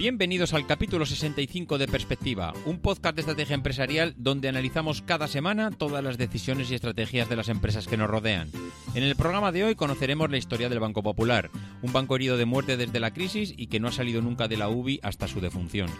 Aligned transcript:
Bienvenidos 0.00 0.54
al 0.54 0.66
capítulo 0.66 1.04
65 1.04 1.76
de 1.76 1.86
Perspectiva, 1.86 2.54
un 2.64 2.78
podcast 2.78 3.16
de 3.16 3.20
estrategia 3.20 3.52
empresarial 3.52 4.14
donde 4.16 4.48
analizamos 4.48 5.02
cada 5.02 5.28
semana 5.28 5.70
todas 5.72 6.02
las 6.02 6.16
decisiones 6.16 6.70
y 6.70 6.74
estrategias 6.74 7.28
de 7.28 7.36
las 7.36 7.50
empresas 7.50 7.86
que 7.86 7.98
nos 7.98 8.08
rodean. 8.08 8.48
En 8.94 9.02
el 9.02 9.14
programa 9.14 9.52
de 9.52 9.62
hoy 9.62 9.74
conoceremos 9.74 10.30
la 10.30 10.38
historia 10.38 10.70
del 10.70 10.80
Banco 10.80 11.02
Popular, 11.02 11.50
un 11.82 11.92
banco 11.92 12.16
herido 12.16 12.38
de 12.38 12.46
muerte 12.46 12.78
desde 12.78 12.98
la 12.98 13.12
crisis 13.12 13.52
y 13.54 13.66
que 13.66 13.78
no 13.78 13.88
ha 13.88 13.92
salido 13.92 14.22
nunca 14.22 14.48
de 14.48 14.56
la 14.56 14.70
UBI 14.70 15.00
hasta 15.02 15.28
su 15.28 15.42
defunción. 15.42 15.90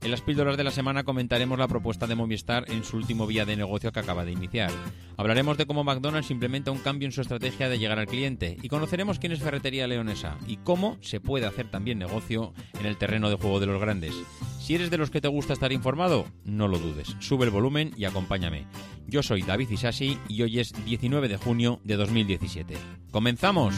En 0.00 0.12
las 0.12 0.20
píldoras 0.20 0.56
de 0.56 0.64
la 0.64 0.70
semana 0.70 1.02
comentaremos 1.02 1.58
la 1.58 1.66
propuesta 1.66 2.06
de 2.06 2.14
Movistar 2.14 2.64
en 2.70 2.84
su 2.84 2.96
último 2.96 3.26
vía 3.26 3.44
de 3.44 3.56
negocio 3.56 3.90
que 3.90 3.98
acaba 3.98 4.24
de 4.24 4.32
iniciar. 4.32 4.70
Hablaremos 5.16 5.58
de 5.58 5.66
cómo 5.66 5.82
McDonald's 5.82 6.30
implementa 6.30 6.70
un 6.70 6.78
cambio 6.78 7.06
en 7.06 7.12
su 7.12 7.20
estrategia 7.20 7.68
de 7.68 7.78
llegar 7.78 7.98
al 7.98 8.06
cliente 8.06 8.56
y 8.62 8.68
conoceremos 8.68 9.18
quién 9.18 9.32
es 9.32 9.40
Ferretería 9.40 9.88
Leonesa 9.88 10.38
y 10.46 10.58
cómo 10.58 10.96
se 11.00 11.20
puede 11.20 11.46
hacer 11.46 11.68
también 11.68 11.98
negocio 11.98 12.54
en 12.78 12.86
el 12.86 12.96
terreno 12.96 13.28
de 13.28 13.36
juego 13.36 13.58
de 13.58 13.66
los 13.66 13.80
grandes. 13.80 14.14
Si 14.60 14.74
eres 14.74 14.90
de 14.90 14.98
los 14.98 15.10
que 15.10 15.20
te 15.20 15.28
gusta 15.28 15.52
estar 15.52 15.72
informado, 15.72 16.26
no 16.44 16.68
lo 16.68 16.78
dudes. 16.78 17.16
Sube 17.18 17.46
el 17.46 17.50
volumen 17.50 17.92
y 17.96 18.04
acompáñame. 18.04 18.66
Yo 19.08 19.22
soy 19.22 19.42
David 19.42 19.70
Isasi 19.70 20.18
y 20.28 20.42
hoy 20.42 20.60
es 20.60 20.72
19 20.84 21.28
de 21.28 21.38
junio 21.38 21.80
de 21.84 21.96
2017. 21.96 22.76
¡Comenzamos! 23.10 23.74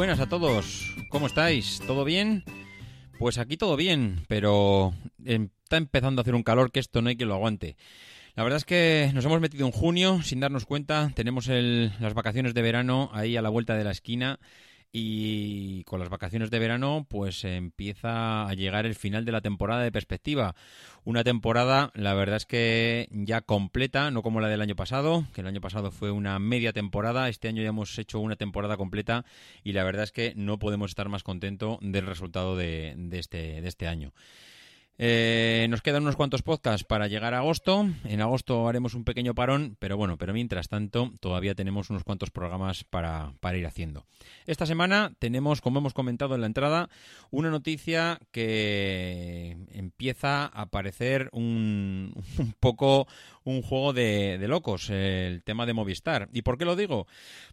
Buenas 0.00 0.20
a 0.20 0.30
todos. 0.30 0.96
¿Cómo 1.10 1.26
estáis? 1.26 1.78
¿Todo 1.86 2.06
bien? 2.06 2.42
Pues 3.18 3.36
aquí 3.36 3.58
todo 3.58 3.76
bien, 3.76 4.24
pero 4.28 4.94
está 5.26 5.76
empezando 5.76 6.20
a 6.20 6.22
hacer 6.22 6.34
un 6.34 6.42
calor 6.42 6.72
que 6.72 6.80
esto 6.80 7.02
no 7.02 7.10
hay 7.10 7.16
que 7.16 7.26
lo 7.26 7.34
aguante. 7.34 7.76
La 8.34 8.42
verdad 8.42 8.56
es 8.56 8.64
que 8.64 9.10
nos 9.12 9.26
hemos 9.26 9.42
metido 9.42 9.66
en 9.66 9.72
junio 9.72 10.22
sin 10.22 10.40
darnos 10.40 10.64
cuenta. 10.64 11.12
Tenemos 11.14 11.48
las 11.48 12.14
vacaciones 12.14 12.54
de 12.54 12.62
verano 12.62 13.10
ahí 13.12 13.36
a 13.36 13.42
la 13.42 13.50
vuelta 13.50 13.76
de 13.76 13.84
la 13.84 13.90
esquina 13.90 14.40
y 14.92 15.84
con 15.84 16.00
las 16.00 16.08
vacaciones 16.08 16.50
de 16.50 16.58
verano 16.58 17.06
pues 17.08 17.44
empieza 17.44 18.48
a 18.48 18.54
llegar 18.54 18.86
el 18.86 18.94
final 18.94 19.24
de 19.24 19.32
la 19.32 19.40
temporada 19.40 19.82
de 19.82 19.92
perspectiva. 19.92 20.54
Una 21.04 21.24
temporada, 21.24 21.90
la 21.94 22.14
verdad 22.14 22.36
es 22.36 22.46
que 22.46 23.08
ya 23.12 23.40
completa, 23.40 24.10
no 24.10 24.22
como 24.22 24.40
la 24.40 24.48
del 24.48 24.60
año 24.60 24.76
pasado, 24.76 25.24
que 25.32 25.40
el 25.40 25.46
año 25.46 25.60
pasado 25.60 25.90
fue 25.90 26.10
una 26.10 26.38
media 26.38 26.72
temporada, 26.72 27.28
este 27.28 27.48
año 27.48 27.62
ya 27.62 27.68
hemos 27.68 27.98
hecho 27.98 28.20
una 28.20 28.36
temporada 28.36 28.76
completa 28.76 29.24
y 29.62 29.72
la 29.72 29.84
verdad 29.84 30.04
es 30.04 30.12
que 30.12 30.32
no 30.36 30.58
podemos 30.58 30.90
estar 30.90 31.08
más 31.08 31.22
contentos 31.22 31.78
del 31.80 32.06
resultado 32.06 32.56
de, 32.56 32.94
de, 32.96 33.18
este, 33.18 33.60
de 33.60 33.68
este 33.68 33.86
año. 33.86 34.12
Eh, 35.02 35.66
nos 35.70 35.80
quedan 35.80 36.02
unos 36.02 36.14
cuantos 36.14 36.42
podcasts 36.42 36.84
para 36.84 37.08
llegar 37.08 37.32
a 37.32 37.38
agosto. 37.38 37.88
En 38.04 38.20
agosto 38.20 38.68
haremos 38.68 38.92
un 38.92 39.04
pequeño 39.04 39.34
parón, 39.34 39.78
pero 39.78 39.96
bueno, 39.96 40.18
pero 40.18 40.34
mientras 40.34 40.68
tanto 40.68 41.10
todavía 41.20 41.54
tenemos 41.54 41.88
unos 41.88 42.04
cuantos 42.04 42.30
programas 42.30 42.84
para, 42.84 43.32
ir 43.56 43.66
haciendo. 43.66 44.04
Esta 44.44 44.66
semana 44.66 45.14
tenemos, 45.18 45.62
como 45.62 45.78
hemos 45.78 45.94
comentado 45.94 46.34
en 46.34 46.42
la 46.42 46.48
entrada, 46.48 46.90
una 47.30 47.48
noticia 47.48 48.20
que 48.30 49.56
empieza 49.72 50.44
a 50.44 50.66
parecer 50.66 51.30
un, 51.32 52.12
un 52.38 52.54
poco 52.60 53.08
un 53.44 53.62
juego 53.62 53.92
de, 53.92 54.38
de, 54.38 54.48
locos, 54.48 54.90
el 54.90 55.42
tema 55.42 55.66
de 55.66 55.72
Movistar. 55.72 56.28
¿Y 56.32 56.42
por 56.42 56.58
qué 56.58 56.64
lo 56.64 56.76
digo? 56.76 57.06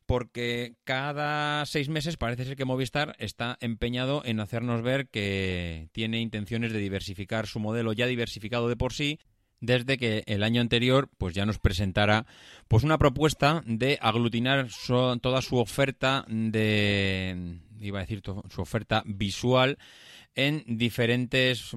Porque 0.05 0.75
cada 0.83 1.65
seis 1.65 1.89
meses 1.89 2.17
parece 2.17 2.45
ser 2.45 2.55
que 2.55 2.65
Movistar 2.65 3.15
está 3.19 3.57
empeñado 3.61 4.21
en 4.25 4.39
hacernos 4.39 4.81
ver 4.81 5.07
que 5.07 5.89
tiene 5.91 6.19
intenciones 6.21 6.73
de 6.73 6.79
diversificar 6.79 7.47
su 7.47 7.59
modelo 7.59 7.93
ya 7.93 8.05
diversificado 8.05 8.69
de 8.69 8.75
por 8.75 8.93
sí 8.93 9.19
desde 9.59 9.97
que 9.97 10.23
el 10.27 10.43
año 10.43 10.61
anterior 10.61 11.09
pues 11.17 11.33
ya 11.33 11.45
nos 11.45 11.59
presentara 11.59 12.25
pues 12.67 12.83
una 12.83 12.97
propuesta 12.97 13.63
de 13.65 13.97
aglutinar 14.01 14.67
toda 15.21 15.41
su 15.41 15.57
oferta 15.57 16.25
de 16.27 17.59
iba 17.79 17.99
a 17.99 18.01
decir 18.01 18.21
su 18.23 18.61
oferta 18.61 19.03
visual 19.05 19.77
en 20.37 20.63
diferentes, 20.67 21.71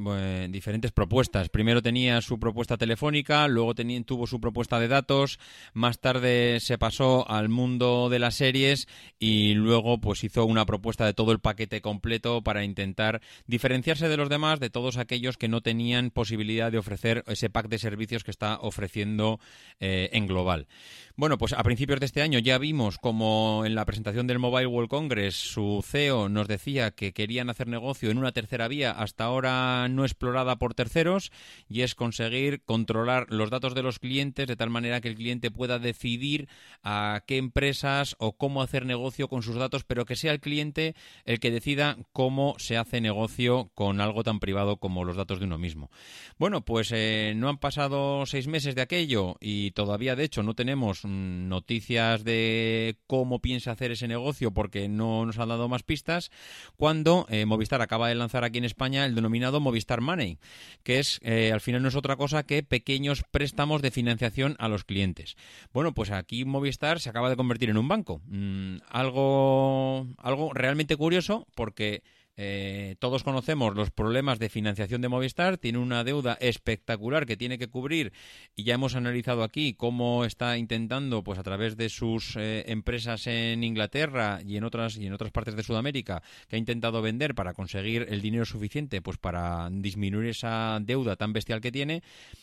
diferentes 0.51 0.93
propuestas. 0.93 1.49
Primero 1.49 1.81
tenía 1.81 2.21
su 2.21 2.39
propuesta 2.39 2.77
telefónica, 2.77 3.49
luego 3.49 3.75
tuvo 4.05 4.27
su 4.27 4.39
propuesta 4.39 4.79
de 4.79 4.87
datos, 4.87 5.41
más 5.73 5.99
tarde 5.99 6.61
se 6.61 6.77
pasó 6.77 7.29
al 7.29 7.49
mundo 7.49 8.11
de 8.11 8.19
las 8.19 8.35
series 8.35 8.87
y 9.19 9.55
luego 9.55 9.99
pues 9.99 10.23
hizo 10.25 10.45
una 10.45 10.67
propuesta 10.67 11.07
de 11.07 11.15
todo 11.15 11.33
el 11.33 11.41
paquete 11.41 11.81
completo 11.81 12.43
para 12.43 12.63
intentar 12.63 13.23
diferenciarse 13.47 14.11
de 14.11 14.19
los 14.19 14.29
demás, 14.29 14.61
de 14.61 14.69
todos 14.69 14.99
aquellos 14.99 15.39
que 15.39 15.49
no 15.49 15.63
tenían 15.63 16.11
posibilidad 16.11 16.71
de 16.71 16.79
ofrecer 16.79 17.25
ese 17.29 17.49
pack 17.49 17.69
de 17.69 17.79
servicios 17.79 18.25
que 18.25 18.31
está 18.31 18.59
ofreciendo 18.61 19.41
eh, 19.81 20.11
en 20.13 20.27
global. 20.27 20.69
Bueno, 21.17 21.39
pues 21.39 21.55
a 21.55 21.63
principios 21.63 22.01
de 22.01 22.07
este 22.07 22.23
año 22.23 22.39
ya 22.39 22.59
vimos 22.59 22.99
como 22.99 23.63
en 23.65 23.75
la 23.75 23.87
presentación 23.87 24.27
del 24.27 24.39
Mobile 24.39 24.67
World 24.67 24.91
Congress 24.91 25.35
su 25.35 25.83
CEO 25.83 26.29
nos 26.29 26.47
decía 26.47 26.91
que 26.91 27.13
querían 27.13 27.49
hacer 27.49 27.67
negocio 27.67 28.11
en 28.11 28.19
una 28.19 28.33
tercera 28.33 28.50
vía 28.69 28.91
hasta 28.91 29.25
ahora 29.25 29.89
no 29.89 30.05
explorada 30.05 30.57
por 30.57 30.75
terceros 30.75 31.33
y 31.69 31.83
es 31.83 31.95
conseguir 31.95 32.63
controlar 32.65 33.27
los 33.29 33.51
datos 33.51 33.75
de 33.75 33.83
los 33.83 33.99
clientes 33.99 34.47
de 34.47 34.57
tal 34.57 34.71
manera 34.71 35.01
que 35.01 35.09
el 35.09 35.15
cliente 35.15 35.51
pueda 35.51 35.79
decidir 35.79 36.49
a 36.83 37.23
qué 37.27 37.37
empresas 37.37 38.17
o 38.19 38.37
cómo 38.37 38.63
hacer 38.63 38.87
negocio 38.87 39.29
con 39.29 39.43
sus 39.43 39.57
datos, 39.57 39.85
pero 39.85 40.05
que 40.05 40.17
sea 40.17 40.33
el 40.33 40.41
cliente 40.41 40.95
el 41.25 41.41
que 41.41 41.51
decida 41.51 41.97
cómo 42.13 42.55
se 42.59 42.77
hace 42.77 43.01
negocio 43.01 43.71
con 43.75 44.01
algo 44.01 44.23
tan 44.23 44.41
privado 44.41 44.79
como 44.79 45.05
los 45.05 45.17
datos 45.17 45.39
de 45.39 45.47
uno 45.47 45.59
mismo. 45.59 45.91
Bueno, 46.39 46.65
pues 46.65 46.91
eh, 46.93 47.33
no 47.37 47.49
han 47.49 47.59
pasado 47.59 48.27
seis 48.27 48.47
meses 48.47 48.75
de 48.75 48.83
aquello 48.83 49.37
y 49.41 49.73
todavía 49.73 50.17
de 50.17 50.25
hecho 50.25 50.43
no 50.43 50.55
tenemos 50.55 51.05
noticias 51.05 52.25
de 52.25 52.97
cómo 53.07 53.41
piensa 53.41 53.73
hacer 53.73 53.93
ese 53.93 54.09
negocio 54.09 54.53
porque 54.53 54.89
no 54.89 55.27
nos 55.27 55.39
han 55.39 55.49
dado 55.49 55.69
más 55.69 55.83
pistas, 55.83 56.31
cuando 56.77 57.27
eh, 57.29 57.47
Movistar 57.47 57.83
acaba 57.83 58.09
de 58.09 58.15
lanzar 58.15 58.30
aquí 58.39 58.59
en 58.59 58.65
España 58.65 59.05
el 59.05 59.15
denominado 59.15 59.61
Movistar 59.61 60.01
Money, 60.01 60.39
que 60.83 60.99
es 60.99 61.21
eh, 61.23 61.51
al 61.53 61.61
final 61.61 61.83
no 61.83 61.89
es 61.89 61.97
otra 61.97 62.17
cosa 62.17 62.45
que 62.45 62.63
pequeños 62.63 63.25
préstamos 63.31 63.83
de 63.83 63.91
financiación 63.91 64.57
a 64.59 64.69
los 64.69 64.85
clientes. 64.85 65.37
Bueno, 65.73 65.93
pues 65.93 66.11
aquí 66.11 66.45
Movistar 66.45 67.01
se 67.01 67.11
acaba 67.11 67.31
de 67.31 67.37
convertir 67.37 67.71
en 67.71 67.79
un 67.79 67.89
banco. 67.89 68.21
Mm, 68.27 68.79
algo, 68.89 70.07
algo 70.19 70.53
realmente 70.53 70.97
curioso 70.97 71.47
porque 71.55 72.03
Eh, 72.37 72.97
todos 73.01 73.23
conocemos 73.23 73.75
los 73.75 73.91
problemas 73.91 74.39
de 74.39 74.49
financiación 74.49 75.03
de 75.03 75.09
Movistar, 75.09 75.59
tiene 75.59 75.79
una 75.79 76.05
deuda 76.05 76.39
espectacular 76.41 77.27
que 77.27 77.37
tiene 77.37 77.59
que 77.59 77.69
cubrir 77.69 78.13
y 78.55 78.65
ya 78.65 78.75
hemos 78.75 78.95
analizado 78.95 79.43
aquí 79.43 79.75
cómo 79.75 80.25
está 80.25 80.57
intentando, 80.57 81.23
pues 81.23 81.39
a 81.39 81.43
través 81.43 81.77
de 81.77 81.89
sus 81.89 82.37
eh, 82.37 82.65
empresas 82.69 83.27
en 83.27 83.65
Inglaterra 83.65 84.41
y 84.45 84.57
en 84.57 84.65
otras 84.65 84.97
y 84.97 85.07
en 85.07 85.13
otras 85.13 85.33
partes 85.33 85.57
de 85.57 85.63
Sudamérica, 85.63 86.23
que 86.49 86.57
ha 86.57 86.59
intentado 86.59 87.03
vender 87.03 87.35
para 87.35 87.53
conseguir 87.53 88.07
el 88.09 88.23
dinero 88.23 88.45
suficiente, 88.45 89.03
pues 89.03 89.19
para 89.19 89.69
disminuir 89.71 90.31
esa 90.31 90.79
deuda 90.81 91.17
tan 91.17 91.33
bestial 91.33 91.61
que 91.61 91.73
tiene. 91.73 92.03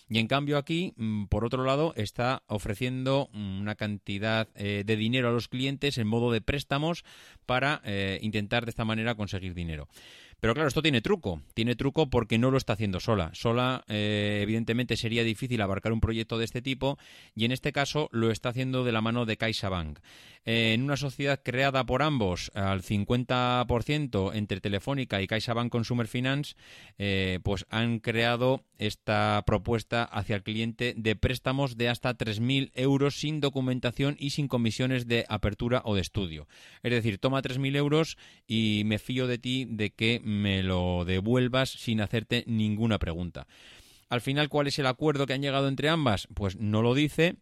Y 0.09 0.19
en 0.19 0.27
cambio 0.27 0.57
aquí, 0.57 0.93
mm, 0.97 1.25
por 1.25 1.43
otro 1.43 1.63
lado, 1.63 1.93
está 1.95 2.43
ofreciendo 2.47 3.29
una 3.33 3.75
cantidad 3.75 4.47
eh, 4.55 4.83
de 4.85 4.95
dinero 4.95 5.29
a 5.29 5.31
los 5.31 5.47
clientes 5.47 5.97
en 5.97 6.07
modo 6.07 6.31
de 6.31 6.41
préstamos 6.41 7.03
para 7.45 7.81
intentar 8.21 8.65
de 8.65 8.71
esta 8.71 8.85
manera 8.85 9.15
conseguir 9.15 9.53
dinero. 9.53 9.76
primero. 9.77 9.87
Pero 10.39 10.53
claro, 10.53 10.67
esto 10.67 10.83
tiene 10.83 11.01
truco. 11.01 11.41
Tiene 11.53 11.75
truco 11.75 12.09
porque 12.09 12.37
no 12.37 12.51
lo 12.51 12.57
está 12.57 12.73
haciendo 12.73 12.99
sola. 12.99 13.31
Sola, 13.33 13.83
eh, 13.87 14.39
evidentemente, 14.43 14.95
sería 14.95 15.23
difícil 15.23 15.61
abarcar 15.61 15.91
un 15.91 15.99
proyecto 15.99 16.37
de 16.37 16.45
este 16.45 16.61
tipo 16.61 16.97
y 17.35 17.45
en 17.45 17.51
este 17.51 17.71
caso 17.71 18.07
lo 18.11 18.29
está 18.29 18.49
haciendo 18.49 18.83
de 18.83 18.91
la 18.91 19.01
mano 19.01 19.25
de 19.25 19.37
CaixaBank. 19.37 19.99
Eh, 20.45 20.73
en 20.73 20.83
una 20.83 20.95
sociedad 20.95 21.41
creada 21.43 21.85
por 21.85 22.01
ambos 22.01 22.51
al 22.53 22.81
50% 22.81 24.31
entre 24.33 24.61
Telefónica 24.61 25.21
y 25.21 25.27
CaixaBank 25.27 25.69
Consumer 25.69 26.07
Finance, 26.07 26.55
eh, 26.97 27.39
pues 27.43 27.65
han 27.69 27.99
creado 27.99 28.63
esta 28.77 29.43
propuesta 29.45 30.05
hacia 30.05 30.37
el 30.37 30.43
cliente 30.43 30.93
de 30.95 31.15
préstamos 31.17 31.77
de 31.77 31.89
hasta 31.89 32.17
3.000 32.17 32.71
euros 32.75 33.19
sin 33.19 33.41
documentación 33.41 34.15
y 34.19 34.29
sin 34.29 34.47
comisiones 34.47 35.07
de 35.07 35.25
apertura 35.27 35.81
o 35.83 35.95
de 35.95 36.01
estudio. 36.01 36.47
Es 36.81 36.91
decir, 36.91 37.17
toma 37.17 37.41
3.000 37.41 37.75
euros 37.75 38.17
y 38.47 38.83
me 38.85 38.99
fío 38.99 39.27
de 39.27 39.39
ti 39.39 39.65
de 39.69 39.89
que 39.89 40.21
me 40.27 40.61
lo 40.61 41.05
devuelvas 41.05 41.69
sin 41.69 42.01
hacerte 42.01 42.43
ninguna 42.47 42.99
pregunta. 42.99 43.47
Al 44.09 44.21
final, 44.21 44.49
¿cuál 44.49 44.67
es 44.67 44.77
el 44.77 44.85
acuerdo 44.85 45.25
que 45.25 45.33
han 45.33 45.41
llegado 45.41 45.67
entre 45.67 45.89
ambas? 45.89 46.27
Pues 46.33 46.57
no 46.57 46.81
lo 46.81 46.93
dice, 46.93 47.37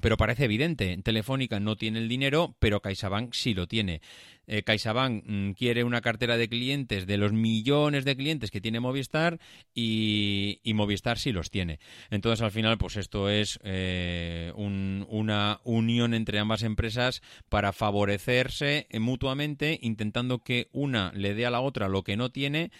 pero 0.00 0.16
parece 0.16 0.44
evidente. 0.44 0.96
Telefónica 1.02 1.58
no 1.60 1.76
tiene 1.76 1.98
el 1.98 2.08
dinero, 2.08 2.54
pero 2.58 2.80
CaixaBank 2.80 3.32
sí 3.34 3.54
lo 3.54 3.66
tiene. 3.66 4.00
Eh, 4.46 4.62
CaixaBank 4.62 5.24
mm, 5.26 5.50
quiere 5.52 5.84
una 5.84 6.00
cartera 6.00 6.36
de 6.36 6.48
clientes 6.48 7.06
de 7.06 7.16
los 7.16 7.32
millones 7.32 8.04
de 8.04 8.16
clientes 8.16 8.50
que 8.50 8.60
tiene 8.60 8.80
Movistar 8.80 9.38
y, 9.74 10.60
Movistar 10.74 11.18
sí 11.18 11.32
los 11.32 11.50
tiene. 11.50 11.78
Entonces, 12.10 12.42
al 12.42 12.50
final, 12.50 12.78
pues 12.78 12.96
esto 12.96 13.28
es 13.28 13.58
eh, 13.62 14.52
una 14.56 15.60
unión 15.64 16.14
entre 16.14 16.38
ambas 16.38 16.62
empresas 16.62 17.22
para 17.48 17.72
favorecerse 17.72 18.86
mutuamente, 18.98 19.78
intentando 19.82 20.42
que 20.42 20.68
una 20.72 21.12
le 21.14 21.34
dé 21.34 21.46
a 21.46 21.50
la 21.50 21.60
otra 21.60 21.88
lo 21.88 22.02
que 22.02 22.16
no 22.16 22.30
tiene 22.30 22.70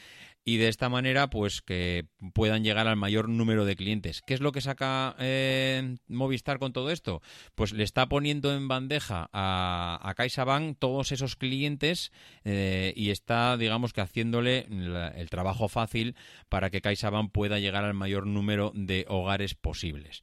y 0.45 0.57
de 0.57 0.69
esta 0.69 0.89
manera 0.89 1.31
pues 1.31 1.61
que 1.63 2.07
puedan 2.35 2.65
llegar 2.65 2.89
al 2.89 2.97
mayor 2.97 3.29
número 3.29 3.65
de 3.65 3.77
clientes. 3.77 4.23
¿Qué 4.23 4.35
es 4.35 4.41
lo 4.41 4.53
que 4.53 4.61
saca 4.61 5.15
eh, 5.19 5.97
Movistar 6.09 6.59
con 6.59 6.73
todo 6.73 6.91
esto? 6.91 7.23
Pues 7.55 7.73
le 7.73 7.85
está 7.85 8.09
poniendo 8.09 8.55
en 8.55 8.69
bandeja 8.69 9.29
a, 9.33 10.01
a 10.03 10.15
CaixaBank 10.15 10.79
todos 10.79 11.13
esos 11.13 11.37
clientes 11.37 12.13
eh, 12.45 12.93
y 12.97 13.11
está 13.11 13.57
digamos 13.57 13.93
que 13.93 14.01
haciéndole 14.01 14.67
el 15.15 15.31
trabajo 15.31 15.69
fácil 15.69 16.17
para 16.49 16.71
que 16.71 16.81
CaixaBank 16.81 17.31
pueda 17.33 17.59
llegar 17.59 17.85
al 17.85 17.95
mayor 17.95 18.27
número 18.27 18.73
de 18.75 19.05
hogares 19.09 19.55
posibles. 19.55 20.23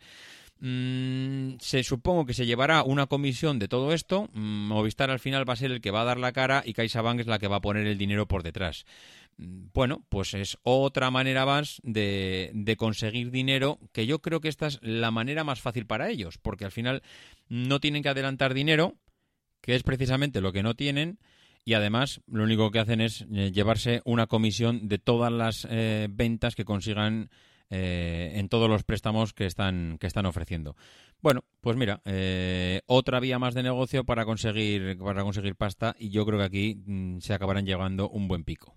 Mm, 0.60 1.58
se 1.60 1.84
supongo 1.84 2.25
que 2.25 2.34
se 2.34 2.48
llevará 2.48 2.81
una 2.84 3.06
comisión 3.06 3.60
de 3.60 3.68
todo 3.68 3.94
esto. 3.94 4.30
Mm, 4.34 4.68
Movistar 4.68 5.12
al 5.12 5.20
final 5.20 5.48
va 5.48 5.54
a 5.54 5.58
ser 5.58 5.72
el 5.72 5.81
que 5.81 5.92
va 5.92 6.02
a 6.02 6.06
dar 6.06 6.18
la 6.18 6.31
cara 6.31 6.63
y 6.66 6.74
CaixaBank 6.74 7.20
es 7.20 7.28
la 7.28 7.40
que 7.40 7.48
va 7.48 7.58
a 7.58 7.62
poner 7.62 7.86
el 7.86 7.98
dinero 7.98 8.28
por 8.28 8.44
detrás. 8.44 8.86
Mm, 9.38 9.68
bueno, 9.74 10.04
pues 10.10 10.34
es 10.34 10.57
otra 10.63 11.12
manera 11.12 11.45
más 11.45 11.80
de, 11.84 12.75
conseguir 12.78 13.31
dinero, 13.31 13.80
que 13.94 14.06
yo 14.06 14.19
creo 14.19 14.42
que 14.42 14.50
esta 14.50 14.68
es 14.68 14.80
la 14.81 15.12
manera 15.12 15.44
más 15.44 15.62
fácil 15.62 15.86
para 15.86 16.10
ellos, 16.10 16.38
porque 16.38 16.66
al 16.66 16.72
final 16.72 17.04
no 17.48 17.80
tienen 17.80 18.04
que 18.04 18.10
adelantar 18.10 18.54
dinero, 18.54 18.95
que 19.62 19.75
es 19.75 19.84
precisamente 19.84 20.42
lo 20.42 20.54
que 20.54 20.63
no 20.63 20.75
tienen, 20.75 21.19
y 21.66 21.74
además 21.74 22.22
lo 22.28 22.44
único 22.44 22.72
que 22.72 22.80
hacen 22.80 23.01
es 23.01 23.25
eh, 23.34 23.51
llevarse 23.51 24.01
una 24.06 24.28
comisión 24.28 24.88
de 24.88 25.00
todas 25.00 25.31
las 25.31 25.68
eh, 25.69 26.07
ventas 26.10 26.56
que 26.56 26.66
consigan 26.66 27.30
eh, 27.69 28.31
en 28.36 28.48
todos 28.48 28.69
los 28.69 28.84
préstamos 28.84 29.34
que 29.34 29.45
están, 29.45 29.98
que 30.00 30.07
están 30.07 30.25
ofreciendo. 30.25 30.78
Bueno, 31.19 31.44
pues 31.62 31.75
mira, 31.75 32.01
otra 32.86 33.19
vía 33.19 33.39
más 33.39 33.54
de 33.54 33.63
negocio 33.63 34.06
para 34.06 34.24
conseguir, 34.24 34.98
para 35.00 35.24
conseguir 35.24 35.56
pasta 35.56 35.95
y 36.00 36.10
yo 36.10 36.25
creo 36.25 36.39
que 36.39 36.45
aquí 36.45 36.75
mm, 36.86 37.19
se 37.19 37.34
acabarán 37.34 37.66
llevando 37.66 38.10
un 38.10 38.28
buen 38.28 38.44
pico. 38.44 38.75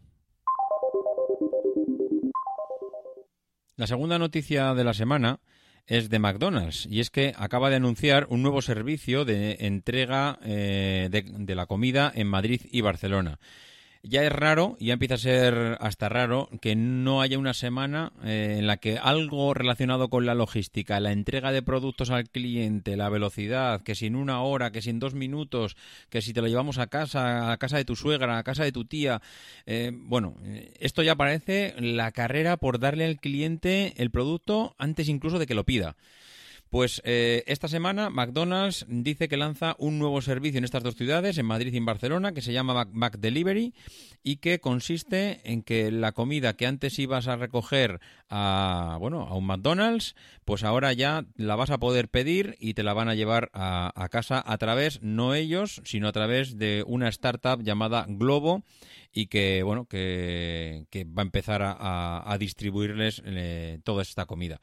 La 3.80 3.86
segunda 3.86 4.18
noticia 4.18 4.74
de 4.74 4.84
la 4.84 4.92
semana 4.92 5.40
es 5.86 6.10
de 6.10 6.18
McDonald's 6.18 6.84
y 6.84 7.00
es 7.00 7.08
que 7.08 7.32
acaba 7.38 7.70
de 7.70 7.76
anunciar 7.76 8.26
un 8.28 8.42
nuevo 8.42 8.60
servicio 8.60 9.24
de 9.24 9.56
entrega 9.60 10.38
eh, 10.44 11.08
de, 11.10 11.54
la 11.54 11.64
comida 11.64 12.12
en 12.14 12.26
Madrid 12.26 12.60
y 12.70 12.82
Barcelona 12.82 13.38
ya 14.02 14.24
es 14.24 14.32
raro, 14.32 14.76
ya 14.80 14.94
empieza 14.94 15.14
a 15.14 15.18
ser 15.18 15.76
hasta 15.80 16.08
raro, 16.08 16.48
que 16.60 16.74
no 16.74 17.20
haya 17.20 17.38
una 17.38 17.52
semana 17.52 18.12
eh, 18.24 18.56
en 18.58 18.66
la 18.66 18.78
que 18.78 18.98
algo 18.98 19.52
relacionado 19.52 20.08
con 20.08 20.24
la 20.24 20.34
logística, 20.34 21.00
la 21.00 21.12
entrega 21.12 21.52
de 21.52 21.62
productos 21.62 22.10
al 22.10 22.28
cliente, 22.28 22.96
la 22.96 23.10
velocidad, 23.10 23.82
que 23.82 23.94
si 23.94 24.06
en 24.06 24.16
una 24.16 24.42
hora, 24.42 24.72
que 24.72 24.82
si 24.82 24.90
en 24.90 25.00
dos 25.00 25.14
minutos, 25.14 25.76
que 26.08 26.22
si 26.22 26.32
te 26.32 26.40
lo 26.40 26.48
llevamos 26.48 26.78
a 26.78 26.86
casa, 26.86 27.52
a 27.52 27.56
casa 27.58 27.76
de 27.76 27.84
tu 27.84 27.94
suegra, 27.94 28.38
a 28.38 28.42
casa 28.42 28.64
de 28.64 28.72
tu 28.72 28.84
tía, 28.84 29.20
eh, 29.66 29.92
bueno, 29.92 30.36
eh, 30.44 30.72
esto 30.80 31.02
ya 31.02 31.14
parece 31.14 31.74
la 31.78 32.10
carrera 32.12 32.56
por 32.56 32.78
darle 32.78 33.04
al 33.04 33.20
cliente 33.20 33.92
el 33.96 34.10
producto 34.10 34.74
antes 34.78 35.08
incluso 35.08 35.38
de 35.38 35.46
que 35.46 35.54
lo 35.54 35.64
pida. 35.64 35.96
Pues 36.70 37.02
eh, 37.04 37.42
esta 37.48 37.66
semana 37.66 38.10
McDonald's 38.10 38.86
dice 38.88 39.26
que 39.26 39.36
lanza 39.36 39.74
un 39.80 39.98
nuevo 39.98 40.22
servicio 40.22 40.58
en 40.58 40.64
estas 40.64 40.84
dos 40.84 40.94
ciudades, 40.94 41.36
en 41.36 41.46
Madrid 41.46 41.72
y 41.74 41.78
en 41.78 41.84
Barcelona, 41.84 42.30
que 42.30 42.42
se 42.42 42.52
llama 42.52 42.86
Mac, 42.92 43.18
Delivery 43.18 43.74
y 44.22 44.36
que 44.36 44.60
consiste 44.60 45.40
en 45.42 45.64
que 45.64 45.90
la 45.90 46.12
comida 46.12 46.52
que 46.52 46.68
antes 46.68 47.00
ibas 47.00 47.26
a 47.26 47.34
recoger 47.34 47.98
a, 48.28 48.98
bueno, 49.00 49.22
a 49.22 49.34
un 49.34 49.46
McDonald's, 49.46 50.14
pues 50.44 50.62
ahora 50.62 50.92
ya 50.92 51.24
la 51.34 51.56
vas 51.56 51.70
a 51.70 51.78
poder 51.78 52.08
pedir 52.08 52.54
y 52.60 52.74
te 52.74 52.84
la 52.84 52.94
van 52.94 53.08
a 53.08 53.16
llevar 53.16 53.50
a, 53.52 54.08
casa 54.08 54.40
a 54.46 54.56
través, 54.56 55.02
no 55.02 55.34
ellos, 55.34 55.82
sino 55.84 56.06
a 56.06 56.12
través 56.12 56.56
de 56.56 56.84
una 56.86 57.08
startup 57.08 57.64
llamada 57.64 58.06
Globo 58.08 58.62
y 59.12 59.26
que, 59.26 59.64
bueno, 59.64 59.86
que, 59.86 60.86
va 61.18 61.22
a 61.22 61.26
empezar 61.26 61.62
a, 61.64 62.36
distribuirles 62.38 63.22
eh, 63.26 63.80
toda 63.82 64.02
esta 64.02 64.26
comida. 64.26 64.60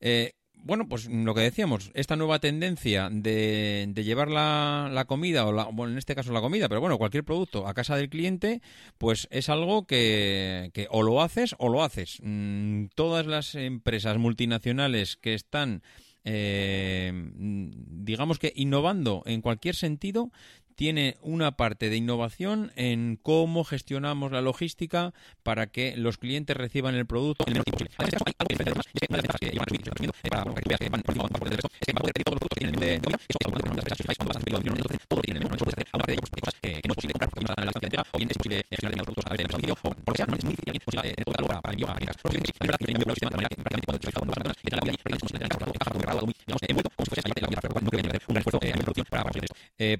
Eh, 0.00 0.32
bueno, 0.66 0.88
pues 0.88 1.08
lo 1.08 1.32
que 1.34 1.42
decíamos, 1.42 1.92
esta 1.94 2.16
nueva 2.16 2.40
tendencia 2.40 3.08
de, 3.10 3.92
llevar 3.94 4.28
la, 4.28 5.04
comida, 5.06 5.46
o 5.46 5.52
la, 5.52 5.64
bueno, 5.66 5.92
en 5.92 5.98
este 5.98 6.16
caso 6.16 6.32
la 6.32 6.40
comida, 6.40 6.68
pero 6.68 6.80
bueno, 6.80 6.98
cualquier 6.98 7.24
producto 7.24 7.68
a 7.68 7.74
casa 7.74 7.96
del 7.96 8.08
cliente, 8.08 8.60
pues 8.98 9.28
es 9.30 9.48
algo 9.48 9.86
que, 9.86 10.70
que 10.74 10.88
o 10.90 11.02
lo 11.02 11.22
haces 11.22 11.54
o 11.58 11.68
lo 11.68 11.84
haces. 11.84 12.18
Mm, 12.20 12.86
todas 12.96 13.26
las 13.26 13.54
empresas 13.54 14.18
multinacionales 14.18 15.16
que 15.16 15.34
están 15.34 15.82
eh, 16.28 17.12
digamos 17.14 18.40
que 18.40 18.52
innovando 18.56 19.22
en 19.26 19.40
cualquier 19.40 19.76
sentido, 19.76 20.32
tiene 20.76 21.16
una 21.22 21.56
parte 21.56 21.90
de 21.90 21.96
innovación 21.96 22.70
en 22.76 23.18
cómo 23.20 23.64
gestionamos 23.64 24.30
la 24.30 24.42
logística 24.42 25.12
para 25.42 25.66
que 25.66 25.96
los 25.96 26.18
clientes 26.18 26.56
reciban 26.56 26.94
el 26.94 27.06
producto. 27.06 27.44
En 27.48 27.56
el 27.56 27.64
menor 27.64 27.64
tiempo 27.64 27.96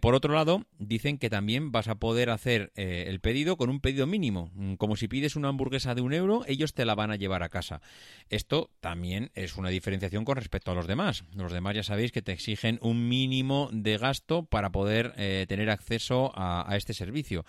por 0.06 0.14
otro 0.14 0.34
lado, 0.34 0.65
dicen 0.78 1.18
que 1.18 1.30
también 1.30 1.72
vas 1.72 1.88
a 1.88 1.96
poder 1.96 2.30
hacer 2.30 2.72
eh, 2.76 3.04
el 3.08 3.20
pedido 3.20 3.56
con 3.56 3.70
un 3.70 3.80
pedido 3.80 4.06
mínimo. 4.06 4.50
Mm, 4.54 4.74
como 4.74 4.96
si 4.96 5.08
pides 5.08 5.36
una 5.36 5.48
hamburguesa 5.48 5.94
de 5.94 6.02
un 6.02 6.12
euro, 6.12 6.44
ellos 6.46 6.74
te 6.74 6.84
la 6.84 6.94
van 6.94 7.10
a 7.10 7.16
llevar 7.16 7.42
a 7.42 7.48
casa. 7.48 7.80
Esto 8.28 8.70
también 8.80 9.30
es 9.34 9.56
una 9.56 9.70
diferenciación 9.70 10.24
con 10.24 10.36
respecto 10.36 10.70
a 10.70 10.74
los 10.74 10.86
demás. 10.86 11.24
Los 11.34 11.52
demás 11.52 11.74
ya 11.74 11.82
sabéis 11.82 12.12
que 12.12 12.22
te 12.22 12.32
exigen 12.32 12.78
un 12.82 13.08
mínimo 13.08 13.70
de 13.72 13.98
gasto 13.98 14.44
para 14.44 14.70
poder 14.70 15.14
eh, 15.16 15.46
tener 15.48 15.70
acceso 15.70 16.32
a, 16.34 16.70
a 16.70 16.76
este 16.76 16.94
servicio. 16.94 17.44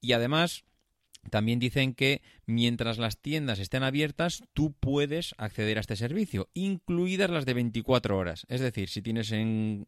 Y 0.00 0.12
además, 0.12 0.64
también 1.28 1.58
dicen 1.58 1.94
que 1.94 2.22
mientras 2.46 2.98
las 2.98 3.18
tiendas 3.20 3.58
estén 3.58 3.82
abiertas, 3.82 4.42
tú 4.54 4.72
puedes 4.72 5.34
acceder 5.36 5.76
a 5.76 5.82
este 5.82 5.96
servicio, 5.96 6.48
incluidas 6.54 7.30
las 7.30 7.44
de 7.44 7.54
24 7.54 8.16
horas. 8.16 8.46
Es 8.48 8.60
decir, 8.60 8.88
si 8.88 9.02
tienes 9.02 9.30
en, 9.32 9.86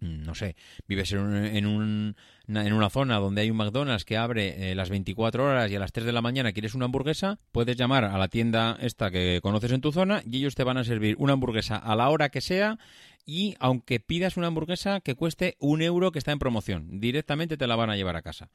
no 0.00 0.34
sé, 0.34 0.56
vives 0.86 1.12
en, 1.12 1.66
un, 1.66 2.16
en, 2.48 2.72
una 2.72 2.90
zona 2.90 3.18
donde 3.18 3.42
hay 3.42 3.50
un 3.50 3.56
McDonald's 3.56 4.04
que 4.04 4.16
abre 4.16 4.70
eh, 4.70 4.74
las 4.74 4.90
24 4.90 5.44
horas 5.44 5.70
y 5.70 5.76
a 5.76 5.78
las 5.78 5.92
3 5.92 6.06
de 6.06 6.12
la 6.12 6.22
mañana 6.22 6.52
quieres 6.52 6.74
una 6.74 6.86
hamburguesa, 6.86 7.38
puedes 7.52 7.76
llamar 7.76 8.04
a 8.04 8.18
la 8.18 8.28
tienda 8.28 8.76
esta 8.80 9.10
que 9.10 9.40
conoces 9.42 9.72
en 9.72 9.80
tu 9.80 9.92
zona 9.92 10.22
y 10.26 10.38
ellos 10.38 10.54
te 10.54 10.64
van 10.64 10.76
a 10.76 10.84
servir 10.84 11.16
una 11.18 11.34
hamburguesa 11.34 11.76
a 11.76 11.96
la 11.96 12.08
hora 12.10 12.28
que 12.28 12.40
sea 12.40 12.78
y 13.26 13.54
aunque 13.58 14.00
pidas 14.00 14.36
una 14.36 14.48
hamburguesa 14.48 15.00
que 15.00 15.14
cueste 15.14 15.56
un 15.58 15.80
euro 15.82 16.12
que 16.12 16.18
está 16.18 16.32
en 16.32 16.38
promoción, 16.38 17.00
directamente 17.00 17.56
te 17.56 17.66
la 17.66 17.76
van 17.76 17.90
a 17.90 17.96
llevar 17.96 18.16
a 18.16 18.22
casa. 18.22 18.50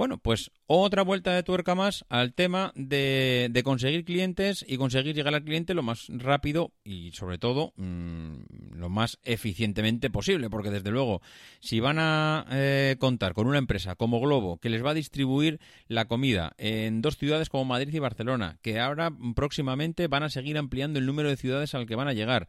Bueno, 0.00 0.16
pues 0.16 0.50
otra 0.66 1.02
vuelta 1.02 1.34
de 1.34 1.42
tuerca 1.42 1.74
más 1.74 2.06
al 2.08 2.32
tema 2.32 2.72
de, 2.74 3.60
conseguir 3.62 4.06
clientes 4.06 4.64
y 4.66 4.78
conseguir 4.78 5.14
llegar 5.14 5.34
al 5.34 5.44
cliente 5.44 5.74
lo 5.74 5.82
más 5.82 6.06
rápido 6.08 6.72
y 6.82 7.12
sobre 7.12 7.36
todo 7.36 7.74
mm, 7.76 8.76
lo 8.76 8.88
más 8.88 9.18
eficientemente 9.24 10.08
posible, 10.08 10.48
porque 10.48 10.70
desde 10.70 10.90
luego 10.90 11.20
si 11.60 11.80
van 11.80 11.98
a 11.98 12.46
eh, 12.50 12.96
contar 12.98 13.34
con 13.34 13.46
una 13.46 13.58
empresa 13.58 13.94
como 13.94 14.20
Globo 14.20 14.56
que 14.56 14.70
les 14.70 14.82
va 14.82 14.92
a 14.92 14.94
distribuir 14.94 15.60
la 15.86 16.06
comida 16.06 16.54
en 16.56 17.02
dos 17.02 17.18
ciudades 17.18 17.50
como 17.50 17.66
Madrid 17.66 17.92
y 17.92 17.98
Barcelona, 17.98 18.56
que 18.62 18.80
ahora 18.80 19.12
próximamente 19.36 20.08
van 20.08 20.22
a 20.22 20.30
seguir 20.30 20.56
ampliando 20.56 20.98
el 20.98 21.04
número 21.04 21.28
de 21.28 21.36
ciudades 21.36 21.74
al 21.74 21.84
que 21.84 21.96
van 21.96 22.08
a 22.08 22.14
llegar, 22.14 22.48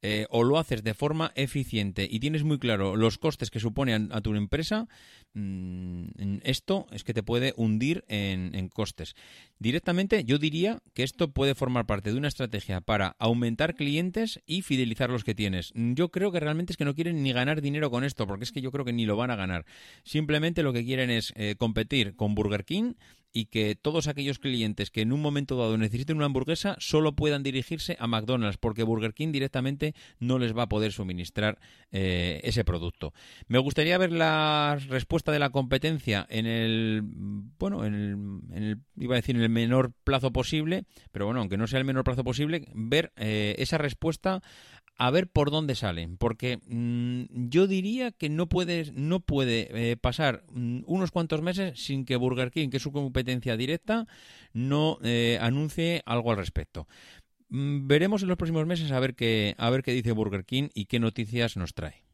eh, 0.00 0.26
o 0.30 0.44
lo 0.44 0.58
haces 0.58 0.84
de 0.84 0.94
forma 0.94 1.32
eficiente 1.34 2.06
y 2.08 2.20
tienes 2.20 2.44
muy 2.44 2.60
claro 2.60 2.94
los 2.94 3.18
costes 3.18 3.50
que 3.50 3.58
supone 3.58 3.94
a, 3.94 4.20
tu 4.20 4.32
empresa, 4.36 4.86
mm, 5.34 6.38
esto 6.42 6.86
es 6.90 7.04
que 7.04 7.14
te 7.14 7.22
puede 7.22 7.54
hundir 7.56 8.04
en, 8.08 8.68
costes. 8.68 9.14
Directamente 9.58 10.24
yo 10.24 10.38
diría 10.38 10.80
que 10.94 11.02
esto 11.02 11.32
puede 11.32 11.54
formar 11.54 11.86
parte 11.86 12.12
de 12.12 12.18
una 12.18 12.28
estrategia 12.28 12.80
para 12.80 13.16
aumentar 13.18 13.74
clientes 13.74 14.40
y 14.46 14.62
fidelizar 14.62 15.10
los 15.10 15.24
que 15.24 15.34
tienes. 15.34 15.72
Yo 15.74 16.10
creo 16.10 16.32
que 16.32 16.40
realmente 16.40 16.72
es 16.72 16.76
que 16.76 16.84
no 16.84 16.94
quieren 16.94 17.22
ni 17.22 17.32
ganar 17.32 17.60
dinero 17.60 17.90
con 17.90 18.04
esto, 18.04 18.26
porque 18.26 18.44
es 18.44 18.52
que 18.52 18.60
yo 18.60 18.70
creo 18.70 18.84
que 18.84 18.92
ni 18.92 19.06
lo 19.06 19.16
van 19.16 19.30
a 19.30 19.36
ganar. 19.36 19.64
Simplemente 20.04 20.62
lo 20.62 20.72
que 20.72 20.84
quieren 20.84 21.10
es 21.10 21.32
eh, 21.36 21.54
competir 21.58 22.14
con 22.16 22.34
Burger 22.34 22.64
King 22.64 22.94
y 23.32 23.46
que 23.46 23.76
todos 23.76 24.08
aquellos 24.08 24.38
clientes 24.38 24.90
que 24.90 25.02
en 25.02 25.12
un 25.12 25.20
momento 25.20 25.56
dado 25.56 25.76
necesiten 25.76 26.16
una 26.16 26.26
hamburguesa 26.26 26.76
solo 26.78 27.14
puedan 27.14 27.42
dirigirse 27.42 27.96
a 28.00 28.06
McDonald's 28.06 28.58
porque 28.58 28.82
Burger 28.82 29.14
King 29.14 29.32
directamente 29.32 29.94
no 30.18 30.38
les 30.38 30.56
va 30.56 30.64
a 30.64 30.68
poder 30.68 30.92
suministrar 30.92 31.58
eh, 31.92 32.40
ese 32.44 32.64
producto. 32.64 33.12
Me 33.46 33.58
gustaría 33.58 33.98
ver 33.98 34.12
la 34.12 34.78
respuesta 35.18 35.32
de 35.32 35.38
la 35.40 35.50
competencia 35.50 36.26
en 36.30 36.46
el 36.46 37.02
bueno 37.58 37.84
en 37.84 38.42
el, 38.52 38.78
iba 38.96 39.14
a 39.14 39.20
decir 39.20 39.34
en 39.34 39.42
el 39.42 39.48
menor 39.48 39.92
plazo 40.04 40.32
posible, 40.32 40.84
pero 41.10 41.26
bueno 41.26 41.40
aunque 41.40 41.56
no 41.56 41.66
sea 41.66 41.80
el 41.80 41.84
menor 41.84 42.04
plazo 42.04 42.22
posible 42.22 42.68
ver 42.74 43.12
eh, 43.16 43.56
esa 43.58 43.78
respuesta 43.78 44.42
a 44.96 45.10
ver 45.10 45.28
por 45.28 45.50
dónde 45.50 45.74
salen, 45.74 46.16
porque 46.16 46.58
mm, 46.66 47.48
yo 47.48 47.66
diría 47.66 48.12
que 48.12 48.28
no 48.28 48.48
puede, 48.48 48.92
no 48.94 49.20
puede 49.20 49.90
eh, 49.90 49.96
pasar 49.96 50.44
mm, 50.50 50.80
unos 50.86 51.10
cuantos 51.10 51.42
meses 51.42 51.80
sin 51.80 52.04
que 52.04 52.16
Burger 52.16 52.50
King, 52.50 52.68
que 52.68 52.78
es 52.78 52.82
su 52.82 52.92
competencia 52.92 53.56
directa, 53.56 54.06
no 54.52 54.98
eh, 55.02 55.38
anuncie 55.40 56.02
algo 56.04 56.32
al 56.32 56.36
respecto. 56.36 56.88
Mm, 57.48 57.86
veremos 57.86 58.22
en 58.22 58.28
los 58.28 58.36
próximos 58.36 58.66
meses 58.66 58.90
a 58.90 59.00
ver 59.00 59.14
qué, 59.14 59.54
a 59.58 59.70
ver 59.70 59.82
qué 59.82 59.92
dice 59.92 60.12
Burger 60.12 60.44
King 60.44 60.68
y 60.74 60.86
qué 60.86 60.98
noticias 60.98 61.56
nos 61.56 61.74
trae. 61.74 62.07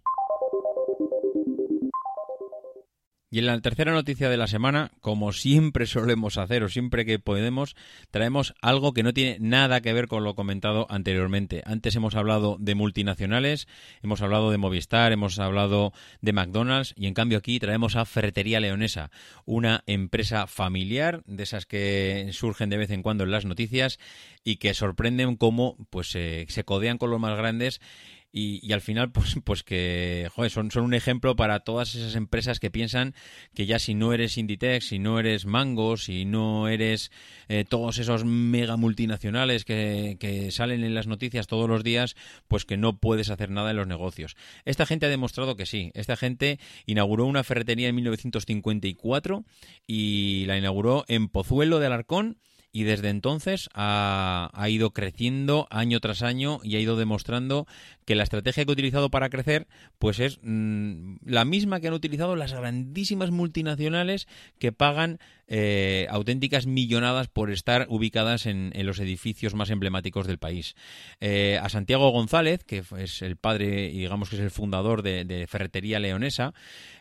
Y 3.35 3.41
en 3.41 3.47
la 3.47 3.61
tercera 3.61 3.91
noticia 3.91 4.31
de 4.31 4.37
la 4.37 4.47
semana, 4.47 4.93
como 5.01 5.33
siempre 5.33 5.87
solemos 5.89 6.39
hacer 6.39 6.63
o 6.63 6.69
siempre 6.69 7.05
que 7.05 7.19
podemos, 7.19 7.75
traemos 8.13 8.55
algo 8.63 8.95
que 8.95 9.03
no 9.03 9.13
tiene 9.13 9.39
nada 9.41 9.81
que 9.81 9.93
ver 9.93 10.07
con 10.07 10.23
lo 10.23 10.37
comentado 10.37 10.87
anteriormente. 10.89 11.61
Antes 11.67 11.97
hemos 11.97 12.15
hablado 12.15 12.59
de 12.61 12.77
multinacionales, 12.77 13.67
hemos 14.05 14.23
hablado 14.23 14.53
de 14.53 14.59
Movistar, 14.59 15.11
hemos 15.11 15.41
hablado 15.41 15.93
de 16.21 16.33
McDonald's 16.33 16.95
y 16.97 17.09
en 17.09 17.15
cambio 17.15 17.39
aquí 17.39 17.59
traemos 17.59 17.97
a 17.97 18.05
Ferretería 18.05 18.61
Leonesa, 18.61 19.11
una 19.47 19.83
empresa 19.89 20.47
familiar 20.47 21.25
de 21.27 21.43
esas 21.43 21.67
que 21.67 22.29
surgen 22.31 22.71
de 22.71 22.77
vez 22.77 22.91
en 22.91 23.03
cuando 23.03 23.25
en 23.25 23.33
las 23.33 23.47
noticias 23.47 23.99
y 24.45 24.59
que 24.59 24.75
sorprenden 24.75 25.35
cómo 25.35 25.77
pues 25.91 26.11
se 26.11 26.65
codean 26.65 26.99
con 26.99 27.11
los 27.11 27.19
más 27.19 27.37
grandes 27.37 27.81
y, 28.37 28.73
al 28.73 28.81
final 28.81 29.13
pues 29.13 29.37
pues 29.45 29.63
que 29.63 30.29
joder, 30.35 30.51
son, 30.51 30.71
son 30.73 30.85
un 30.85 30.95
ejemplo 30.95 31.37
para 31.37 31.61
todas 31.61 31.95
esas 31.95 32.17
empresas 32.17 32.59
que 32.59 32.71
piensan 32.71 33.15
que 33.55 33.65
ya 33.65 33.79
si 33.79 33.95
no 33.95 34.13
eres 34.13 34.37
Inditex, 34.37 34.89
si 34.89 34.99
no 34.99 35.21
eres 35.21 35.47
Mango, 35.47 35.97
si 35.97 36.25
no 36.25 36.67
eres 36.67 37.13
eh, 37.49 37.65
todos 37.67 37.99
esos 37.99 38.25
mega 38.25 38.77
multinacionales 38.77 39.65
que, 39.65 40.17
que 40.19 40.51
salen 40.51 40.83
en 40.83 40.95
las 40.95 41.07
noticias 41.07 41.47
todos 41.47 41.69
los 41.69 41.85
días, 41.85 42.17
pues 42.49 42.65
que 42.65 42.77
no 42.77 42.99
puedes 42.99 43.31
hacer 43.31 43.51
nada 43.51 43.71
en 43.71 43.77
los 43.77 43.87
negocios. 43.87 44.37
Esta 44.65 44.85
gente 44.85 45.07
ha 45.07 45.11
demostrado 45.11 45.57
que 45.57 45.67
sí. 45.67 45.93
Esta 45.95 46.17
gente 46.17 46.59
inauguró 46.87 47.27
una 47.27 47.45
ferretería 47.45 47.89
en 47.89 47.95
1954 47.95 49.45
y 49.87 50.45
la 50.47 50.59
inauguró 50.59 51.05
en 51.07 51.29
Pozuelo 51.29 51.79
de 51.79 51.87
Alarcón 51.87 52.39
y 52.75 52.83
desde 52.83 53.09
entonces 53.09 53.71
ha, 53.73 54.51
ido 54.69 54.91
creciendo 54.91 55.69
año 55.71 56.01
tras 56.01 56.23
año 56.23 56.59
y 56.65 56.75
ha 56.75 56.81
ido 56.81 56.97
demostrando 56.97 57.69
que 58.05 58.17
la 58.17 58.25
estrategia 58.25 58.65
que 58.65 58.73
ha 58.73 58.73
utilizado 58.73 59.11
para 59.13 59.31
crecer 59.31 59.69
pues 60.01 60.19
es 60.19 60.41
mm, 60.43 61.19
la 61.25 61.45
misma 61.45 61.79
que 61.79 61.87
han 61.87 61.95
utilizado 61.95 62.35
las 62.35 62.53
grandísimas 62.53 63.31
multinacionales 63.31 64.27
que 64.59 64.73
pagan 64.73 65.21
eh, 65.49 66.07
auténticas 66.11 66.67
millonadas 66.67 67.29
por 67.29 67.51
estar 67.51 67.87
ubicadas 67.89 68.47
en, 68.47 68.73
los 68.85 68.99
edificios 68.99 69.55
más 69.55 69.71
emblemáticos 69.71 70.27
del 70.27 70.39
país. 70.39 70.75
Eh, 71.21 71.59
a 71.63 71.69
Santiago 71.69 72.11
González, 72.11 72.65
que 72.65 72.83
es 72.99 73.23
el 73.23 73.37
padre 73.37 73.89
digamos 73.89 74.29
que 74.29 74.37
es 74.37 74.43
el 74.43 74.51
fundador 74.51 75.03
de, 75.03 75.47
Ferretería 75.49 75.99
Leonesa, 76.01 76.55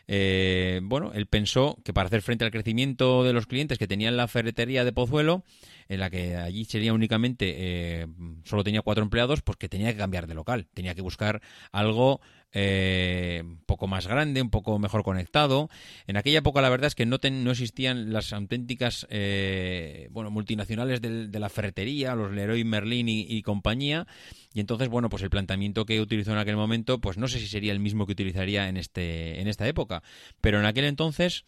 eh, 0.06 0.80
bueno, 0.82 1.12
él 1.14 1.26
pensó 1.26 1.78
que 1.84 1.92
para 1.92 2.06
hacer 2.06 2.22
frente 2.22 2.44
al 2.44 2.50
crecimiento 2.50 3.24
de 3.24 3.32
los 3.32 3.46
clientes 3.46 3.78
que 3.78 3.86
tenían 3.86 4.16
la 4.16 4.28
ferretería 4.28 4.84
de 4.84 4.92
Pozuelo, 4.92 5.44
en 5.88 6.00
la 6.00 6.10
que 6.10 6.36
allí 6.36 6.64
sería 6.64 6.92
únicamente, 6.92 7.54
eh, 7.56 8.06
solo 8.44 8.64
tenía 8.64 8.82
cuatro 8.82 9.04
empleados, 9.04 9.42
pues 9.42 9.56
que 9.56 9.68
tenía 9.68 9.92
que 9.92 9.98
cambiar 9.98 10.26
de 10.26 10.34
local, 10.34 10.66
tenía 10.72 10.94
que 10.94 11.02
buscar 11.02 11.40
algo 11.72 12.20
eh, 12.56 13.42
un 13.44 13.58
poco 13.66 13.88
más 13.88 14.06
grande, 14.06 14.40
un 14.40 14.50
poco 14.50 14.78
mejor 14.78 15.02
conectado. 15.02 15.68
En 16.06 16.16
aquella 16.16 16.38
época 16.38 16.62
la 16.62 16.68
verdad 16.68 16.86
es 16.86 16.94
que 16.94 17.04
no, 17.04 17.18
existían 17.50 18.12
las 18.12 18.32
auténticas 18.32 19.06
eh, 19.10 20.08
bueno, 20.12 20.30
multinacionales 20.30 21.02
de, 21.02 21.38
la 21.38 21.48
ferretería, 21.48 22.14
los 22.14 22.32
Leroy 22.32 22.62
Merlin 22.64 23.08
y, 23.08 23.42
compañía. 23.42 24.06
Y 24.52 24.60
entonces, 24.60 24.88
bueno, 24.88 25.08
pues 25.08 25.24
el 25.24 25.30
planteamiento 25.30 25.84
que 25.84 26.00
utilizó 26.00 26.30
en 26.30 26.38
aquel 26.38 26.56
momento, 26.56 27.00
pues 27.00 27.18
no 27.18 27.26
sé 27.26 27.40
si 27.40 27.48
sería 27.48 27.72
el 27.72 27.80
mismo 27.80 28.06
que 28.06 28.12
utilizaría 28.12 28.68
en, 28.68 28.76
este, 28.76 29.40
en 29.40 29.48
esta 29.48 29.66
época. 29.66 30.04
Pero 30.40 30.60
en 30.60 30.66
aquel 30.66 30.84
entonces 30.84 31.44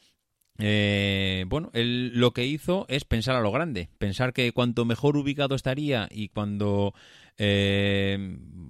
eh, 0.59 1.45
bueno, 1.49 1.71
él 1.75 2.13
lo 2.15 2.33
que 2.33 2.47
hizo 2.47 2.87
es 2.89 3.05
pensar 3.05 3.37
a 3.37 3.41
lo 3.41 3.53
grande, 3.53 3.91
pensar 3.99 4.33
que 4.33 4.53
cuanto 4.53 4.85
mejor 4.85 5.17
ubicado 5.17 5.55
estaría 5.55 6.09
y 6.11 6.29
cuando 6.29 6.95
eh, 7.39 8.17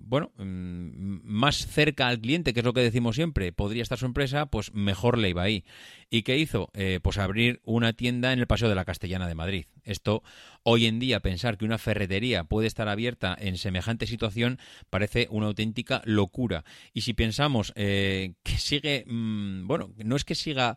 bueno, 0.09 0.33
mm, 0.37 1.19
más 1.25 1.67
cerca 1.67 2.09
al 2.09 2.21
cliente, 2.21 2.53
que 2.53 2.61
es 2.61 2.67
lo 2.67 2.73
que 2.73 2.81
decimos 2.81 3.17
siempre, 3.17 3.53
podría 3.53 3.83
estar 3.83 3.99
su 3.99 4.07
empresa, 4.07 4.47
pues 4.47 4.73
mejor 4.73 5.19
le 5.19 5.31
iba 5.31 5.43
ahí. 5.43 5.65
¿Y 6.11 6.23
qué 6.23 6.39
hizo? 6.39 6.71
Eh, 6.75 7.01
pues 7.03 7.19
abrir 7.19 7.61
una 7.65 7.93
tienda 7.93 8.33
en 8.33 8.39
el 8.39 8.47
Paseo 8.47 8.69
de 8.69 8.75
la 8.75 8.85
Castellana 8.85 9.27
de 9.27 9.35
Madrid. 9.35 9.67
Esto, 9.87 10.23
hoy 10.63 10.87
en 10.87 10.99
día, 10.99 11.21
pensar 11.21 11.57
que 11.57 11.65
una 11.65 11.79
ferretería 11.79 12.45
puede 12.45 12.67
estar 12.67 12.89
abierta 12.89 13.37
en 13.39 13.57
semejante 13.57 14.07
situación 14.07 14.59
parece 14.91 15.29
una 15.31 15.47
auténtica 15.47 16.03
locura. 16.05 16.65
Y 16.93 17.01
si 17.01 17.15
pensamos 17.15 17.73
eh, 17.77 18.35
que 18.43 18.59
sigue, 18.59 19.05
mm, 19.07 19.67
bueno, 19.67 19.95
no 20.05 20.17
es 20.17 20.25
que 20.25 20.35
siga 20.35 20.77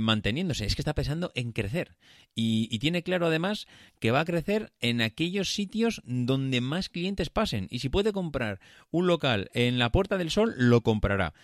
manteniéndose, 0.00 0.64
es 0.64 0.74
que 0.74 0.80
está 0.80 0.94
pensando 0.94 1.30
en 1.34 1.52
crecer. 1.52 1.98
y 2.34 2.78
tiene 2.78 3.02
claro 3.02 3.26
además 3.26 3.66
que 4.00 4.10
va 4.10 4.20
a 4.20 4.24
crecer 4.24 4.72
en 4.80 5.02
aquellos 5.02 5.54
sitios 5.54 6.00
donde 6.04 6.62
más 6.62 6.88
clientes 6.88 7.28
pasen. 7.28 7.68
Y 7.70 7.80
si 7.80 7.90
puede 7.90 8.12
comprar 8.12 8.60
un 8.90 9.06
local 9.06 9.50
en 9.52 9.78
la 9.78 9.92
Puerta 9.92 10.16
del 10.16 10.30
Sol, 10.30 10.54
lo 10.56 10.80
comprará. 10.80 11.34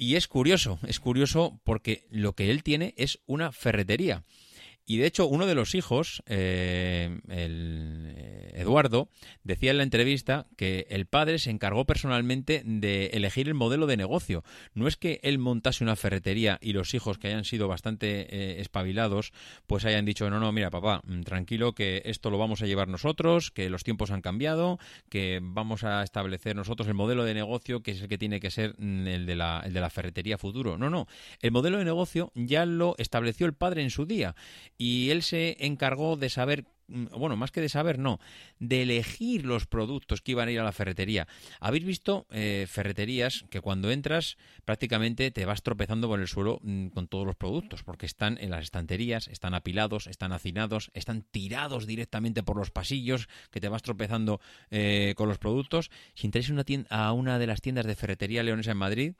Y 0.00 0.16
es 0.16 0.28
curioso, 0.28 0.78
es 0.86 0.98
curioso 0.98 1.60
porque 1.62 2.06
lo 2.10 2.34
que 2.34 2.50
él 2.50 2.62
tiene 2.62 2.94
es 2.96 3.20
una 3.26 3.52
ferretería. 3.52 4.24
Y 4.90 4.96
de 4.96 5.06
hecho, 5.06 5.28
uno 5.28 5.46
de 5.46 5.54
los 5.54 5.76
hijos, 5.76 6.20
eh, 6.26 7.20
el, 7.28 8.12
eh, 8.16 8.50
Eduardo, 8.56 9.08
decía 9.44 9.70
en 9.70 9.76
la 9.76 9.84
entrevista 9.84 10.48
que 10.56 10.88
el 10.90 11.06
padre 11.06 11.38
se 11.38 11.50
encargó 11.50 11.84
personalmente 11.84 12.62
de 12.64 13.06
elegir 13.12 13.46
el 13.46 13.54
modelo 13.54 13.86
de 13.86 13.96
negocio. 13.96 14.42
No 14.74 14.88
es 14.88 14.96
que 14.96 15.20
él 15.22 15.38
montase 15.38 15.84
una 15.84 15.94
ferretería 15.94 16.58
y 16.60 16.72
los 16.72 16.92
hijos, 16.92 17.18
que 17.18 17.28
hayan 17.28 17.44
sido 17.44 17.68
bastante 17.68 18.22
eh, 18.34 18.60
espabilados, 18.60 19.32
pues 19.68 19.84
hayan 19.84 20.04
dicho, 20.04 20.28
no, 20.28 20.40
no, 20.40 20.50
mira, 20.50 20.70
papá, 20.70 21.02
mm, 21.04 21.20
tranquilo, 21.20 21.72
que 21.72 22.02
esto 22.04 22.28
lo 22.30 22.38
vamos 22.38 22.60
a 22.60 22.66
llevar 22.66 22.88
nosotros, 22.88 23.52
que 23.52 23.70
los 23.70 23.84
tiempos 23.84 24.10
han 24.10 24.22
cambiado, 24.22 24.80
que 25.08 25.38
vamos 25.40 25.84
a 25.84 26.02
establecer 26.02 26.56
nosotros 26.56 26.88
el 26.88 26.94
modelo 26.94 27.22
de 27.22 27.34
negocio 27.34 27.84
que 27.84 27.92
es 27.92 28.02
el 28.02 28.08
que 28.08 28.18
tiene 28.18 28.40
que 28.40 28.50
ser 28.50 28.74
mm, 28.76 29.06
el 29.06 29.26
de 29.26 29.36
la, 29.36 29.62
el 29.64 29.72
de 29.72 29.80
la 29.82 29.90
ferretería 29.90 30.36
futuro. 30.36 30.76
No, 30.76 30.90
no, 30.90 31.06
el 31.40 31.52
modelo 31.52 31.78
de 31.78 31.84
negocio 31.84 32.32
ya 32.34 32.66
lo 32.66 32.96
estableció 32.98 33.46
el 33.46 33.54
padre 33.54 33.84
en 33.84 33.90
su 33.90 34.04
día 34.04 34.34
y 34.80 35.10
él 35.10 35.22
se 35.22 35.58
encargó 35.60 36.16
de 36.16 36.30
saber 36.30 36.64
mm, 36.88 37.08
bueno, 37.18 37.36
más 37.36 37.50
que 37.50 37.60
de 37.60 37.68
saber, 37.68 37.98
no, 37.98 38.18
de 38.60 38.80
elegir 38.80 39.44
los 39.44 39.66
productos 39.66 40.22
que 40.22 40.30
iban 40.30 40.48
a 40.48 40.52
ir 40.52 40.58
a 40.58 40.64
la 40.64 40.72
ferretería. 40.72 41.28
Habéis 41.60 41.84
visto 41.84 42.26
eh, 42.30 42.66
ferreterías 42.66 43.44
que 43.50 43.60
cuando 43.60 43.90
entras 43.90 44.38
prácticamente 44.64 45.30
te 45.32 45.44
vas 45.44 45.62
tropezando 45.62 46.08
por 46.08 46.18
el 46.18 46.28
suelo 46.28 46.60
mm, 46.62 46.86
con 46.88 47.08
todos 47.08 47.26
los 47.26 47.36
productos, 47.36 47.82
porque 47.82 48.06
están 48.06 48.38
en 48.40 48.48
las 48.48 48.64
estanterías, 48.64 49.28
están 49.28 49.52
apilados, 49.52 50.06
están 50.06 50.32
hacinados, 50.32 50.90
están 50.94 51.26
tirados 51.30 51.86
directamente 51.86 52.42
por 52.42 52.56
los 52.56 52.70
pasillos, 52.70 53.28
que 53.50 53.60
te 53.60 53.68
vas 53.68 53.82
tropezando 53.82 54.40
eh, 54.70 55.12
con 55.14 55.28
los 55.28 55.36
productos. 55.36 55.90
Si 56.14 56.26
entráis 56.26 56.48
una 56.48 56.64
a 56.88 57.12
una 57.12 57.38
de 57.38 57.46
las 57.46 57.60
tiendas 57.60 57.84
de 57.84 57.96
ferretería 57.96 58.42
leonesa 58.42 58.70
en 58.70 58.78
Madrid, 58.78 59.12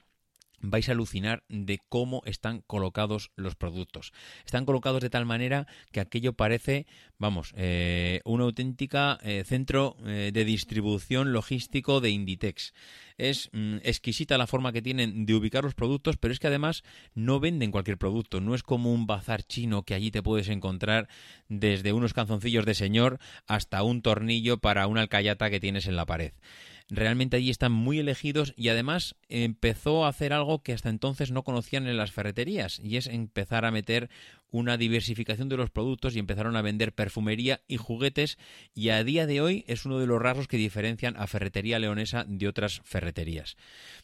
vais 0.61 0.88
a 0.88 0.93
alucinar 0.93 1.43
de 1.49 1.79
cómo 1.88 2.23
están 2.26 2.62
colocados 2.67 3.31
los 3.37 3.55
productos. 3.55 4.12
Están 4.45 4.64
colocados 4.64 5.00
de 5.00 5.11
tal 5.11 5.26
manera 5.26 5.67
que 5.93 6.00
aquello 6.00 6.35
parece, 6.35 6.87
vamos, 7.19 7.52
eh, 7.57 8.21
un 8.25 8.40
auténtica 8.40 9.19
eh, 9.23 9.45
centro 9.47 9.97
eh, 10.05 10.31
de 10.33 10.45
distribución 10.45 11.33
logístico 11.33 12.00
de 12.00 12.11
Inditex. 12.11 12.73
Es 13.17 13.50
mm, 13.52 13.79
exquisita 13.83 14.38
la 14.38 14.47
forma 14.47 14.73
que 14.73 14.83
tienen 14.83 15.26
de 15.26 15.35
ubicar 15.35 15.64
los 15.64 15.75
productos, 15.75 16.17
pero 16.17 16.33
es 16.33 16.38
que 16.38 16.47
además 16.47 16.83
no 17.14 17.40
venden 17.40 17.71
cualquier 17.71 17.99
producto. 17.99 18.40
No 18.40 18.55
es 18.55 18.62
como 18.62 18.93
un 18.93 19.07
bazar 19.07 19.43
chino 19.43 19.83
que 19.83 19.95
allí 19.95 20.11
te 20.11 20.23
puedes 20.23 20.49
encontrar 20.49 21.09
desde 21.49 21.93
unos 21.93 22.14
calzoncillos 22.14 22.64
de 22.64 22.75
señor 22.75 23.19
hasta 23.47 23.83
un 23.83 24.02
tornillo 24.02 24.59
para 24.59 24.87
una 24.87 25.02
alcayata 25.02 25.50
que 25.50 25.61
tienes 25.61 25.87
en 25.87 25.97
la 25.97 26.07
pared 26.07 26.33
realmente 26.91 27.37
allí 27.37 27.51
están 27.51 27.73
muy 27.73 27.99
elegidos 27.99 28.53
y 28.57 28.69
además 28.69 29.15
empezó 29.29 30.05
a 30.05 30.09
hacer 30.09 30.33
algo 30.33 30.63
que 30.63 30.73
hasta 30.73 30.89
entonces 30.89 31.31
no 31.31 31.45
conocían 31.45 31.87
en 31.87 31.97
las 31.97 32.13
ferreterías 32.13 32.81
y 32.83 32.97
es 32.97 33.07
empezar 33.07 33.65
a 33.65 33.71
meter 33.71 34.11
una 34.51 34.77
diversificación 34.77 35.49
de 35.49 35.57
los 35.57 35.71
productos 35.71 36.15
y 36.15 36.19
empezaron 36.19 36.57
a 36.57 36.63
vender 36.63 36.93
perfumería 36.93 37.61
y 37.69 37.77
juguetes 37.77 38.39
y 38.75 38.89
a 38.89 39.05
día 39.05 39.27
de 39.27 39.41
hoy 39.41 39.65
es 39.69 39.85
uno 39.85 39.99
de 39.99 40.07
los 40.07 40.21
rasgos 40.21 40.49
que 40.49 40.57
diferencian 40.57 41.17
a 41.17 41.27
Ferretería 41.27 41.79
Leonesa 41.79 42.25
de 42.27 42.49
otras 42.49 42.81
ferreterías. 42.85 43.57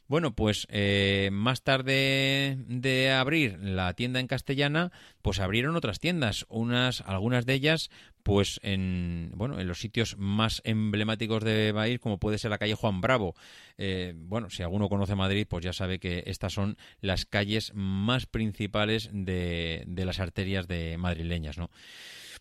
Bueno, 0.07 0.35
pues 0.35 0.67
eh, 0.71 1.31
más 1.33 1.63
tarde 1.63 2.59
de 2.69 3.11
abrir 3.11 3.59
la 3.61 3.93
tienda 3.95 4.21
en 4.21 4.29
castellana, 4.29 4.93
pues 5.23 5.41
abrieron 5.41 5.77
otras 5.77 5.99
tiendas, 5.99 6.47
unas, 6.49 7.01
algunas 7.01 7.45
de 7.45 7.55
ellas 7.55 7.91
pues 8.27 8.59
en 8.65 9.31
bueno 9.37 9.61
en 9.61 9.69
los 9.69 9.79
sitios 9.79 10.17
más 10.19 10.61
emblemáticos 10.65 11.45
de 11.45 11.71
Bahía 11.71 12.01
como 12.01 12.19
puede 12.19 12.39
ser 12.39 12.51
la 12.51 12.59
calle 12.59 12.75
Juan 12.75 13.01
Bravo. 13.01 13.37
Eh, 13.79 14.15
bueno 14.17 14.51
si 14.51 14.65
alguno 14.65 14.89
conoce 14.89 15.15
Madrid 15.15 15.47
pues 15.49 15.65
ya 15.65 15.73
sabe 15.73 16.01
que 16.01 16.25
estas 16.27 16.53
son 16.53 16.77
las 17.01 17.25
calles 17.25 17.71
más 17.77 18.27
principales 18.27 19.11
de, 19.13 19.85
de 19.87 20.05
las 20.05 20.19
arterias 20.19 20.67
de 20.67 20.99
madrileñas 20.99 21.57
no 21.57 21.71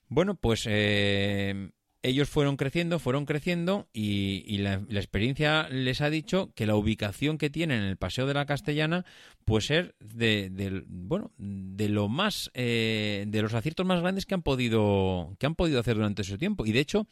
bueno 0.08 0.34
pues 0.34 0.65
eh, 0.68 1.70
ellos 2.05 2.29
fueron 2.29 2.55
creciendo, 2.55 3.00
fueron 3.00 3.25
creciendo 3.25 3.88
y, 3.91 4.57
la, 4.59 4.75
experiencia 4.91 5.67
les 5.69 6.01
ha 6.01 6.12
dicho 6.12 6.51
que 6.53 6.67
la 6.67 6.75
ubicación 6.75 7.39
que 7.39 7.50
tienen 7.50 7.81
en 7.81 7.88
el 7.88 7.97
Paseo 7.97 8.27
de 8.27 8.35
la 8.35 8.45
Castellana 8.45 9.05
puede 9.43 9.62
ser 9.63 9.95
de, 10.00 10.83
bueno, 10.88 11.31
de 11.38 11.89
lo 11.89 12.07
más, 12.07 12.51
eh, 12.53 13.25
de 13.27 13.41
los 13.41 13.55
aciertos 13.55 13.88
más 13.88 14.01
grandes 14.01 14.27
que 14.27 14.35
han 14.35 14.43
podido, 14.43 15.35
que 15.39 15.47
han 15.47 15.55
podido 15.55 15.79
hacer 15.79 15.95
durante 15.95 16.21
ese 16.21 16.38
tiempo. 16.38 16.67
Y 16.67 16.74
de 16.74 16.79
hecho, 16.79 17.07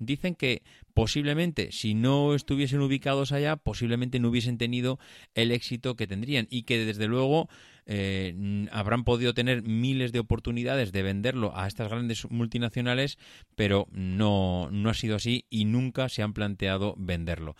dicen 0.00 0.34
que 0.34 0.62
posiblemente 0.92 1.70
si 1.70 1.94
no 1.94 2.34
estuviesen 2.34 2.80
ubicados 2.80 3.30
allá, 3.30 3.54
posiblemente 3.54 4.18
no 4.18 4.28
hubiesen 4.28 4.58
tenido 4.58 4.98
el 5.34 5.52
éxito 5.52 5.94
que 5.94 6.08
tendrían 6.08 6.48
y 6.50 6.64
que 6.64 6.84
desde 6.84 7.06
luego 7.06 7.48
eh, 7.86 8.66
habrán 8.70 9.04
podido 9.04 9.34
tener 9.34 9.62
miles 9.62 10.12
de 10.12 10.20
oportunidades 10.20 10.92
de 10.92 11.02
venderlo 11.02 11.56
a 11.56 11.66
estas 11.66 11.88
grandes 11.88 12.30
multinacionales, 12.30 13.18
pero 13.54 13.88
no, 13.92 14.68
no 14.70 14.90
ha 14.90 14.94
sido 14.94 15.16
así 15.16 15.46
y 15.50 15.64
nunca 15.64 16.08
se 16.08 16.22
han 16.22 16.32
planteado 16.32 16.94
venderlo. 16.96 17.56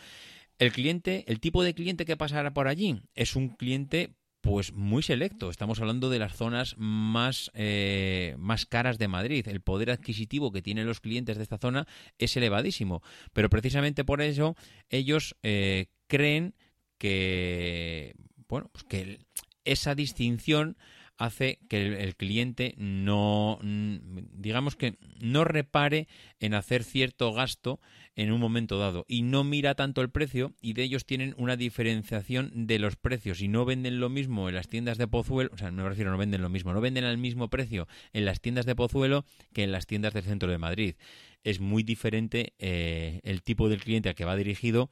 El 0.58 0.72
cliente, 0.72 1.24
el 1.26 1.40
tipo 1.40 1.64
de 1.64 1.74
cliente 1.74 2.04
que 2.04 2.16
pasará 2.16 2.52
por 2.52 2.68
allí 2.68 3.02
es 3.14 3.34
un 3.36 3.48
cliente 3.48 4.14
pues 4.42 4.72
muy 4.72 5.02
selecto. 5.02 5.50
Estamos 5.50 5.80
hablando 5.80 6.10
de 6.10 6.18
las 6.18 6.36
zonas 6.36 6.74
más, 6.76 7.50
eh, 7.54 8.34
más 8.38 8.66
caras 8.66 8.98
de 8.98 9.08
Madrid. 9.08 9.46
El 9.48 9.60
poder 9.60 9.90
adquisitivo 9.90 10.50
que 10.52 10.62
tienen 10.62 10.86
los 10.86 11.00
clientes 11.00 11.36
de 11.36 11.44
esta 11.44 11.58
zona 11.58 11.86
es 12.18 12.36
elevadísimo. 12.36 13.02
Pero 13.32 13.48
precisamente 13.48 14.04
por 14.04 14.20
eso 14.20 14.56
ellos 14.90 15.36
eh, 15.42 15.86
creen 16.08 16.54
que 16.98 18.14
bueno, 18.52 18.68
pues 18.70 18.84
que 18.84 19.18
esa 19.64 19.94
distinción 19.94 20.76
hace 21.18 21.58
que 21.68 22.02
el, 22.02 22.16
cliente 22.16 22.74
no, 22.78 23.58
digamos 23.62 24.76
que 24.76 24.96
no 25.20 25.44
repare 25.44 26.08
en 26.40 26.54
hacer 26.54 26.82
cierto 26.82 27.32
gasto 27.32 27.80
en 28.16 28.32
un 28.32 28.40
momento 28.40 28.78
dado 28.78 29.04
y 29.08 29.22
no 29.22 29.44
mira 29.44 29.74
tanto 29.74 30.00
el 30.00 30.10
precio 30.10 30.52
y 30.60 30.72
de 30.72 30.82
ellos 30.82 31.06
tienen 31.06 31.34
una 31.38 31.56
diferenciación 31.56 32.50
de 32.66 32.78
los 32.78 32.96
precios 32.96 33.40
y 33.40 33.48
no 33.48 33.64
venden 33.64 34.00
lo 34.00 34.08
mismo 34.08 34.48
en 34.48 34.54
las 34.54 34.68
tiendas 34.68 34.98
de 34.98 35.06
Pozuelo, 35.06 35.50
o 35.52 35.58
sea, 35.58 35.70
me 35.70 35.88
refiero, 35.88 36.10
no 36.10 36.18
venden 36.18 36.42
lo 36.42 36.48
mismo, 36.48 36.72
no 36.72 36.80
venden 36.80 37.04
al 37.04 37.18
mismo 37.18 37.48
precio 37.48 37.86
en 38.12 38.24
las 38.24 38.40
tiendas 38.40 38.66
de 38.66 38.74
Pozuelo 38.74 39.24
que 39.52 39.62
en 39.62 39.72
las 39.72 39.86
tiendas 39.86 40.14
del 40.14 40.24
centro 40.24 40.50
de 40.50 40.58
Madrid. 40.58 40.96
Es 41.44 41.60
muy 41.60 41.82
diferente 41.82 42.54
eh, 42.58 43.20
el 43.22 43.42
tipo 43.42 43.68
del 43.68 43.82
cliente 43.82 44.08
al 44.08 44.14
que 44.14 44.24
va 44.24 44.36
dirigido 44.36 44.90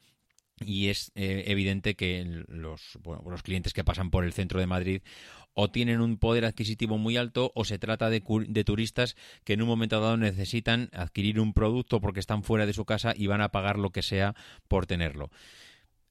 y 0.65 0.89
es 0.89 1.11
eh, 1.15 1.43
evidente 1.47 1.95
que 1.95 2.43
los, 2.47 2.97
los 3.25 3.43
clientes 3.43 3.73
que 3.73 3.83
pasan 3.83 4.11
por 4.11 4.23
el 4.23 4.33
centro 4.33 4.59
de 4.59 4.67
Madrid 4.67 5.01
o 5.53 5.69
tienen 5.69 6.01
un 6.01 6.17
poder 6.17 6.45
adquisitivo 6.45 6.97
muy 6.97 7.17
alto 7.17 7.51
o 7.55 7.65
se 7.65 7.79
trata 7.79 8.09
de, 8.09 8.23
de, 8.47 8.63
turistas 8.63 9.15
que 9.43 9.53
en 9.53 9.61
un 9.61 9.67
momento 9.67 9.99
dado 9.99 10.17
necesitan 10.17 10.89
adquirir 10.93 11.39
un 11.39 11.53
producto 11.53 11.99
porque 11.99 12.19
están 12.19 12.43
fuera 12.43 12.65
de 12.65 12.73
su 12.73 12.85
casa 12.85 13.13
y 13.15 13.27
van 13.27 13.41
a 13.41 13.49
pagar 13.49 13.77
lo 13.77 13.91
que 13.91 14.01
sea 14.01 14.35
por 14.67 14.85
tenerlo. 14.85 15.29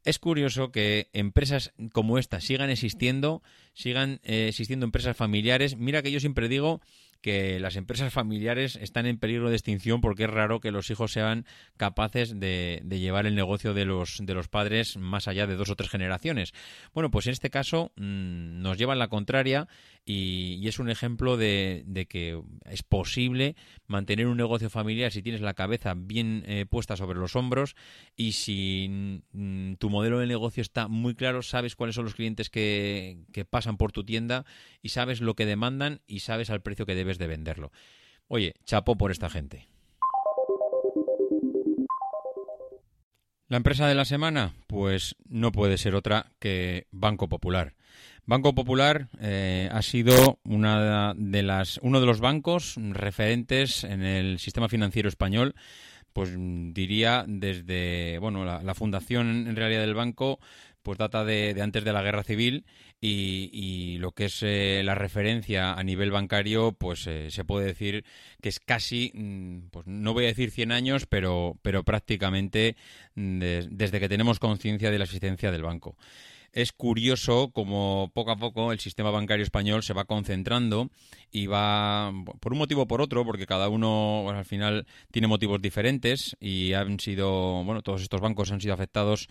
Es 0.04 0.18
curioso 0.18 0.72
que 0.72 1.10
empresas 1.12 1.72
como 1.92 2.18
esta 2.18 2.40
sigan 2.40 2.70
existiendo, 2.70 3.42
sigan 3.74 4.20
eh, 4.22 4.48
existiendo 4.48 4.86
empresas 4.86 5.16
familiares. 5.16 5.76
Mira 5.76 6.02
que 6.02 6.10
yo 6.10 6.20
siempre 6.20 6.48
digo 6.48 6.80
que 7.20 7.60
las 7.60 7.76
empresas 7.76 8.12
familiares 8.12 8.76
están 8.76 9.06
en 9.06 9.18
peligro 9.18 9.50
de 9.50 9.56
extinción 9.56 10.00
porque 10.00 10.24
es 10.24 10.30
raro 10.30 10.60
que 10.60 10.70
los 10.70 10.90
hijos 10.90 11.12
sean 11.12 11.46
capaces 11.76 12.38
de, 12.38 12.82
llevar 12.88 13.26
el 13.26 13.34
negocio 13.34 13.74
de 13.74 13.84
los, 13.84 14.18
de 14.22 14.34
los 14.34 14.48
padres 14.48 14.96
más 14.96 15.28
allá 15.28 15.46
de 15.46 15.56
dos 15.56 15.70
o 15.70 15.76
tres 15.76 15.90
generaciones. 15.90 16.52
Bueno, 16.94 17.10
pues 17.10 17.26
en 17.26 17.32
este 17.32 17.50
caso 17.50 17.92
mm, 17.96 18.62
nos 18.62 18.78
llevan 18.78 18.98
la 18.98 19.08
contraria 19.08 19.68
y, 20.04 20.66
es 20.66 20.78
un 20.78 20.90
ejemplo 20.90 21.36
de, 21.36 21.84
que 22.08 22.40
es 22.64 22.82
posible 22.82 23.56
mantener 23.86 24.26
un 24.26 24.36
negocio 24.36 24.70
familiar 24.70 25.12
si 25.12 25.22
tienes 25.22 25.40
la 25.40 25.54
cabeza 25.54 25.94
bien 25.96 26.42
eh, 26.46 26.66
puesta 26.68 26.96
sobre 26.96 27.18
los 27.18 27.36
hombros 27.36 27.76
y 28.16 28.32
si 28.32 29.22
mm, 29.32 29.74
tu 29.74 29.90
modelo 29.90 30.18
de 30.18 30.26
negocio 30.26 30.62
está 30.62 30.88
muy 30.88 31.14
claro, 31.14 31.42
sabes 31.42 31.76
cuáles 31.76 31.94
son 31.94 32.04
los 32.04 32.14
clientes 32.14 32.50
que, 32.50 33.18
que 33.32 33.44
pasan 33.44 33.76
por 33.76 33.92
tu 33.92 34.04
tienda 34.04 34.44
y 34.82 34.90
sabes 34.90 35.20
lo 35.20 35.34
que 35.34 35.46
demandan 35.46 36.00
y 36.06 36.20
sabes 36.20 36.50
al 36.50 36.62
precio 36.62 36.86
que 36.86 36.94
debes 36.94 37.18
de 37.18 37.26
venderlo. 37.26 37.72
Oye, 38.28 38.54
chapo 38.64 38.96
por 38.96 39.10
esta 39.10 39.28
gente. 39.28 39.68
La 43.50 43.56
empresa 43.56 43.88
de 43.88 43.96
la 43.96 44.04
semana, 44.04 44.54
pues 44.68 45.16
no 45.28 45.50
puede 45.50 45.76
ser 45.76 45.96
otra 45.96 46.30
que 46.38 46.86
Banco 46.92 47.28
Popular. 47.28 47.74
Banco 48.30 48.54
Popular 48.54 49.08
eh, 49.20 49.68
ha 49.72 49.82
sido 49.82 50.38
una 50.44 51.14
de 51.16 51.42
las, 51.42 51.80
uno 51.82 51.98
de 51.98 52.06
los 52.06 52.20
bancos 52.20 52.76
referentes 52.76 53.82
en 53.82 54.04
el 54.04 54.38
sistema 54.38 54.68
financiero 54.68 55.08
español 55.08 55.56
pues 56.12 56.36
diría 56.38 57.24
desde 57.26 58.20
bueno 58.20 58.44
la, 58.44 58.74
fundación 58.76 59.48
en 59.48 59.56
realidad 59.56 59.80
del 59.80 59.96
banco 59.96 60.38
pues 60.84 60.96
data 60.96 61.24
de, 61.24 61.60
antes 61.60 61.82
de 61.82 61.92
la 61.92 62.02
guerra 62.02 62.22
civil 62.22 62.66
y, 63.00 63.98
lo 63.98 64.12
que 64.12 64.26
es 64.26 64.44
eh, 64.44 64.82
la 64.84 64.94
referencia 64.94 65.72
a 65.72 65.82
nivel 65.82 66.12
bancario 66.12 66.70
pues 66.70 67.08
eh, 67.08 67.32
se 67.32 67.44
puede 67.44 67.66
decir 67.66 68.04
que 68.40 68.50
es 68.50 68.60
casi 68.60 69.10
mm, 69.12 69.70
pues 69.72 69.88
no 69.88 70.12
voy 70.14 70.26
a 70.26 70.28
decir 70.28 70.52
100 70.52 70.70
años 70.70 71.06
pero 71.06 71.58
pero 71.62 71.82
prácticamente 71.82 72.76
mm, 73.16 73.40
desde 73.70 73.98
que 73.98 74.08
tenemos 74.08 74.38
conciencia 74.38 74.92
de 74.92 74.98
la 74.98 75.04
existencia 75.04 75.50
del 75.50 75.62
banco 75.62 75.96
es 76.52 76.72
curioso 76.72 77.50
como 77.52 78.10
poco 78.14 78.32
a 78.32 78.36
poco 78.36 78.72
el 78.72 78.80
sistema 78.80 79.10
bancario 79.10 79.44
español 79.44 79.82
se 79.82 79.92
va 79.92 80.04
concentrando 80.04 80.90
y 81.30 81.46
va, 81.46 82.12
por 82.40 82.52
un 82.52 82.58
motivo 82.58 82.82
o 82.82 82.86
por 82.86 83.00
otro, 83.00 83.24
porque 83.24 83.46
cada 83.46 83.68
uno 83.68 84.28
al 84.30 84.44
final 84.44 84.86
tiene 85.10 85.28
motivos 85.28 85.62
diferentes 85.62 86.36
y 86.40 86.72
han 86.72 86.98
sido, 86.98 87.62
bueno, 87.64 87.82
todos 87.82 88.02
estos 88.02 88.20
bancos 88.20 88.50
han 88.50 88.60
sido 88.60 88.74
afectados 88.74 89.28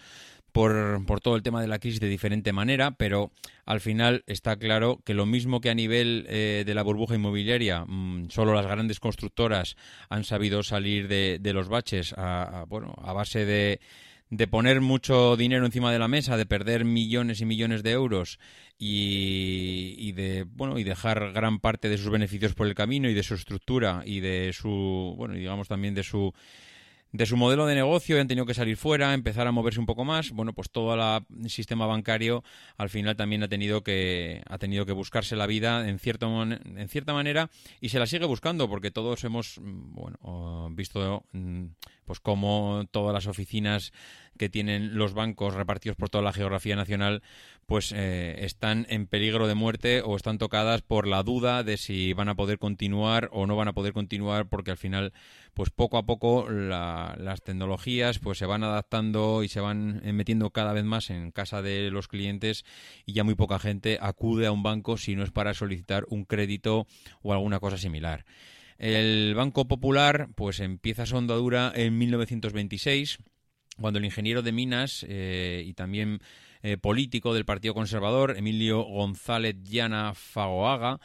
por, 0.51 1.05
por, 1.05 1.19
todo 1.21 1.35
el 1.35 1.43
tema 1.43 1.61
de 1.61 1.67
la 1.67 1.79
crisis 1.79 1.99
de 1.99 2.07
diferente 2.07 2.53
manera, 2.53 2.91
pero 2.91 3.31
al 3.65 3.81
final 3.81 4.23
está 4.25 4.55
claro 4.57 4.99
que 5.05 5.13
lo 5.13 5.25
mismo 5.25 5.61
que 5.61 5.69
a 5.69 5.75
nivel 5.75 6.25
eh, 6.27 6.63
de 6.65 6.73
la 6.73 6.81
burbuja 6.81 7.15
inmobiliaria, 7.15 7.85
mm, 7.85 8.29
solo 8.29 8.53
las 8.53 8.65
grandes 8.65 8.99
constructoras 8.99 9.75
han 10.09 10.23
sabido 10.23 10.63
salir 10.63 11.07
de, 11.07 11.39
los 11.53 11.69
baches 11.69 12.13
a, 12.17 12.65
bueno, 12.67 12.95
a 13.03 13.13
base 13.13 13.45
de 13.45 13.79
de 14.29 14.47
poner 14.47 14.79
mucho 14.79 15.35
dinero 15.35 15.65
encima 15.65 15.91
de 15.91 15.99
la 15.99 16.07
mesa, 16.07 16.37
de 16.37 16.45
perder 16.45 16.85
millones 16.85 17.41
y 17.41 17.45
millones 17.45 17.81
de 17.81 17.91
euros 17.91 18.39
y, 18.77 20.11
de 20.11 20.43
bueno 20.43 20.77
y 20.77 20.83
dejar 20.83 21.31
gran 21.33 21.59
parte 21.59 21.89
de 21.89 21.97
sus 21.97 22.09
beneficios 22.11 22.53
por 22.53 22.67
el 22.67 22.75
camino 22.75 23.09
y 23.09 23.13
de 23.13 23.23
su 23.23 23.33
estructura 23.33 24.03
y 24.05 24.19
de 24.19 24.53
su 24.53 25.15
bueno 25.17 25.33
digamos 25.33 25.67
también 25.67 25.95
de 25.95 26.03
su 26.03 26.33
de 27.11 27.25
su 27.25 27.37
modelo 27.37 27.65
de 27.65 27.75
negocio 27.75 28.17
y 28.17 28.19
han 28.19 28.27
tenido 28.27 28.45
que 28.45 28.53
salir 28.53 28.77
fuera, 28.77 29.13
empezar 29.13 29.47
a 29.47 29.51
moverse 29.51 29.79
un 29.79 29.85
poco 29.85 30.05
más. 30.05 30.31
Bueno, 30.31 30.53
pues 30.53 30.69
todo 30.69 30.93
el 30.93 31.49
sistema 31.49 31.85
bancario 31.87 32.43
al 32.77 32.89
final 32.89 33.15
también 33.15 33.43
ha 33.43 33.47
tenido 33.47 33.83
que 33.83 34.43
ha 34.47 34.57
tenido 34.57 34.85
que 34.85 34.91
buscarse 34.91 35.35
la 35.35 35.47
vida 35.47 35.87
en 35.89 35.99
cierta 35.99 36.27
en 36.27 36.89
cierta 36.89 37.13
manera 37.13 37.49
y 37.81 37.89
se 37.89 37.99
la 37.99 38.05
sigue 38.05 38.25
buscando 38.25 38.69
porque 38.69 38.91
todos 38.91 39.23
hemos 39.23 39.59
mm, 39.59 39.93
bueno 39.93 40.69
visto 40.71 41.23
mm, 41.31 41.65
pues 42.05 42.19
cómo 42.19 42.85
todas 42.91 43.13
las 43.13 43.27
oficinas 43.27 43.91
que 44.39 44.49
tienen 44.49 44.97
los 44.97 45.13
bancos 45.13 45.53
repartidos 45.53 45.97
por 45.97 46.09
toda 46.09 46.23
la 46.23 46.33
geografía 46.33 46.75
nacional 46.75 47.21
pues 47.67 47.91
eh, 47.95 48.45
están 48.45 48.87
en 48.89 49.05
peligro 49.05 49.47
de 49.47 49.53
muerte 49.53 50.01
o 50.01 50.15
están 50.15 50.39
tocadas 50.39 50.81
por 50.81 51.05
la 51.05 51.21
duda 51.21 51.61
de 51.63 51.77
si 51.77 52.13
van 52.13 52.29
a 52.29 52.35
poder 52.35 52.57
continuar 52.57 53.29
o 53.33 53.45
no 53.45 53.55
van 53.55 53.67
a 53.67 53.73
poder 53.73 53.93
continuar 53.93 54.47
porque 54.47 54.71
al 54.71 54.77
final 54.77 55.13
pues 55.53 55.69
poco 55.69 55.97
a 55.97 56.05
poco 56.05 56.49
las 56.49 57.41
tecnologías 57.43 58.17
pues 58.17 58.37
se 58.37 58.45
van 58.45 58.63
adaptando 58.63 59.43
y 59.43 59.49
se 59.49 59.59
van 59.59 60.01
metiendo 60.15 60.49
cada 60.51 60.73
vez 60.73 60.85
más 60.85 61.09
en 61.09 61.31
casa 61.31 61.61
de 61.61 61.91
los 61.91 62.07
clientes 62.07 62.63
y 63.05 63.13
ya 63.13 63.23
muy 63.23 63.35
poca 63.35 63.59
gente 63.59 63.99
acude 64.01 64.47
a 64.47 64.51
un 64.51 64.63
banco 64.63 64.97
si 64.97 65.15
no 65.15 65.23
es 65.23 65.31
para 65.31 65.53
solicitar 65.53 66.05
un 66.09 66.23
crédito 66.23 66.87
o 67.21 67.33
alguna 67.33 67.59
cosa 67.59 67.77
similar. 67.77 68.25
El 68.77 69.35
Banco 69.35 69.67
Popular 69.67 70.29
pues 70.35 70.61
empieza 70.61 71.05
su 71.05 71.17
andadura 71.17 71.73
en 71.75 71.97
1926 71.97 73.19
cuando 73.79 73.99
el 73.99 74.05
ingeniero 74.05 74.41
de 74.41 74.51
minas 74.51 75.05
eh, 75.07 75.63
y 75.65 75.73
también 75.73 76.19
eh, 76.61 76.77
político 76.77 77.33
del 77.33 77.45
Partido 77.45 77.73
Conservador, 77.73 78.35
Emilio 78.37 78.83
González 78.83 79.55
Llana 79.63 80.13
Fagoaga, 80.13 80.99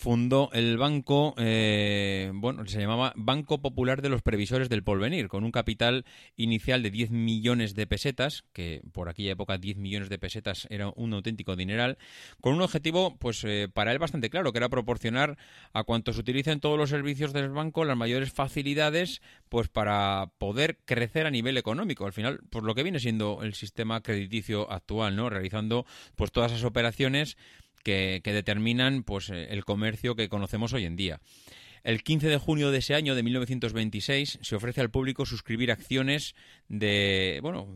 fundó 0.00 0.48
el 0.54 0.78
banco, 0.78 1.34
eh, 1.36 2.30
bueno, 2.32 2.64
se 2.64 2.80
llamaba 2.80 3.12
Banco 3.16 3.60
Popular 3.60 4.00
de 4.00 4.08
los 4.08 4.22
Previsores 4.22 4.70
del 4.70 4.82
Porvenir, 4.82 5.28
con 5.28 5.44
un 5.44 5.52
capital 5.52 6.06
inicial 6.36 6.82
de 6.82 6.90
10 6.90 7.10
millones 7.10 7.74
de 7.74 7.86
pesetas, 7.86 8.44
que 8.54 8.80
por 8.92 9.10
aquella 9.10 9.32
época 9.32 9.58
10 9.58 9.76
millones 9.76 10.08
de 10.08 10.18
pesetas 10.18 10.66
era 10.70 10.90
un 10.96 11.12
auténtico 11.12 11.54
dineral, 11.54 11.98
con 12.40 12.54
un 12.54 12.62
objetivo, 12.62 13.18
pues 13.18 13.44
eh, 13.44 13.68
para 13.70 13.92
él 13.92 13.98
bastante 13.98 14.30
claro, 14.30 14.52
que 14.52 14.58
era 14.58 14.70
proporcionar 14.70 15.36
a 15.74 15.84
cuantos 15.84 16.16
utilicen 16.16 16.60
todos 16.60 16.78
los 16.78 16.88
servicios 16.88 17.34
del 17.34 17.50
banco 17.50 17.84
las 17.84 17.98
mayores 17.98 18.32
facilidades, 18.32 19.20
pues 19.50 19.68
para 19.68 20.32
poder 20.38 20.78
crecer 20.86 21.26
a 21.26 21.30
nivel 21.30 21.58
económico. 21.58 22.06
Al 22.06 22.14
final, 22.14 22.40
pues 22.48 22.64
lo 22.64 22.74
que 22.74 22.84
viene 22.84 23.00
siendo 23.00 23.40
el 23.42 23.52
sistema 23.52 24.00
crediticio 24.00 24.72
actual, 24.72 25.14
¿no? 25.14 25.28
Realizando 25.28 25.84
pues 26.16 26.32
todas 26.32 26.52
esas 26.52 26.64
operaciones 26.64 27.36
que, 27.82 28.20
determinan 28.24 29.02
pues, 29.02 29.30
eh, 29.30 29.48
el 29.50 29.64
comercio 29.64 30.14
que 30.14 30.28
conocemos 30.28 30.72
hoy 30.72 30.84
en 30.84 30.96
día. 30.96 31.20
El 31.82 32.02
15 32.02 32.28
de 32.28 32.36
junio 32.36 32.70
de 32.70 32.78
ese 32.78 32.94
año, 32.94 33.14
de 33.14 33.22
1926, 33.22 34.40
se 34.42 34.54
ofrece 34.54 34.82
al 34.82 34.90
público 34.90 35.24
suscribir 35.24 35.72
acciones 35.72 36.34
de, 36.68 37.38
bueno, 37.40 37.74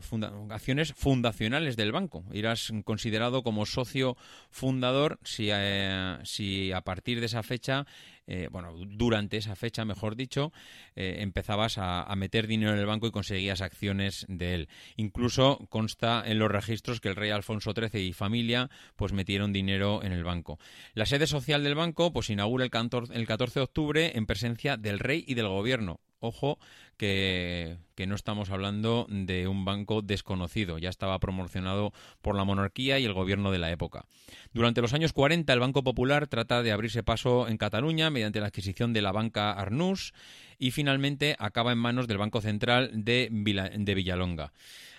acciones 0.50 0.92
fundacionales 0.92 1.76
del 1.76 1.90
banco. 1.90 2.22
Irás 2.30 2.70
considerado 2.84 3.42
como 3.42 3.64
socio 3.64 4.18
fundador 4.50 5.18
si, 5.24 5.48
eh, 5.50 6.18
si 6.24 6.70
a 6.72 6.82
partir 6.82 7.20
de 7.20 7.26
esa 7.26 7.42
fecha 7.42 7.86
eh, 8.26 8.48
bueno, 8.50 8.72
durante 8.74 9.37
esa 9.37 9.54
fecha, 9.54 9.84
mejor 9.84 10.16
dicho, 10.16 10.52
eh, 10.96 11.16
empezabas 11.18 11.76
a, 11.78 12.12
meter 12.16 12.46
dinero 12.46 12.72
en 12.72 12.78
el 12.78 12.87
banco 12.87 13.06
y 13.06 13.10
conseguías 13.10 13.60
acciones 13.60 14.24
de 14.28 14.54
él. 14.54 14.68
Incluso 14.96 15.58
consta 15.68 16.22
en 16.24 16.38
los 16.38 16.50
registros 16.50 17.00
que 17.00 17.08
el 17.08 17.16
rey 17.16 17.30
Alfonso 17.30 17.72
XIII 17.72 18.00
y 18.00 18.12
familia 18.12 18.70
pues 18.96 19.12
metieron 19.12 19.52
dinero 19.52 20.02
en 20.02 20.12
el 20.12 20.24
banco. 20.24 20.58
La 20.94 21.06
sede 21.06 21.26
social 21.26 21.64
del 21.64 21.74
banco 21.74 22.12
pues 22.12 22.30
inaugura 22.30 22.64
el 22.64 22.70
14 22.70 23.12
de 23.58 23.64
octubre 23.64 24.12
en 24.14 24.26
presencia 24.26 24.76
del 24.76 25.00
rey 25.00 25.24
y 25.26 25.34
del 25.34 25.48
gobierno. 25.48 26.00
Ojo 26.20 26.58
que, 26.94 27.78
no 28.07 28.14
estamos 28.14 28.50
hablando 28.50 29.07
de 29.09 29.48
un 29.48 29.64
banco 29.64 30.02
desconocido, 30.02 30.78
ya 30.78 30.88
estaba 30.88 31.18
promocionado 31.18 31.92
por 32.22 32.37
la 32.37 32.44
monarquía 32.44 32.98
y 32.98 33.04
el 33.04 33.12
gobierno 33.12 33.50
de 33.50 33.59
la 33.59 33.70
época. 33.70 34.07
Durante 34.52 34.80
los 34.80 34.92
años 34.94 35.12
40 35.12 35.52
el 35.52 35.61
Banco 35.61 35.85
Popular 35.85 36.26
trata 36.26 36.62
de 36.62 36.72
abrirse 36.72 37.02
paso 37.02 37.48
en 37.48 37.57
Cataluña 37.57 38.11
mediante 38.11 38.40
la 38.40 38.46
adquisición 38.46 38.92
de 38.92 39.02
la 39.02 39.12
banca 39.12 39.52
Arnús 39.52 40.12
y 40.59 40.70
finalmente 40.70 41.37
acaba 41.38 41.72
en 41.72 41.78
manos 41.78 42.07
del 42.07 42.18
Banco 42.18 42.40
Central 42.40 42.90
de, 42.92 43.28
Villalonga. 43.30 44.52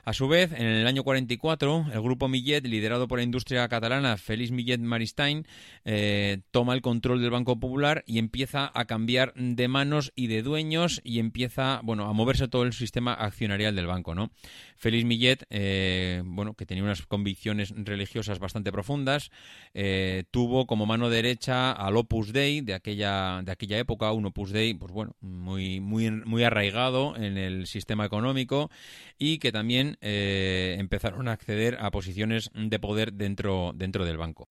A 0.05 0.13
su 0.13 0.27
vez, 0.27 0.51
en 0.51 0.67
el 0.67 0.85
año 0.85 1.03
44, 1.03 1.87
el 1.91 2.01
grupo 2.01 2.27
Millet, 2.27 2.61
liderado 2.67 3.07
por 3.07 3.17
la 3.17 3.23
industria 3.23 3.67
catalana 3.67 4.17
Félix 4.17 4.51
Millet 4.51 4.77
Maristain, 4.77 5.47
eh, 5.83 6.41
toma 6.51 6.75
el 6.75 6.83
control 6.83 7.21
del 7.21 7.31
Banco 7.31 7.59
Popular 7.59 8.03
y 8.05 8.19
empieza 8.19 8.71
a 8.71 8.85
cambiar 8.85 9.33
de 9.33 9.67
manos 9.67 10.13
y 10.15 10.27
de 10.27 10.43
dueños 10.43 11.01
y 11.03 11.17
empieza, 11.17 11.79
bueno, 11.85 12.09
a 12.09 12.13
moverse 12.13 12.47
todo 12.47 12.63
el 12.63 12.73
sistema 12.73 13.13
accionarial 13.13 13.75
del 13.75 13.87
banco, 13.87 14.15
¿no? 14.15 14.31
Félix 14.75 15.05
Millet, 15.05 15.45
eh, 15.49 16.21
bueno, 16.25 16.53
que 16.55 16.65
tenía 16.65 16.83
unas 16.83 17.05
convicciones 17.05 17.73
religiosas 17.75 18.39
bastante 18.39 18.71
profundas, 18.71 19.31
eh, 19.73 20.23
tuvo 20.31 20.65
como 20.65 20.85
mano 20.85 21.09
derecha 21.09 21.71
al 21.71 21.97
Opus 21.97 22.33
Dei 22.33 22.61
de 22.61 22.73
aquella 22.73 23.41
de 23.43 23.51
aquella 23.51 23.77
época, 23.77 24.11
un 24.11 24.25
Opus 24.25 24.51
Dei, 24.51 24.73
pues 24.73 24.91
bueno, 24.91 25.15
muy 25.21 25.79
muy 25.79 26.11
muy 26.11 26.43
arraigado 26.43 27.15
en 27.15 27.37
el 27.37 27.67
sistema 27.67 28.05
económico 28.05 28.69
y 29.17 29.37
que 29.37 29.51
también 29.51 29.97
eh, 30.01 30.75
empezaron 30.79 31.27
a 31.27 31.33
acceder 31.33 31.77
a 31.79 31.91
posiciones 31.91 32.51
de 32.53 32.79
poder 32.79 33.13
dentro, 33.13 33.71
dentro 33.75 34.05
del 34.05 34.17
banco. 34.17 34.49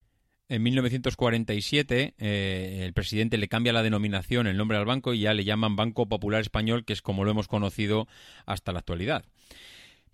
En 0.55 0.63
1947 0.63 2.15
eh, 2.17 2.83
el 2.85 2.93
presidente 2.93 3.39
le 3.39 3.49
cambia 3.49 3.73
la 3.73 3.83
denominación, 3.83 4.47
el 4.47 4.57
nombre 4.57 4.79
al 4.79 4.85
banco 4.85 5.13
y 5.13 5.19
ya 5.19 5.35
le 5.35 5.43
llaman 5.43 5.75
Banco 5.75 6.07
Popular 6.07 6.41
Español, 6.41 6.85
que 6.85 6.93
es 6.93 7.03
como 7.03 7.25
lo 7.25 7.33
hemos 7.33 7.49
conocido 7.49 8.07
hasta 8.47 8.73
la 8.73 8.79
actualidad. 8.79 9.25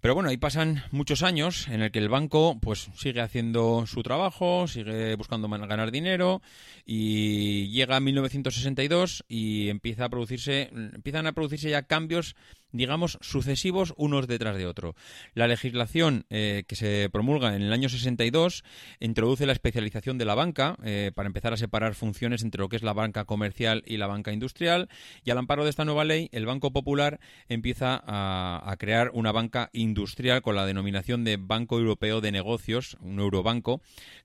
Pero 0.01 0.15
bueno, 0.15 0.31
ahí 0.31 0.39
pasan 0.39 0.83
muchos 0.93 1.23
años 1.23 1.69
en 1.69 1.83
el 1.83 1.91
que 1.91 1.99
el 1.99 2.09
banco 2.09 2.59
pues 2.63 2.89
sigue 2.97 3.21
haciendo 3.21 3.85
su 3.87 4.03
trabajo, 4.03 4.67
sigue 4.67 5.15
buscando 5.17 5.47
ganar 5.47 5.91
dinero 5.91 6.41
y 6.87 7.69
llega 7.69 7.97
a 7.97 8.01
1962 8.01 9.27
y 9.29 9.69
empieza 9.69 10.07
a 10.07 10.09
producirse 10.09 10.71
empiezan 10.73 11.27
a 11.27 11.33
producirse 11.33 11.69
ya 11.69 11.83
cambios 11.83 12.35
digamos, 12.73 13.19
sucesivos 13.21 13.95
unos 13.97 14.27
detrás 14.27 14.57
de 14.57 14.67
otro. 14.67 14.95
La 15.35 15.47
legislación 15.47 16.25
eh, 16.31 16.65
que 16.67 16.77
se 16.77 17.09
promulga 17.11 17.55
en 17.55 17.63
el 17.63 17.73
año 17.73 17.89
62 17.89 18.65
introduce 19.01 19.47
la 19.47 19.53
especialización 19.53 20.19
de 20.19 20.25
la 20.25 20.35
banca 20.35 20.77
eh, 20.85 21.13
para 21.15 21.27
empezar 21.27 21.53
a 21.53 21.57
separar 21.57 21.95
funciones 21.95 22.43
entre 22.43 22.61
lo 22.61 22.69
que 22.69 22.77
es 22.77 22.83
la 22.83 22.93
banca 22.93 23.25
comercial 23.25 23.83
y 23.87 23.97
la 23.97 24.07
banca 24.07 24.33
industrial 24.33 24.89
y 25.25 25.31
al 25.31 25.39
amparo 25.39 25.65
de 25.65 25.71
esta 25.71 25.85
nueva 25.85 26.05
ley 26.05 26.29
el 26.33 26.47
Banco 26.47 26.73
Popular 26.73 27.21
empieza 27.49 28.03
a, 28.07 28.77
crear 28.79 29.11
una 29.13 29.33
banca 29.33 29.69
industrial 29.73 30.43
con 30.43 30.57
la 30.57 30.65
denominación 30.65 31.25
de 31.25 31.37
Banco 31.37 31.79
Europeo 31.79 32.21
de 32.21 32.33
Negocios, 32.33 32.97
un 33.01 33.19
eurobanco, 33.19 33.83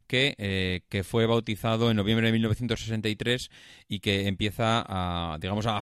que, 0.08 0.36
eh, 0.38 0.82
que 0.90 1.04
fue 1.04 1.26
bautizado 1.26 1.90
en 1.90 1.98
noviembre 1.98 2.28
de 2.28 2.34
1963 2.34 3.50
y 3.88 4.00
que 4.00 4.28
empieza 4.28 4.86
a, 4.88 5.38
digamos, 5.40 5.66
a 5.66 5.82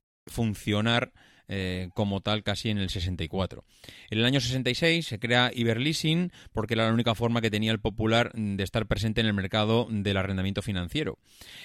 Funcionar 0.27 1.11
eh, 1.53 1.89
como 1.95 2.21
tal 2.21 2.43
casi 2.43 2.69
en 2.69 2.77
el 2.77 2.89
64. 2.89 3.65
En 4.09 4.19
el 4.19 4.23
año 4.23 4.39
66 4.39 5.05
se 5.05 5.19
crea 5.19 5.51
Iberleasing 5.53 6.31
porque 6.53 6.75
era 6.75 6.85
la 6.85 6.93
única 6.93 7.13
forma 7.13 7.41
que 7.41 7.51
tenía 7.51 7.73
el 7.73 7.79
Popular 7.81 8.31
de 8.33 8.63
estar 8.63 8.85
presente 8.85 9.19
en 9.19 9.27
el 9.27 9.33
mercado 9.33 9.85
del 9.89 10.15
arrendamiento 10.15 10.61
financiero. 10.61 11.17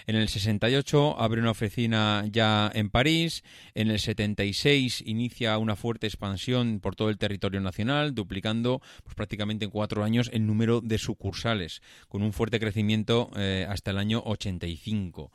En 0.09 0.17
el 0.17 0.29
68 0.29 1.21
abre 1.21 1.41
una 1.41 1.53
oficina 1.53 2.25
ya 2.29 2.69
en 2.75 2.91
París. 2.91 3.45
En 3.77 3.89
el 3.89 4.01
76 4.01 5.05
inicia 5.07 5.57
una 5.57 5.77
fuerte 5.77 6.09
expansión 6.09 6.81
por 6.81 6.97
todo 6.97 7.09
el 7.09 7.19
territorio 7.19 7.61
nacional, 7.61 8.13
duplicando 8.13 8.83
pues, 9.05 9.15
prácticamente 9.15 9.67
en 9.67 9.71
cuatro 9.71 10.03
años 10.03 10.31
el 10.33 10.49
número 10.49 10.81
de 10.81 10.99
sucursales, 10.99 11.81
con 12.09 12.25
un 12.25 12.33
fuerte 12.33 12.59
crecimiento 12.59 13.31
eh, 13.37 13.65
hasta 13.69 13.93
el 13.93 13.99
año 13.99 14.21
85. 14.27 15.31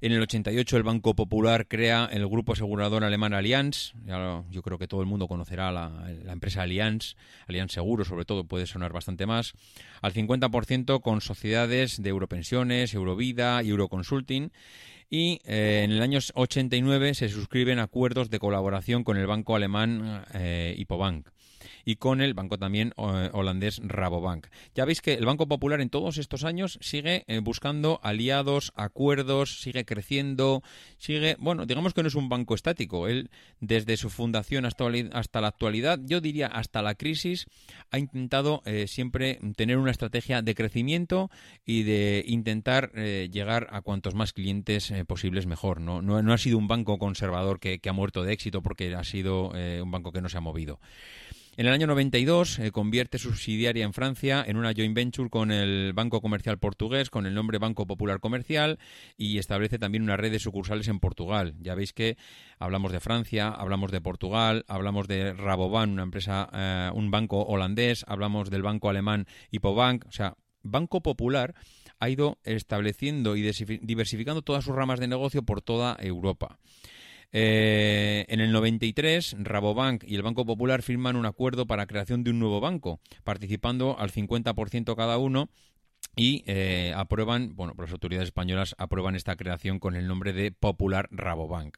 En 0.00 0.12
el 0.12 0.20
88 0.20 0.76
el 0.76 0.82
Banco 0.82 1.14
Popular 1.14 1.66
crea 1.66 2.08
el 2.12 2.26
grupo 2.26 2.52
asegurador 2.52 3.04
alemán 3.04 3.34
Allianz. 3.34 3.94
Yo 4.50 4.62
creo 4.62 4.78
que 4.78 4.88
todo 4.88 5.00
el 5.00 5.06
mundo 5.06 5.28
conocerá 5.28 5.72
la, 5.72 6.10
la 6.24 6.32
empresa 6.32 6.62
Allianz. 6.62 7.16
Allianz 7.46 7.72
Seguro, 7.72 8.04
sobre 8.04 8.24
todo, 8.24 8.44
puede 8.44 8.66
sonar 8.66 8.92
bastante 8.92 9.26
más. 9.26 9.54
Al 10.02 10.12
50% 10.12 11.00
con 11.00 11.20
sociedades 11.20 12.02
de 12.02 12.10
Europensiones, 12.10 12.94
Eurovida 12.94 13.62
y 13.62 13.70
Euroconsulting. 13.70 14.52
Y 15.10 15.40
eh, 15.44 15.82
en 15.84 15.92
el 15.92 16.02
año 16.02 16.18
89 16.34 17.14
se 17.14 17.28
suscriben 17.28 17.78
acuerdos 17.78 18.30
de 18.30 18.38
colaboración 18.38 19.04
con 19.04 19.16
el 19.16 19.26
banco 19.26 19.54
alemán 19.54 20.24
eh, 20.34 20.74
Hipobank 20.76 21.28
y 21.84 21.96
con 21.96 22.20
el 22.20 22.34
banco 22.34 22.58
también 22.58 22.94
eh, 22.96 23.30
holandés 23.32 23.80
Rabobank. 23.82 24.46
Ya 24.74 24.84
veis 24.84 25.00
que 25.00 25.14
el 25.14 25.26
Banco 25.26 25.46
Popular 25.46 25.80
en 25.80 25.90
todos 25.90 26.18
estos 26.18 26.44
años 26.44 26.78
sigue 26.80 27.24
eh, 27.26 27.38
buscando 27.38 28.00
aliados, 28.02 28.72
acuerdos, 28.76 29.60
sigue 29.60 29.84
creciendo, 29.84 30.62
sigue, 30.98 31.36
bueno, 31.38 31.66
digamos 31.66 31.94
que 31.94 32.02
no 32.02 32.08
es 32.08 32.14
un 32.14 32.28
banco 32.28 32.54
estático. 32.54 33.08
Él, 33.08 33.30
desde 33.60 33.96
su 33.96 34.10
fundación 34.10 34.64
hasta, 34.64 34.84
hasta 35.12 35.40
la 35.40 35.48
actualidad, 35.48 35.98
yo 36.02 36.20
diría 36.20 36.46
hasta 36.46 36.82
la 36.82 36.94
crisis, 36.94 37.46
ha 37.90 37.98
intentado 37.98 38.62
eh, 38.64 38.86
siempre 38.86 39.38
tener 39.56 39.78
una 39.78 39.90
estrategia 39.90 40.42
de 40.42 40.54
crecimiento 40.54 41.30
y 41.64 41.82
de 41.82 42.24
intentar 42.26 42.92
llegar 42.94 43.68
a 43.70 43.80
cuantos 43.80 44.14
más 44.14 44.32
clientes 44.32 44.92
posibles 45.06 45.46
mejor. 45.46 45.80
¿no? 45.80 46.02
No, 46.02 46.32
ha 46.32 46.38
sido 46.38 46.58
un 46.58 46.68
banco 46.68 46.98
conservador 46.98 47.60
que, 47.60 47.80
ha 47.84 47.92
muerto 47.92 48.22
de 48.22 48.32
éxito 48.32 48.62
porque 48.62 48.94
ha 48.94 49.04
sido 49.04 49.50
un 49.50 49.90
banco 49.90 50.12
que 50.12 50.20
no 50.20 50.28
se 50.28 50.38
ha 50.38 50.40
movido. 50.40 50.80
En 51.56 51.66
el 51.66 51.72
año 51.72 51.86
92 51.86 52.58
eh, 52.58 52.72
convierte 52.72 53.16
subsidiaria 53.16 53.84
en 53.84 53.92
Francia 53.92 54.44
en 54.44 54.56
una 54.56 54.72
joint 54.72 54.92
venture 54.92 55.30
con 55.30 55.52
el 55.52 55.92
Banco 55.92 56.20
Comercial 56.20 56.58
Portugués 56.58 57.10
con 57.10 57.26
el 57.26 57.34
nombre 57.34 57.58
Banco 57.58 57.86
Popular 57.86 58.18
Comercial 58.18 58.80
y 59.16 59.38
establece 59.38 59.78
también 59.78 60.02
una 60.02 60.16
red 60.16 60.32
de 60.32 60.40
sucursales 60.40 60.88
en 60.88 60.98
Portugal. 60.98 61.54
Ya 61.60 61.76
veis 61.76 61.92
que 61.92 62.16
hablamos 62.58 62.90
de 62.90 62.98
Francia, 62.98 63.50
hablamos 63.50 63.92
de 63.92 64.00
Portugal, 64.00 64.64
hablamos 64.66 65.06
de 65.06 65.32
Rabobank, 65.32 65.92
una 65.92 66.02
empresa, 66.02 66.50
eh, 66.52 66.90
un 66.92 67.12
banco 67.12 67.42
holandés, 67.42 68.04
hablamos 68.08 68.50
del 68.50 68.62
banco 68.62 68.88
alemán 68.88 69.26
Hipobank, 69.52 70.06
o 70.08 70.12
sea, 70.12 70.34
Banco 70.64 71.02
Popular 71.02 71.54
ha 72.00 72.10
ido 72.10 72.38
estableciendo 72.42 73.36
y 73.36 73.42
diversificando 73.42 74.42
todas 74.42 74.64
sus 74.64 74.74
ramas 74.74 74.98
de 74.98 75.06
negocio 75.06 75.44
por 75.44 75.62
toda 75.62 75.96
Europa. 76.00 76.58
Eh, 77.36 78.26
en 78.28 78.38
el 78.38 78.52
93, 78.52 79.34
Rabobank 79.40 80.04
y 80.06 80.14
el 80.14 80.22
Banco 80.22 80.46
Popular 80.46 80.82
firman 80.82 81.16
un 81.16 81.26
acuerdo 81.26 81.66
para 81.66 81.82
la 81.82 81.86
creación 81.88 82.22
de 82.22 82.30
un 82.30 82.38
nuevo 82.38 82.60
banco, 82.60 83.00
participando 83.24 83.98
al 83.98 84.12
50% 84.12 84.94
cada 84.94 85.18
uno 85.18 85.48
y 86.14 86.44
eh, 86.46 86.92
aprueban, 86.94 87.56
bueno, 87.56 87.74
las 87.76 87.90
autoridades 87.90 88.28
españolas 88.28 88.76
aprueban 88.78 89.16
esta 89.16 89.34
creación 89.34 89.80
con 89.80 89.96
el 89.96 90.06
nombre 90.06 90.32
de 90.32 90.52
Popular 90.52 91.08
Rabobank. 91.10 91.76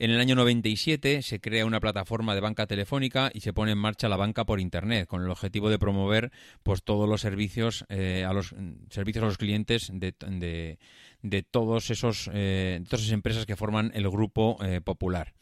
En 0.00 0.12
el 0.12 0.20
año 0.20 0.36
97 0.36 1.22
se 1.22 1.40
crea 1.40 1.66
una 1.66 1.80
plataforma 1.80 2.36
de 2.36 2.40
banca 2.40 2.68
telefónica 2.68 3.32
y 3.34 3.40
se 3.40 3.52
pone 3.52 3.72
en 3.72 3.78
marcha 3.78 4.08
la 4.08 4.16
banca 4.16 4.46
por 4.46 4.60
Internet 4.60 5.08
con 5.08 5.24
el 5.24 5.30
objetivo 5.30 5.70
de 5.70 5.78
promover 5.80 6.30
pues 6.62 6.84
todos 6.84 7.08
los 7.08 7.20
servicios 7.20 7.84
eh, 7.88 8.24
a 8.24 8.32
los 8.32 8.54
servicios 8.90 9.24
a 9.24 9.26
los 9.26 9.38
clientes 9.38 9.90
de, 9.92 10.78
de 11.22 11.42
todos 11.42 11.90
esos, 11.90 12.30
eh, 12.32 12.80
todas 12.84 13.00
esas 13.00 13.12
empresas 13.12 13.44
que 13.44 13.56
forman 13.56 13.90
el 13.92 14.08
grupo 14.08 14.56
eh, 14.64 14.80
popular. 14.80 15.34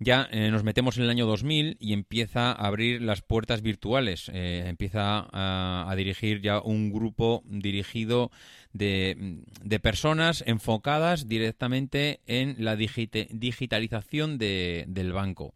Ya 0.00 0.28
nos 0.30 0.62
metemos 0.62 0.96
en 0.96 1.02
el 1.02 1.10
año 1.10 1.26
2000 1.26 1.76
y 1.80 1.92
empieza 1.92 2.52
a 2.52 2.68
abrir 2.68 3.02
las 3.02 3.20
puertas 3.20 3.62
virtuales. 3.62 4.30
empieza 4.32 5.26
a, 5.32 5.92
dirigir 5.96 6.40
ya 6.40 6.60
un 6.60 6.92
grupo 6.92 7.42
dirigido 7.44 8.30
de, 8.78 9.42
de 9.62 9.80
personas 9.80 10.42
enfocadas 10.46 11.28
directamente 11.28 12.20
en 12.26 12.56
la 12.58 12.76
digitalización 12.76 14.38
del 14.38 15.12
banco 15.12 15.54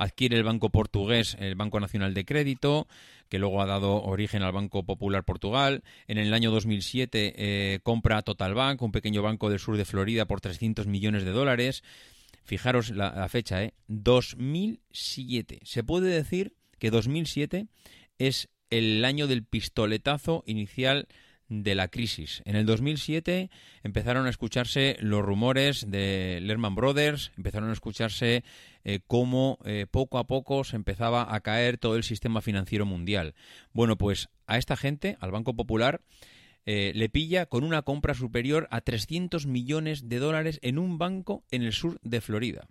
adquiere 0.00 0.38
el 0.38 0.44
Banco 0.44 0.70
Portugués, 0.70 1.36
el 1.38 1.56
Banco 1.56 1.78
Nacional 1.78 2.14
de 2.14 2.24
Crédito, 2.24 2.88
que 3.28 3.38
luego 3.38 3.60
ha 3.60 3.66
dado 3.66 4.02
origen 4.02 4.42
al 4.42 4.52
Banco 4.52 4.82
Popular 4.82 5.24
Portugal. 5.24 5.84
En 6.08 6.16
el 6.16 6.32
año 6.32 6.50
2007 6.50 7.34
eh, 7.36 7.80
compra 7.82 8.22
Total 8.22 8.54
Bank, 8.54 8.80
un 8.80 8.92
pequeño 8.92 9.20
banco 9.20 9.50
del 9.50 9.58
sur 9.58 9.76
de 9.76 9.84
Florida, 9.84 10.24
por 10.24 10.40
300 10.40 10.86
millones 10.86 11.24
de 11.24 11.32
dólares. 11.32 11.84
Fijaros 12.44 12.90
la, 12.90 13.28
fecha, 13.28 13.62
¿eh? 13.62 13.74
2007. 13.88 15.60
Se 15.64 15.84
puede 15.84 16.08
decir 16.08 16.54
que 16.78 16.90
2007 16.90 17.66
es 18.18 18.48
el 18.70 19.04
año 19.04 19.26
del 19.26 19.44
pistoletazo 19.44 20.44
inicial 20.46 21.08
de 21.50 21.74
la 21.74 21.88
crisis. 21.88 22.42
En 22.46 22.56
el 22.56 22.64
2007 22.64 23.50
empezaron 23.82 24.26
a 24.26 24.30
escucharse 24.30 24.96
los 25.00 25.22
rumores 25.22 25.90
de 25.90 26.38
Lehman 26.40 26.74
Brothers, 26.74 27.32
empezaron 27.36 27.68
a 27.68 27.74
escucharse 27.74 28.44
eh, 28.84 29.00
cómo 29.06 29.58
eh, 29.64 29.86
poco 29.90 30.18
a 30.18 30.26
poco 30.26 30.64
se 30.64 30.76
empezaba 30.76 31.34
a 31.34 31.40
caer 31.40 31.76
todo 31.76 31.96
el 31.96 32.04
sistema 32.04 32.40
financiero 32.40 32.86
mundial. 32.86 33.34
Bueno, 33.72 33.98
pues 33.98 34.30
a 34.46 34.56
esta 34.56 34.76
gente, 34.76 35.18
al 35.20 35.32
Banco 35.32 35.54
Popular, 35.54 36.00
eh, 36.66 36.92
le 36.94 37.08
pilla 37.08 37.46
con 37.46 37.64
una 37.64 37.82
compra 37.82 38.14
superior 38.14 38.68
a 38.70 38.80
300 38.80 39.46
millones 39.46 40.08
de 40.08 40.18
dólares 40.18 40.60
en 40.62 40.78
un 40.78 40.98
banco 40.98 41.42
en 41.50 41.62
el 41.62 41.72
sur 41.72 41.98
de 42.02 42.20
Florida. 42.20 42.68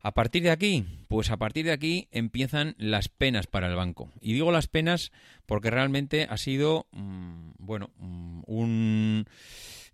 A 0.00 0.14
partir 0.14 0.44
de 0.44 0.50
aquí, 0.50 0.84
pues 1.08 1.30
a 1.30 1.36
partir 1.38 1.64
de 1.64 1.72
aquí 1.72 2.08
empiezan 2.12 2.76
las 2.78 3.08
penas 3.08 3.48
para 3.48 3.66
el 3.66 3.74
banco. 3.74 4.12
Y 4.20 4.32
digo 4.32 4.52
las 4.52 4.68
penas 4.68 5.10
porque 5.44 5.70
realmente 5.70 6.26
ha 6.30 6.36
sido, 6.36 6.86
mm, 6.92 7.50
bueno, 7.58 7.90
mm, 7.98 8.42
un, 8.46 9.26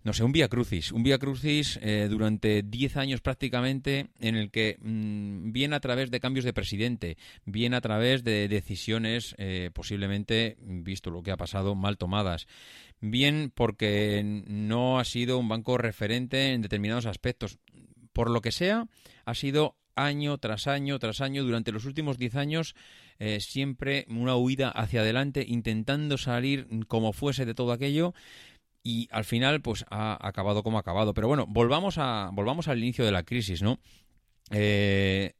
no 0.03 0.13
sé, 0.13 0.23
un 0.23 0.31
vía 0.31 0.47
crucis. 0.47 0.91
Un 0.91 1.01
vía 1.01 1.17
crucis 1.17 1.79
eh, 1.81 2.07
durante 2.07 2.61
10 2.61 2.97
años 2.97 3.21
prácticamente 3.21 4.09
en 4.19 4.35
el 4.35 4.51
que 4.51 4.77
mm, 4.79 5.51
bien 5.51 5.73
a 5.73 5.79
través 5.79 6.11
de 6.11 6.19
cambios 6.19 6.45
de 6.45 6.53
presidente, 6.53 7.17
bien 7.45 7.73
a 7.73 7.81
través 7.81 8.23
de 8.23 8.47
decisiones 8.47 9.33
eh, 9.39 9.71
posiblemente, 9.73 10.57
visto 10.61 11.09
lo 11.09 11.23
que 11.23 11.31
ha 11.31 11.37
pasado, 11.37 11.73
mal 11.73 11.97
tomadas, 11.97 12.45
bien 13.01 13.51
porque 13.53 14.21
no 14.23 14.99
ha 14.99 15.05
sido 15.05 15.39
un 15.39 15.49
banco 15.49 15.79
referente 15.79 16.53
en 16.53 16.61
determinados 16.61 17.07
aspectos. 17.07 17.57
Por 18.13 18.29
lo 18.29 18.41
que 18.41 18.51
sea, 18.51 18.87
ha 19.25 19.33
sido 19.33 19.75
año 19.95 20.37
tras 20.37 20.67
año 20.67 20.99
tras 20.99 21.21
año, 21.21 21.43
durante 21.43 21.71
los 21.71 21.85
últimos 21.85 22.17
diez 22.17 22.35
años, 22.35 22.75
eh, 23.19 23.39
siempre 23.39 24.05
una 24.09 24.35
huida 24.35 24.69
hacia 24.69 25.01
adelante, 25.01 25.45
intentando 25.47 26.17
salir 26.17 26.67
como 26.87 27.13
fuese 27.13 27.45
de 27.45 27.53
todo 27.53 27.71
aquello. 27.71 28.13
y 28.83 29.07
al 29.11 29.25
final 29.25 29.61
pues 29.61 29.83
ha 29.89 30.15
acabado 30.27 30.61
como 30.61 30.77
ha 30.77 30.81
acabado. 30.81 31.13
Pero 31.15 31.27
bueno, 31.27 31.47
volvamos, 31.47 31.97
a, 31.97 32.29
volvamos 32.33 32.67
al 32.67 32.77
inicio 32.77 33.03
de 33.03 33.11
la 33.11 33.23
crisis, 33.23 33.63
¿no? 33.63 33.79
Eh, 34.51 35.33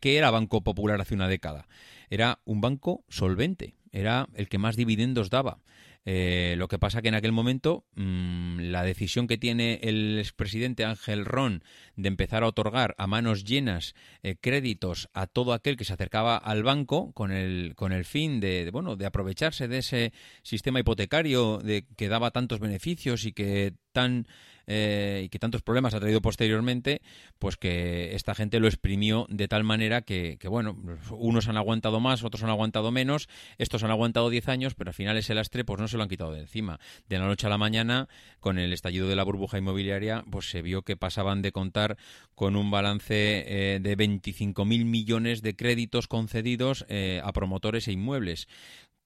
¿Qué 0.00 0.16
era 0.16 0.30
Banco 0.30 0.62
Popular 0.62 1.00
hace 1.00 1.14
una 1.14 1.28
década? 1.28 1.68
Era 2.10 2.40
un 2.44 2.60
banco 2.60 3.04
solvente, 3.08 3.76
era 3.92 4.28
el 4.34 4.48
que 4.48 4.58
más 4.58 4.76
dividendos 4.76 5.30
daba. 5.30 5.60
Eh, 6.04 6.54
lo 6.56 6.68
que 6.68 6.78
pasa 6.78 7.02
que 7.02 7.08
en 7.08 7.14
aquel 7.14 7.32
momento 7.32 7.84
mm, 7.94 8.60
la 8.70 8.82
decisión 8.82 9.26
que 9.26 9.36
tiene 9.36 9.80
el 9.82 10.18
expresidente 10.18 10.84
Ángel 10.84 11.24
Ron 11.24 11.62
de 11.96 12.08
empezar 12.08 12.42
a 12.42 12.46
otorgar 12.46 12.94
a 12.98 13.06
manos 13.06 13.44
llenas 13.44 13.94
eh, 14.22 14.36
créditos 14.40 15.08
a 15.12 15.26
todo 15.26 15.52
aquel 15.52 15.76
que 15.76 15.84
se 15.84 15.92
acercaba 15.92 16.36
al 16.36 16.62
banco 16.62 17.12
con 17.12 17.30
el, 17.30 17.74
con 17.76 17.92
el 17.92 18.04
fin 18.04 18.40
de, 18.40 18.70
bueno 18.72 18.96
de 18.96 19.06
aprovecharse 19.06 19.68
de 19.68 19.78
ese 19.78 20.12
sistema 20.42 20.80
hipotecario 20.80 21.58
de, 21.58 21.84
que 21.96 22.08
daba 22.08 22.30
tantos 22.30 22.60
beneficios 22.60 23.26
y 23.26 23.32
que 23.32 23.74
tan 23.92 24.26
eh, 24.70 25.22
y 25.24 25.28
que 25.30 25.38
tantos 25.38 25.62
problemas 25.62 25.94
ha 25.94 26.00
traído 26.00 26.20
posteriormente, 26.20 27.00
pues 27.38 27.56
que 27.56 28.14
esta 28.14 28.34
gente 28.34 28.60
lo 28.60 28.68
exprimió 28.68 29.26
de 29.30 29.48
tal 29.48 29.64
manera 29.64 30.02
que, 30.02 30.38
bueno, 30.44 30.76
unos 31.10 31.48
han 31.48 31.56
aguantado 31.56 32.00
más, 32.00 32.22
otros 32.22 32.42
han 32.42 32.50
aguantado 32.50 32.92
menos, 32.92 33.30
estos 33.56 33.82
han 33.82 33.90
aguantado 33.90 34.28
10 34.28 34.46
años, 34.50 34.74
pero 34.74 34.90
al 34.90 34.94
final 34.94 35.16
ese 35.16 35.34
lastre 35.34 35.64
pues 35.64 35.80
no 35.80 35.88
se 35.88 35.96
lo 35.98 36.04
han 36.04 36.08
quitado 36.08 36.32
de 36.32 36.40
encima. 36.40 36.80
De 37.08 37.18
la 37.18 37.26
noche 37.26 37.46
a 37.46 37.50
la 37.50 37.58
mañana, 37.58 38.08
con 38.40 38.58
el 38.58 38.72
estallido 38.72 39.08
de 39.08 39.16
la 39.16 39.24
burbuja 39.24 39.58
inmobiliaria, 39.58 40.24
pues 40.30 40.50
se 40.50 40.62
vio 40.62 40.82
que 40.82 40.96
pasaban 40.96 41.42
de 41.42 41.52
contar 41.52 41.98
con 42.34 42.56
un 42.56 42.70
balance 42.70 43.74
eh, 43.74 43.80
de 43.80 43.96
25.000 43.96 44.84
millones 44.84 45.42
de 45.42 45.54
créditos 45.54 46.08
concedidos 46.08 46.86
eh, 46.88 47.20
a 47.22 47.32
promotores 47.32 47.88
e 47.88 47.92
inmuebles 47.92 48.48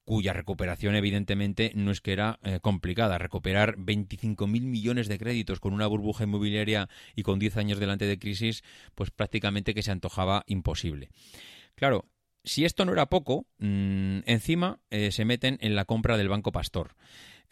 cuya 0.05 0.33
recuperación 0.33 0.95
evidentemente 0.95 1.71
no 1.75 1.91
es 1.91 2.01
que 2.01 2.13
era 2.13 2.39
eh, 2.43 2.59
complicada. 2.61 3.17
Recuperar 3.17 3.77
25.000 3.77 4.47
millones 4.47 5.07
de 5.07 5.17
créditos 5.17 5.59
con 5.59 5.73
una 5.73 5.87
burbuja 5.87 6.25
inmobiliaria 6.25 6.89
y 7.15 7.23
con 7.23 7.39
10 7.39 7.57
años 7.57 7.79
delante 7.79 8.05
de 8.05 8.19
crisis, 8.19 8.63
pues 8.95 9.11
prácticamente 9.11 9.73
que 9.73 9.83
se 9.83 9.91
antojaba 9.91 10.43
imposible. 10.47 11.09
Claro, 11.75 12.05
si 12.43 12.65
esto 12.65 12.85
no 12.85 12.93
era 12.93 13.07
poco, 13.07 13.45
mm, 13.59 14.19
encima 14.25 14.79
eh, 14.89 15.11
se 15.11 15.25
meten 15.25 15.57
en 15.61 15.75
la 15.75 15.85
compra 15.85 16.17
del 16.17 16.29
Banco 16.29 16.51
Pastor. 16.51 16.95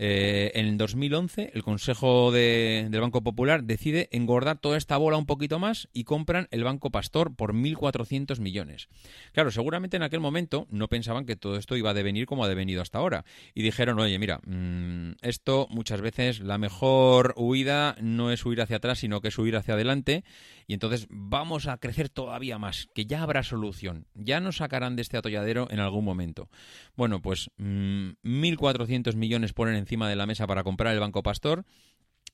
Eh, 0.03 0.53
en 0.55 0.65
el 0.65 0.77
2011, 0.77 1.51
el 1.53 1.61
Consejo 1.61 2.31
del 2.31 2.89
Banco 2.99 3.21
Popular 3.21 3.63
decide 3.63 4.09
engordar 4.11 4.57
toda 4.57 4.77
esta 4.77 4.97
bola 4.97 5.17
un 5.17 5.27
poquito 5.27 5.59
más 5.59 5.89
y 5.93 6.05
compran 6.05 6.47
el 6.49 6.63
Banco 6.63 6.89
Pastor 6.89 7.35
por 7.35 7.53
1.400 7.53 8.39
millones. 8.39 8.87
Claro, 9.31 9.51
seguramente 9.51 9.97
en 9.97 10.03
aquel 10.03 10.19
momento 10.19 10.65
no 10.71 10.87
pensaban 10.87 11.27
que 11.27 11.35
todo 11.35 11.55
esto 11.55 11.77
iba 11.77 11.91
a 11.91 11.93
devenir 11.93 12.25
como 12.25 12.43
ha 12.43 12.47
devenido 12.47 12.81
hasta 12.81 12.97
ahora. 12.97 13.25
Y 13.53 13.61
dijeron, 13.61 13.99
oye, 13.99 14.17
mira, 14.17 14.39
mm, 14.43 15.17
esto 15.21 15.67
muchas 15.69 16.01
veces 16.01 16.39
la 16.39 16.57
mejor 16.57 17.35
huida 17.37 17.95
no 18.01 18.31
es 18.31 18.43
huir 18.43 18.61
hacia 18.61 18.77
atrás, 18.77 18.97
sino 18.97 19.21
que 19.21 19.27
es 19.27 19.37
huir 19.37 19.55
hacia 19.55 19.75
adelante. 19.75 20.23
Y 20.71 20.73
entonces 20.73 21.05
vamos 21.09 21.67
a 21.67 21.79
crecer 21.79 22.07
todavía 22.07 22.57
más, 22.57 22.87
que 22.95 23.05
ya 23.05 23.23
habrá 23.23 23.43
solución. 23.43 24.07
Ya 24.15 24.39
nos 24.39 24.55
sacarán 24.55 24.95
de 24.95 25.01
este 25.01 25.17
atolladero 25.17 25.67
en 25.69 25.81
algún 25.81 26.05
momento. 26.05 26.49
Bueno, 26.95 27.21
pues 27.21 27.51
1.400 27.57 29.13
mm, 29.13 29.19
millones 29.19 29.51
ponen 29.51 29.75
encima 29.75 30.07
de 30.07 30.15
la 30.15 30.25
mesa 30.25 30.47
para 30.47 30.63
comprar 30.63 30.93
el 30.93 31.01
Banco 31.01 31.23
Pastor 31.23 31.65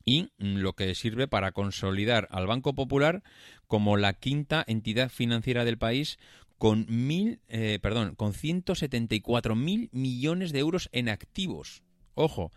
y 0.05 0.29
mm, 0.37 0.57
lo 0.57 0.73
que 0.73 0.93
sirve 0.93 1.27
para 1.27 1.51
consolidar 1.51 2.27
al 2.29 2.45
Banco 2.45 2.75
Popular 2.75 3.23
como 3.65 3.97
la 3.97 4.13
quinta 4.13 4.63
entidad 4.67 5.09
financiera 5.09 5.65
del 5.65 5.79
país 5.79 6.19
con 6.59 6.85
mil, 6.89 7.41
eh, 7.47 7.79
perdón, 7.81 8.13
con 8.13 8.33
174 8.33 9.55
mil 9.55 9.89
millones 9.91 10.51
de 10.51 10.59
euros 10.59 10.89
en 10.91 11.09
activos. 11.09 11.81
Ojo, 12.13 12.51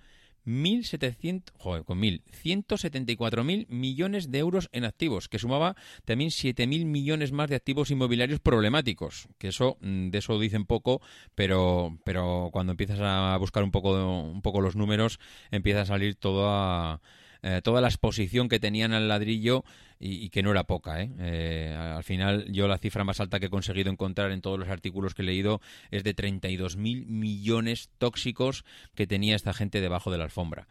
1.700, 0.47 1.53
joder, 1.59 1.85
con 1.85 2.01
1.174.000 2.01 3.67
millones 3.69 4.31
de 4.31 4.39
euros 4.39 4.69
en 4.73 4.85
activos, 4.85 5.29
que 5.29 5.39
sumaba 5.39 5.77
también 6.05 6.31
7.000 6.31 6.85
millones 6.85 7.33
más 7.33 7.49
de 7.49 7.57
activos 7.57 7.91
inmobiliarios 7.91 8.41
problemáticos, 8.41 9.29
que 9.39 9.49
eso, 9.49 9.77
mm, 9.81 10.11
de 10.11 10.19
eso 10.19 10.39
dicen 10.39 10.65
poco, 10.65 11.01
pero, 11.35 11.99
pero 12.05 12.51
cuando 12.53 12.73
empiezas 12.73 13.01
a 13.01 13.37
buscar 13.39 13.63
un 13.63 13.71
poco, 13.71 14.23
un 14.23 14.43
poco 14.43 14.61
los 14.61 14.77
números, 14.77 15.19
empieza 15.51 15.83
a 15.83 15.87
salir 15.87 16.17
toda, 16.17 17.01
eh, 17.43 17.61
toda 17.63 17.81
la 17.81 17.89
exposición 17.89 18.49
que 18.49 18.61
tenían 18.61 18.93
al 18.93 19.09
ladrillo 19.09 19.65
y, 19.99 20.31
que 20.31 20.43
no 20.43 20.51
era 20.51 20.65
poca. 20.65 21.03
¿eh? 21.03 21.11
¿eh? 21.19 21.77
al 21.77 22.05
final, 22.05 22.47
yo 22.51 22.69
la 22.69 22.79
cifra 22.79 23.05
más 23.05 23.21
alta 23.21 23.41
que 23.41 23.47
he 23.47 23.51
conseguido 23.51 23.91
encontrar 23.91 24.31
en 24.31 24.41
todos 24.41 24.59
los 24.59 24.69
artículos 24.69 25.15
que 25.15 25.23
he 25.23 25.27
leído 25.27 25.61
es 25.91 26.05
de 26.05 26.15
32.000 26.15 27.07
millones 27.07 27.91
tóxicos 27.99 28.65
que 28.95 29.07
tenía 29.07 29.37
esta 29.37 29.53
gente 29.53 29.81
debajo 29.81 30.11
de 30.11 30.19
la 30.19 30.25
alfombra. 30.25 30.67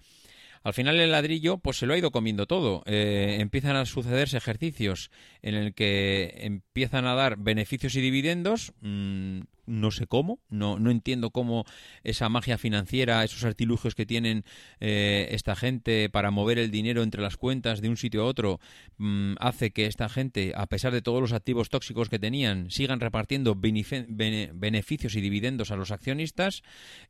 Al 0.62 0.74
final 0.74 1.00
el 1.00 1.12
ladrillo 1.12 1.58
pues 1.58 1.78
se 1.78 1.86
lo 1.86 1.94
ha 1.94 1.98
ido 1.98 2.12
comiendo 2.12 2.46
todo. 2.46 2.84
Empiezan 2.86 3.78
a 3.78 3.86
sucederse 3.86 4.38
ejercicios 4.38 5.10
en 5.42 5.56
el 5.56 5.74
que 5.74 6.34
empiezan 6.40 7.06
a 7.06 7.16
dar 7.16 7.38
beneficios 7.38 7.96
y 7.96 8.02
dividendos. 8.02 8.74
Mm, 8.82 9.42
no 9.70 9.92
sé 9.92 10.08
cómo, 10.08 10.40
no, 10.50 10.80
no 10.80 10.92
entiendo 10.92 11.32
cómo 11.32 11.66
esa 12.04 12.28
magia 12.28 12.58
financiera, 12.58 13.24
esos 13.24 13.44
artilugios 13.44 13.96
que 13.96 14.06
tienen 14.06 14.44
eh, 14.80 15.30
esta 15.32 15.56
gente 15.56 16.10
para 16.10 16.32
mover 16.32 16.60
el 16.60 16.72
dinero 16.72 17.04
entre 17.04 17.22
las 17.22 17.38
cuentas 17.38 17.82
de 17.82 17.90
un 17.90 17.98
sitio 17.98 18.24
a 18.24 18.26
otro, 18.26 18.60
mm, 18.98 19.34
hace 19.40 19.72
que 19.72 19.86
esta 19.86 20.10
gente, 20.10 20.54
a 20.56 20.68
pesar 20.68 20.92
de 20.92 21.02
todos 21.02 21.22
los 21.22 21.34
activos 21.34 21.70
tóxicos 21.70 22.10
que 22.10 22.20
tenían, 22.20 22.72
sigan 22.72 23.00
repartiendo 23.00 23.56
beneficios 23.56 25.16
y 25.16 25.22
dividendos 25.22 25.72
a 25.72 25.76
los 25.76 25.92
accionistas 25.92 26.64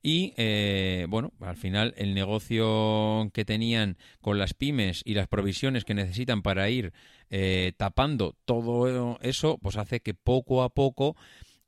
y, 0.04 0.34
eh, 0.38 1.06
bueno, 1.10 1.34
al 1.40 1.56
final 1.56 1.94
el 1.98 2.14
negocio 2.14 3.30
que 3.34 3.46
tenían 3.46 3.98
con 4.22 4.38
las 4.38 4.54
pymes 4.54 5.02
y 5.06 5.14
las 5.14 5.28
provisiones 5.28 5.86
que 5.86 5.94
necesitan 5.94 6.42
para 6.42 6.70
ir 6.70 6.94
eh, 7.32 7.74
tapando 7.78 8.36
todo 8.46 9.20
eso, 9.22 9.60
pues 9.62 9.78
hace 9.78 10.00
que 10.00 10.16
poco 10.16 10.64
a 10.64 10.70
poco 10.70 11.16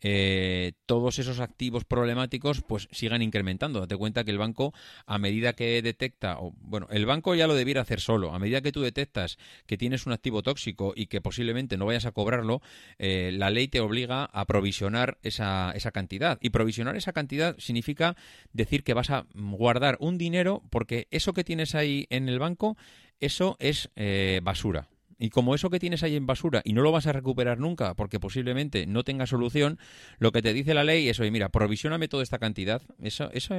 eh, 0.01 0.73
todos 0.85 1.19
esos 1.19 1.39
activos 1.39 1.85
problemáticos 1.85 2.61
pues 2.61 2.87
sigan 2.91 3.21
incrementando. 3.21 3.79
Date 3.81 3.97
cuenta 3.97 4.23
que 4.23 4.31
el 4.31 4.37
banco, 4.37 4.73
a 5.05 5.17
medida 5.17 5.53
que 5.53 5.81
detecta, 5.81 6.37
bueno, 6.61 6.87
el 6.91 7.05
banco 7.05 7.35
ya 7.35 7.47
lo 7.47 7.55
debiera 7.55 7.81
hacer 7.81 7.99
solo, 7.99 8.33
a 8.33 8.39
medida 8.39 8.61
que 8.61 8.71
tú 8.71 8.81
detectas 8.81 9.37
que 9.65 9.77
tienes 9.77 10.05
un 10.05 10.13
activo 10.13 10.43
tóxico 10.43 10.93
y 10.95 11.07
que 11.07 11.21
posiblemente 11.21 11.77
no 11.77 11.85
vayas 11.85 12.05
a 12.05 12.11
cobrarlo, 12.11 12.61
eh, 12.97 13.31
la 13.33 13.49
ley 13.49 13.67
te 13.67 13.79
obliga 13.79 14.25
a 14.25 14.45
provisionar 14.45 15.17
esa, 15.23 15.71
esa 15.75 15.91
cantidad. 15.91 16.37
Y 16.41 16.49
provisionar 16.49 16.95
esa 16.95 17.13
cantidad 17.13 17.55
significa 17.59 18.15
decir 18.53 18.83
que 18.83 18.93
vas 18.93 19.09
a 19.09 19.25
guardar 19.33 19.97
un 19.99 20.17
dinero 20.17 20.63
porque 20.69 21.07
eso 21.11 21.33
que 21.33 21.43
tienes 21.43 21.75
ahí 21.75 22.07
en 22.09 22.29
el 22.29 22.39
banco, 22.39 22.77
eso 23.19 23.55
es 23.59 23.89
eh, 23.95 24.41
basura. 24.43 24.87
Y 25.21 25.29
como 25.29 25.53
eso 25.53 25.69
que 25.69 25.79
tienes 25.79 26.01
ahí 26.01 26.15
en 26.15 26.25
basura 26.25 26.63
y 26.65 26.73
no 26.73 26.81
lo 26.81 26.91
vas 26.91 27.05
a 27.05 27.11
recuperar 27.11 27.59
nunca 27.59 27.93
porque 27.93 28.19
posiblemente 28.19 28.87
no 28.87 29.03
tenga 29.03 29.27
solución, 29.27 29.77
lo 30.17 30.31
que 30.31 30.41
te 30.41 30.51
dice 30.51 30.73
la 30.73 30.83
ley 30.83 31.09
es, 31.09 31.19
oye, 31.19 31.29
mira, 31.29 31.49
provisióname 31.49 32.07
toda 32.07 32.23
esta 32.23 32.39
cantidad, 32.39 32.81
eso, 33.03 33.29
eso, 33.31 33.53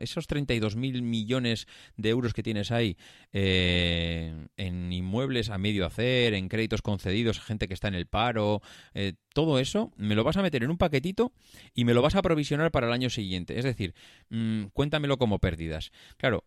esos 0.00 0.26
32.000 0.26 1.02
millones 1.02 1.66
de 1.98 2.08
euros 2.08 2.32
que 2.32 2.42
tienes 2.42 2.70
ahí 2.70 2.96
eh, 3.34 4.46
en 4.56 4.90
inmuebles 4.90 5.50
a 5.50 5.58
medio 5.58 5.84
hacer, 5.84 6.32
en 6.32 6.48
créditos 6.48 6.80
concedidos, 6.80 7.40
gente 7.40 7.68
que 7.68 7.74
está 7.74 7.88
en 7.88 7.94
el 7.94 8.06
paro, 8.06 8.62
eh, 8.94 9.12
todo 9.34 9.58
eso 9.58 9.92
me 9.96 10.14
lo 10.14 10.24
vas 10.24 10.38
a 10.38 10.42
meter 10.42 10.62
en 10.62 10.70
un 10.70 10.78
paquetito 10.78 11.34
y 11.74 11.84
me 11.84 11.92
lo 11.92 12.00
vas 12.00 12.14
a 12.14 12.22
provisionar 12.22 12.70
para 12.70 12.86
el 12.86 12.92
año 12.94 13.10
siguiente. 13.10 13.58
Es 13.58 13.66
decir, 13.66 13.94
mm, 14.30 14.64
cuéntamelo 14.72 15.18
como 15.18 15.40
pérdidas. 15.40 15.92
Claro, 16.16 16.44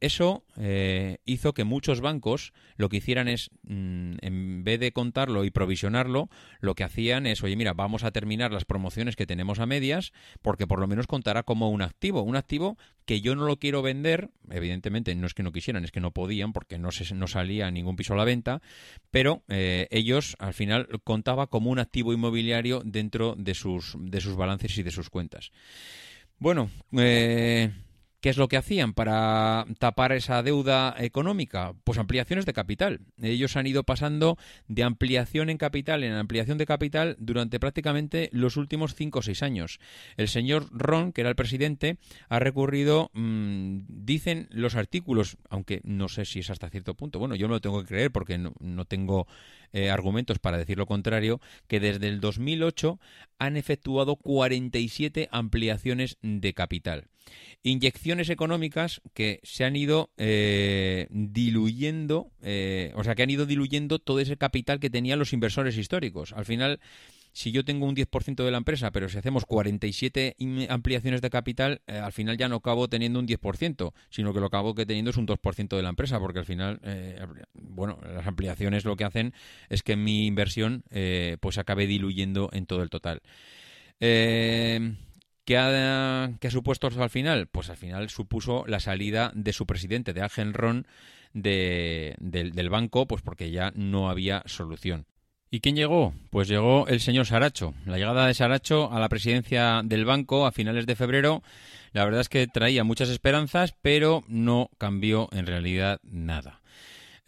eso 0.00 0.44
eh, 0.56 1.18
hizo 1.24 1.52
que 1.54 1.64
muchos 1.64 2.00
bancos 2.00 2.52
lo 2.76 2.88
que 2.88 2.98
hicieran 2.98 3.28
es, 3.28 3.50
mm, 3.64 4.14
en 4.20 4.64
vez 4.64 4.78
de 4.80 4.92
contarlo 4.92 5.44
y 5.44 5.50
provisionarlo, 5.50 6.28
lo 6.60 6.74
que 6.74 6.84
hacían 6.84 7.26
es, 7.26 7.42
oye, 7.42 7.56
mira, 7.56 7.74
vamos 7.74 8.04
a 8.04 8.12
terminar 8.12 8.52
las 8.52 8.64
promociones 8.64 9.16
que 9.16 9.26
tenemos 9.26 9.58
a 9.58 9.66
medias, 9.66 10.12
porque 10.42 10.66
por 10.66 10.80
lo 10.80 10.86
menos 10.86 11.06
contará 11.06 11.42
como 11.42 11.70
un 11.70 11.82
activo, 11.82 12.22
un 12.22 12.36
activo 12.36 12.78
que 13.04 13.20
yo 13.20 13.34
no 13.34 13.46
lo 13.46 13.58
quiero 13.58 13.82
vender, 13.82 14.30
evidentemente 14.50 15.14
no 15.14 15.26
es 15.26 15.34
que 15.34 15.42
no 15.42 15.52
quisieran, 15.52 15.84
es 15.84 15.90
que 15.90 16.00
no 16.00 16.12
podían, 16.12 16.52
porque 16.52 16.78
no, 16.78 16.92
se, 16.92 17.14
no 17.14 17.26
salía 17.26 17.70
ningún 17.70 17.96
piso 17.96 18.14
a 18.14 18.16
la 18.16 18.24
venta, 18.24 18.62
pero 19.10 19.42
eh, 19.48 19.88
ellos 19.90 20.36
al 20.38 20.54
final 20.54 20.88
contaba 21.04 21.48
como 21.48 21.70
un 21.70 21.78
activo 21.78 22.12
inmobiliario 22.12 22.82
dentro 22.84 23.34
de 23.36 23.54
sus, 23.54 23.96
de 23.98 24.20
sus 24.20 24.36
balances 24.36 24.76
y 24.78 24.82
de 24.82 24.90
sus 24.90 25.10
cuentas. 25.10 25.50
Bueno, 26.38 26.70
eh, 26.92 27.72
¿Qué 28.20 28.30
es 28.30 28.36
lo 28.36 28.48
que 28.48 28.56
hacían 28.56 28.94
para 28.94 29.64
tapar 29.78 30.10
esa 30.10 30.42
deuda 30.42 30.94
económica? 30.98 31.74
Pues 31.84 31.98
ampliaciones 31.98 32.46
de 32.46 32.52
capital. 32.52 33.00
Ellos 33.22 33.56
han 33.56 33.68
ido 33.68 33.84
pasando 33.84 34.36
de 34.66 34.82
ampliación 34.82 35.50
en 35.50 35.56
capital 35.56 36.02
en 36.02 36.14
ampliación 36.14 36.58
de 36.58 36.66
capital 36.66 37.16
durante 37.20 37.60
prácticamente 37.60 38.28
los 38.32 38.56
últimos 38.56 38.94
cinco 38.94 39.20
o 39.20 39.22
seis 39.22 39.42
años. 39.42 39.78
El 40.16 40.28
señor 40.28 40.66
Ron, 40.72 41.12
que 41.12 41.20
era 41.20 41.30
el 41.30 41.36
presidente, 41.36 41.98
ha 42.28 42.38
recurrido, 42.38 43.10
mm, 43.14 43.82
dicen 43.88 44.48
los 44.50 44.74
artículos, 44.74 45.36
aunque 45.48 45.80
no 45.84 46.08
sé 46.08 46.24
si 46.24 46.40
es 46.40 46.50
hasta 46.50 46.70
cierto 46.70 46.94
punto, 46.94 47.18
bueno, 47.18 47.36
yo 47.36 47.46
no 47.46 47.54
lo 47.54 47.60
tengo 47.60 47.80
que 47.82 47.88
creer 47.88 48.10
porque 48.10 48.38
no, 48.38 48.84
tengo 48.84 49.26
eh, 49.72 49.90
argumentos 49.90 50.38
para 50.38 50.58
decir 50.58 50.78
lo 50.78 50.86
contrario, 50.86 51.40
que 51.66 51.78
desde 51.80 52.08
el 52.08 52.20
2008 52.20 52.98
han 53.38 53.56
efectuado 53.56 54.16
47 54.16 55.28
ampliaciones 55.30 56.18
de 56.22 56.54
capital. 56.54 57.08
Inyecciones 57.62 58.30
económicas 58.30 59.00
que 59.14 59.40
se 59.42 59.64
han 59.64 59.76
ido 59.76 60.10
eh, 60.16 61.06
diluyendo, 61.10 62.30
eh, 62.42 62.92
o 62.94 63.04
sea, 63.04 63.14
que 63.14 63.22
han 63.22 63.30
ido 63.30 63.46
diluyendo 63.46 63.98
todo 63.98 64.20
ese 64.20 64.36
capital 64.36 64.80
que 64.80 64.90
tenían 64.90 65.18
los 65.18 65.32
inversores 65.32 65.76
históricos. 65.76 66.32
Al 66.32 66.44
final, 66.44 66.80
si 67.32 67.52
yo 67.52 67.64
tengo 67.64 67.86
un 67.86 67.94
10% 67.94 68.44
de 68.44 68.50
la 68.50 68.58
empresa, 68.58 68.90
pero 68.90 69.08
si 69.08 69.18
hacemos 69.18 69.44
47 69.44 70.36
ampliaciones 70.68 71.20
de 71.20 71.30
capital, 71.30 71.82
eh, 71.86 71.98
al 71.98 72.12
final 72.12 72.36
ya 72.36 72.48
no 72.48 72.56
acabo 72.56 72.88
teniendo 72.88 73.18
un 73.18 73.26
10%, 73.26 73.92
sino 74.10 74.32
que 74.32 74.40
lo 74.40 74.46
acabo 74.46 74.74
que 74.74 74.86
teniendo 74.86 75.10
es 75.10 75.16
un 75.16 75.26
2% 75.26 75.76
de 75.76 75.82
la 75.82 75.90
empresa, 75.90 76.18
porque 76.18 76.40
al 76.40 76.46
final, 76.46 76.80
bueno, 77.54 77.98
las 78.02 78.26
ampliaciones 78.26 78.84
lo 78.84 78.96
que 78.96 79.04
hacen 79.04 79.34
es 79.68 79.82
que 79.82 79.96
mi 79.96 80.26
inversión 80.26 80.84
pues 81.40 81.58
acabe 81.58 81.86
diluyendo 81.86 82.50
en 82.52 82.66
todo 82.66 82.82
el 82.82 82.90
total. 82.90 83.22
Eh, 84.00 84.94
¿Qué 85.48 85.56
ha, 85.56 86.50
supuesto 86.50 86.88
al 86.88 87.08
final? 87.08 87.46
Pues 87.46 87.70
al 87.70 87.78
final 87.78 88.10
supuso 88.10 88.66
la 88.66 88.80
salida 88.80 89.32
de 89.34 89.54
su 89.54 89.64
presidente, 89.64 90.12
de 90.12 90.20
Ángel 90.20 90.52
Ron, 90.52 90.86
del 91.32 92.68
banco, 92.68 93.06
pues 93.06 93.22
porque 93.22 93.50
ya 93.50 93.72
no 93.74 94.10
había 94.10 94.42
solución. 94.44 95.06
¿Y 95.50 95.60
quién 95.60 95.74
llegó? 95.74 96.12
Pues 96.28 96.48
llegó 96.48 96.86
el 96.88 97.00
señor 97.00 97.24
Saracho. 97.24 97.72
La 97.86 97.96
llegada 97.96 98.26
de 98.26 98.34
Saracho 98.34 98.92
a 98.92 99.00
la 99.00 99.08
presidencia 99.08 99.80
del 99.82 100.04
banco 100.04 100.44
a 100.44 100.52
finales 100.52 100.84
de 100.84 100.96
febrero, 100.96 101.42
la 101.92 102.04
verdad 102.04 102.20
es 102.20 102.28
que 102.28 102.46
traía 102.46 102.84
muchas 102.84 103.08
esperanzas, 103.08 103.74
pero 103.80 104.24
no 104.28 104.68
cambió 104.76 105.30
en 105.32 105.46
realidad 105.46 105.98
nada. 106.02 106.60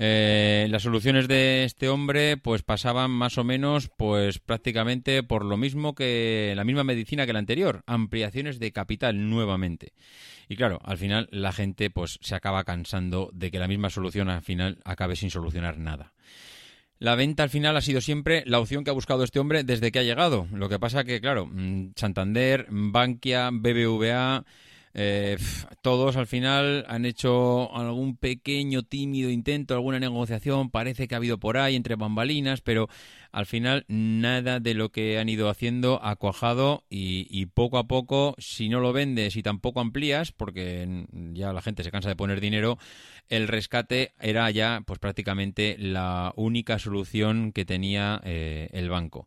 Eh, 0.03 0.67
las 0.71 0.85
soluciones 0.85 1.29
de 1.29 1.65
este 1.65 1.91
hombre 1.91 2.39
pues 2.39 2.63
pasaban 2.63 3.11
más 3.11 3.37
o 3.37 3.45
menos 3.45 3.91
pues 3.95 4.39
prácticamente 4.39 5.23
por 5.23 5.45
lo 5.45 5.59
mismo 5.59 5.95
que 5.95 6.55
la 6.57 6.65
misma 6.65 6.85
medicina 6.85 7.27
que 7.27 7.35
la 7.35 7.39
anterior, 7.39 7.83
ampliaciones 7.87 8.59
de 8.59 8.73
capital 8.73 9.29
nuevamente. 9.29 9.93
Y 10.49 10.57
claro, 10.57 10.79
al 10.85 10.97
final 10.97 11.29
la 11.31 11.53
gente 11.53 11.91
pues 11.91 12.19
se 12.23 12.35
acaba 12.35 12.65
cansando 12.65 13.29
de 13.35 13.51
que 13.51 13.59
la 13.59 13.69
misma 13.69 13.91
solución 13.91 14.31
al 14.31 14.41
final 14.41 14.79
acabe 14.87 15.17
sin 15.17 15.31
solucionar 15.31 15.77
nada. 15.77 16.15
La 16.99 17.15
venta 17.15 17.43
al 17.43 17.51
final 17.51 17.77
ha 17.77 17.83
sido 17.83 18.01
siempre 18.01 18.43
la 18.47 18.59
opción 18.59 18.85
que 18.85 18.91
ha 18.91 18.95
buscado 18.95 19.23
este 19.23 19.39
hombre 19.39 19.65
desde 19.65 19.93
que 19.93 19.99
ha 19.99 20.03
llegado. 20.03 20.47
Lo 20.51 20.71
que 20.71 20.79
pasa 20.79 21.05
que, 21.05 21.21
claro, 21.21 21.47
mm, 21.47 21.93
Santander, 21.97 22.67
Bankia, 22.71 23.51
BBVA, 23.53 24.45
eh, 24.93 25.37
todos 25.83 26.17
al 26.17 26.27
final 26.27 26.85
han 26.89 27.05
hecho 27.05 27.75
algún 27.77 28.17
pequeño 28.17 28.83
tímido 28.83 29.31
intento, 29.31 29.75
alguna 29.75 30.01
negociación, 30.01 30.71
parece 30.71 31.07
que 31.07 31.15
ha 31.15 31.19
habido 31.19 31.39
por 31.39 31.59
ahí 31.59 31.77
entre 31.77 31.95
bambalinas, 31.95 32.61
pero 32.61 32.89
al 33.31 33.47
final 33.47 33.85
nada 33.89 34.59
de 34.59 34.75
lo 34.75 34.91
que 34.91 35.19
han 35.19 35.29
ido 35.29 35.49
haciendo 35.49 36.01
ha 36.03 36.17
cuajado 36.17 36.85
y, 36.91 37.47
poco 37.47 37.79
a 37.79 37.87
poco, 37.87 38.35
si 38.39 38.69
no 38.69 38.81
lo 38.81 38.93
vendes 38.93 39.37
y 39.37 39.43
tampoco 39.43 39.81
amplías, 39.81 40.33
porque 40.33 41.07
ya 41.33 41.53
la 41.53 41.63
gente 41.63 41.85
se 41.85 41.93
cansa 41.93 42.09
de 42.09 42.17
poner 42.17 42.41
dinero, 42.41 42.79
el 43.29 43.47
rescate 43.47 44.13
era 44.21 44.51
ya 44.51 44.83
pues 44.85 44.99
prácticamente 44.99 45.77
la 45.79 46.33
única 46.37 46.79
solución 46.81 47.53
que 47.53 47.65
tenía 47.65 48.21
eh, 48.25 48.69
el 48.73 48.89
banco. 48.89 49.27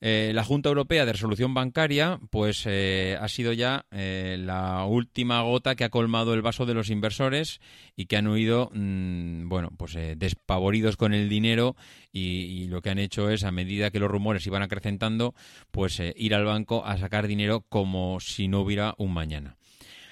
Eh, 0.00 0.32
la 0.34 0.44
Junta 0.44 0.68
Europea 0.68 1.04
de 1.04 1.12
Resolución 1.12 1.54
Bancaria, 1.54 2.20
pues 2.30 2.64
eh, 2.66 3.16
ha 3.20 3.28
sido 3.28 3.52
ya 3.52 3.86
eh, 3.90 4.36
la 4.38 4.84
última 4.84 5.42
gota 5.42 5.74
que 5.74 5.84
ha 5.84 5.90
colmado 5.90 6.34
el 6.34 6.42
vaso 6.42 6.66
de 6.66 6.74
los 6.74 6.90
inversores 6.90 7.60
y 7.96 8.06
que 8.06 8.16
han 8.16 8.28
huido, 8.28 8.70
mm, 8.72 9.48
bueno, 9.48 9.70
pues 9.76 9.96
despavoridos 10.16 10.96
con 10.96 11.14
el 11.14 11.28
dinero 11.28 11.76
y, 12.12 12.20
y, 12.20 12.68
lo 12.68 12.80
que 12.80 12.90
han 12.90 12.98
hecho 12.98 13.30
es, 13.30 13.44
a 13.44 13.50
medida 13.50 13.90
que 13.90 14.00
los 14.00 14.10
rumores 14.10 14.46
iban 14.46 14.62
acrecentando, 14.62 15.34
pues 15.70 16.00
ir 16.16 16.34
al 16.34 16.44
banco 16.44 16.84
a 16.84 16.96
sacar 16.96 17.26
dinero 17.26 17.64
como 17.68 18.20
si 18.20 18.48
no 18.48 18.60
hubiera 18.60 18.94
un 18.98 19.12
mañana. 19.12 19.57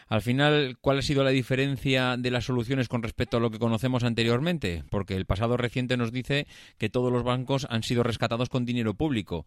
Al 0.09 0.23
final, 0.23 0.79
¿cuál 0.81 0.99
ha 0.99 1.03
sido 1.03 1.25
la 1.25 1.31
diferencia 1.31 2.17
de 2.17 2.31
las 2.31 2.45
soluciones 2.45 2.89
con 2.89 3.03
respecto 3.03 3.39
a 3.39 3.41
lo 3.41 3.51
que 3.51 3.59
conocemos 3.59 4.05
anteriormente? 4.05 4.85
Porque 4.89 5.17
el 5.17 5.27
pasado 5.27 5.57
reciente 5.57 5.97
nos 5.97 6.13
dice 6.13 6.47
que 6.79 6.89
todos 6.89 7.13
los 7.13 7.25
bancos 7.25 7.67
han 7.71 7.83
sido 7.83 8.05
rescatados 8.05 8.49
con 8.49 8.65
dinero 8.65 8.95
público. 8.95 9.47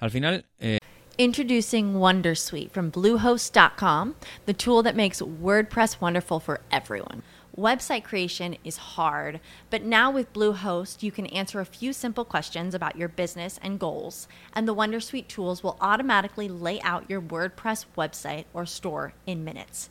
Al 0.00 0.10
final, 0.10 0.46
eh... 0.58 0.78
Introducing 1.16 1.94
Wondersuite 1.94 2.70
from 2.70 2.90
Bluehost.com, 2.90 4.14
the 4.46 4.54
tool 4.54 4.82
that 4.82 4.96
makes 4.96 5.20
WordPress 5.20 6.00
wonderful 6.00 6.40
for 6.40 6.60
everyone. 6.72 7.22
Website 7.56 8.04
creation 8.04 8.56
is 8.64 8.78
hard, 8.96 9.38
but 9.68 9.82
now 9.82 10.10
with 10.10 10.32
Bluehost, 10.32 11.02
you 11.02 11.12
can 11.12 11.26
answer 11.26 11.60
a 11.60 11.66
few 11.66 11.92
simple 11.92 12.24
questions 12.24 12.74
about 12.74 12.96
your 12.96 13.08
business 13.08 13.58
and 13.62 13.78
goals, 13.78 14.28
and 14.54 14.66
the 14.66 14.74
Wondersuite 14.74 15.28
tools 15.28 15.62
will 15.62 15.76
automatically 15.80 16.48
lay 16.48 16.80
out 16.82 17.10
your 17.10 17.20
WordPress 17.20 17.86
website 17.98 18.44
or 18.54 18.64
store 18.64 19.12
in 19.26 19.44
minutes. 19.44 19.90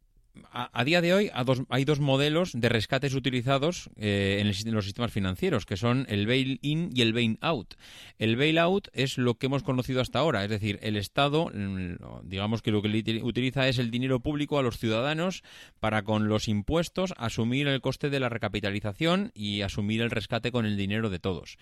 a, 0.51 0.83
día 0.83 1.01
de 1.01 1.13
hoy 1.13 1.31
hay 1.69 1.85
dos 1.85 1.99
modelos 1.99 2.51
de 2.53 2.69
rescates 2.69 3.13
utilizados 3.13 3.89
eh, 3.97 4.37
en, 4.39 4.73
los 4.73 4.85
sistemas 4.85 5.11
financieros, 5.11 5.65
que 5.65 5.77
son 5.77 6.05
el 6.09 6.27
bail-in 6.27 6.89
y 6.93 7.01
el 7.01 7.13
bail-out. 7.13 7.75
El 8.17 8.35
bail-out 8.35 8.87
es 8.93 9.17
lo 9.17 9.35
que 9.35 9.47
hemos 9.47 9.63
conocido 9.63 10.01
hasta 10.01 10.19
ahora, 10.19 10.43
es 10.43 10.49
decir, 10.49 10.79
el 10.81 10.95
Estado, 10.95 11.51
mm, 11.53 12.27
digamos 12.27 12.61
que 12.61 12.71
lo 12.71 12.81
que 12.81 13.21
utiliza 13.23 13.67
es 13.67 13.77
el 13.79 13.91
dinero 13.91 14.19
público 14.19 14.59
a 14.59 14.63
los 14.63 14.77
ciudadanos 14.77 15.43
para 15.79 16.03
con 16.03 16.27
los 16.27 16.47
impuestos 16.47 17.13
asumir 17.17 17.67
el 17.67 17.81
coste 17.81 18.09
de 18.09 18.19
la 18.19 18.29
recapitalización 18.29 19.31
y 19.35 19.61
asumir 19.61 20.01
el 20.01 20.11
rescate 20.11 20.51
con 20.51 20.65
el 20.65 20.77
dinero 20.77 21.09
de 21.09 21.19
todos. 21.19 21.57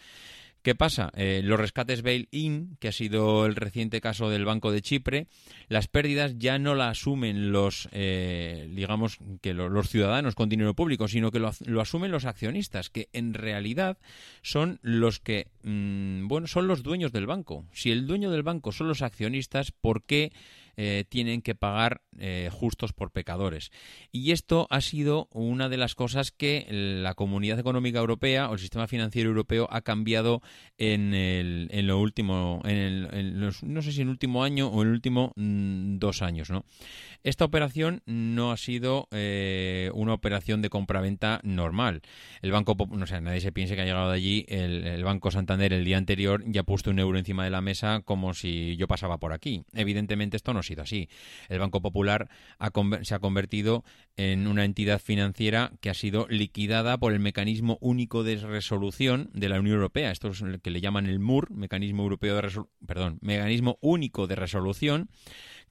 ¿Qué 0.62 0.76
pasa? 0.76 1.10
Eh, 1.16 1.41
los 1.43 1.57
rescates 1.57 2.01
bail-in, 2.01 2.76
que 2.80 2.89
ha 2.89 2.91
sido 2.91 3.45
el 3.45 3.55
reciente 3.55 4.01
caso 4.01 4.30
del 4.30 4.43
Banco 4.43 4.72
de 4.72 4.82
Chipre, 4.82 5.28
las 5.70 5.88
pérdidas 5.88 6.38
ya 6.38 6.60
no 6.60 6.76
las 6.76 6.99
asumen 6.99 7.53
los, 7.53 7.88
eh, 7.93 8.70
digamos, 8.74 9.20
que 9.41 9.53
los 9.53 9.89
ciudadanos 9.89 10.36
con 10.36 10.49
dinero 10.49 10.74
público, 10.74 11.07
sino 11.07 11.32
que 11.32 11.39
lo, 11.39 11.82
asumen 11.82 12.12
los 12.12 12.26
accionistas, 12.26 12.89
que 12.89 13.07
en 13.14 13.34
realidad 13.34 13.97
son 14.41 14.80
los 14.82 15.20
que, 15.20 15.47
mm, 15.64 16.28
bueno, 16.28 16.47
son 16.47 16.68
los 16.68 16.84
dueños 16.84 17.14
del 17.14 17.26
banco. 17.26 17.66
Si 17.72 17.91
el 17.91 18.05
dueño 18.05 18.30
del 18.30 18.43
banco 18.43 18.74
son 18.74 18.89
los 18.89 19.01
accionistas, 19.01 19.72
¿por 19.72 20.03
qué 20.03 20.34
eh, 20.82 21.04
tienen 21.10 21.42
que 21.42 21.56
pagar 21.56 22.00
eh, 22.18 22.50
justos 22.54 22.94
por 22.94 23.12
pecadores. 23.12 23.70
Y 24.14 24.32
esto 24.32 24.66
ha 24.70 24.80
sido 24.80 25.28
una 25.34 25.68
de 25.68 25.76
las 25.76 25.94
cosas 25.94 26.32
que 26.32 26.68
la 26.70 27.16
Comunidad 27.16 27.60
Económica 27.60 28.00
Europea 28.00 28.50
o 28.50 28.54
el 28.54 28.60
sistema 28.60 28.88
financiero 28.88 29.28
europeo 29.28 29.68
ha 29.72 29.82
cambiado 29.82 30.42
en, 30.78 31.14
el, 31.14 31.68
en 31.72 31.86
lo 31.86 32.00
último, 32.00 32.62
en, 32.64 33.10
el, 33.12 33.40
no 33.42 33.82
sé 33.82 33.92
si 33.92 34.00
en 34.00 34.08
el 34.08 34.12
último 34.12 34.42
año 34.42 34.68
o 34.68 34.82
en 34.82 34.88
el 34.88 34.94
último 34.94 35.34
mm, 35.36 35.98
dos 35.98 36.22
años, 36.22 36.50
¿no? 36.50 36.64
Esta 37.26 37.44
operación 37.44 38.02
no 38.06 38.54
ha 38.54 38.58
sido 38.58 39.10
eh, 39.12 39.92
una 39.94 40.14
operación 40.14 40.62
de 40.62 40.70
compraventa 40.70 41.42
normal. 41.44 42.04
El 42.42 42.52
Banco, 42.52 42.78
no 42.90 43.06
sé, 43.06 43.20
nadie 43.20 43.42
se 43.42 43.52
piense 43.52 43.76
que 43.76 43.82
ha 43.82 43.86
llegado 43.86 44.12
de 44.12 44.16
allí 44.16 44.46
el, 44.48 44.88
el 44.88 45.04
Banco 45.04 45.30
Santander 45.30 45.74
el 45.74 45.84
día 45.84 45.98
anterior 45.98 46.42
y 46.50 46.58
ha 46.58 46.64
puesto 46.64 46.90
un 46.90 47.00
euro 47.00 47.18
encima 47.18 47.44
de 47.44 47.50
la 47.50 47.60
mesa 47.60 48.02
como 48.06 48.34
si 48.34 48.78
yo 48.78 48.88
pasaba 48.88 49.18
por 49.18 49.34
aquí. 49.34 49.66
Evidentemente 49.74 50.38
esto 50.38 50.54
no 50.54 50.64
sido 50.70 50.84
así. 50.84 51.10
El 51.50 51.60
Banco 51.60 51.82
Popular 51.82 52.30
se 53.02 53.16
ha 53.16 53.20
convertido 53.20 53.84
en 54.16 54.48
una 54.48 54.66
entidad 54.66 55.00
financiera 55.00 55.72
que 55.82 55.90
ha 55.90 55.94
sido 55.94 56.28
liquidada 56.30 56.98
por 56.98 57.14
el 57.14 57.20
mecanismo 57.20 57.78
único 57.82 58.24
de 58.24 58.38
resolución 58.38 59.30
de 59.34 59.50
la 59.50 59.60
Unión 59.60 59.76
Europea. 59.76 60.12
Esto 60.12 60.30
es 60.30 60.42
lo 60.42 60.60
que 60.60 60.72
le 60.72 60.82
llaman 60.82 61.08
el 61.08 61.20
MUR, 61.20 61.52
mecanismo 61.52 62.04
europeo 62.04 62.36
de 62.36 62.50
perdón, 62.86 63.20
mecanismo 63.22 63.78
único 63.82 64.28
de 64.28 64.36
resolución 64.36 65.10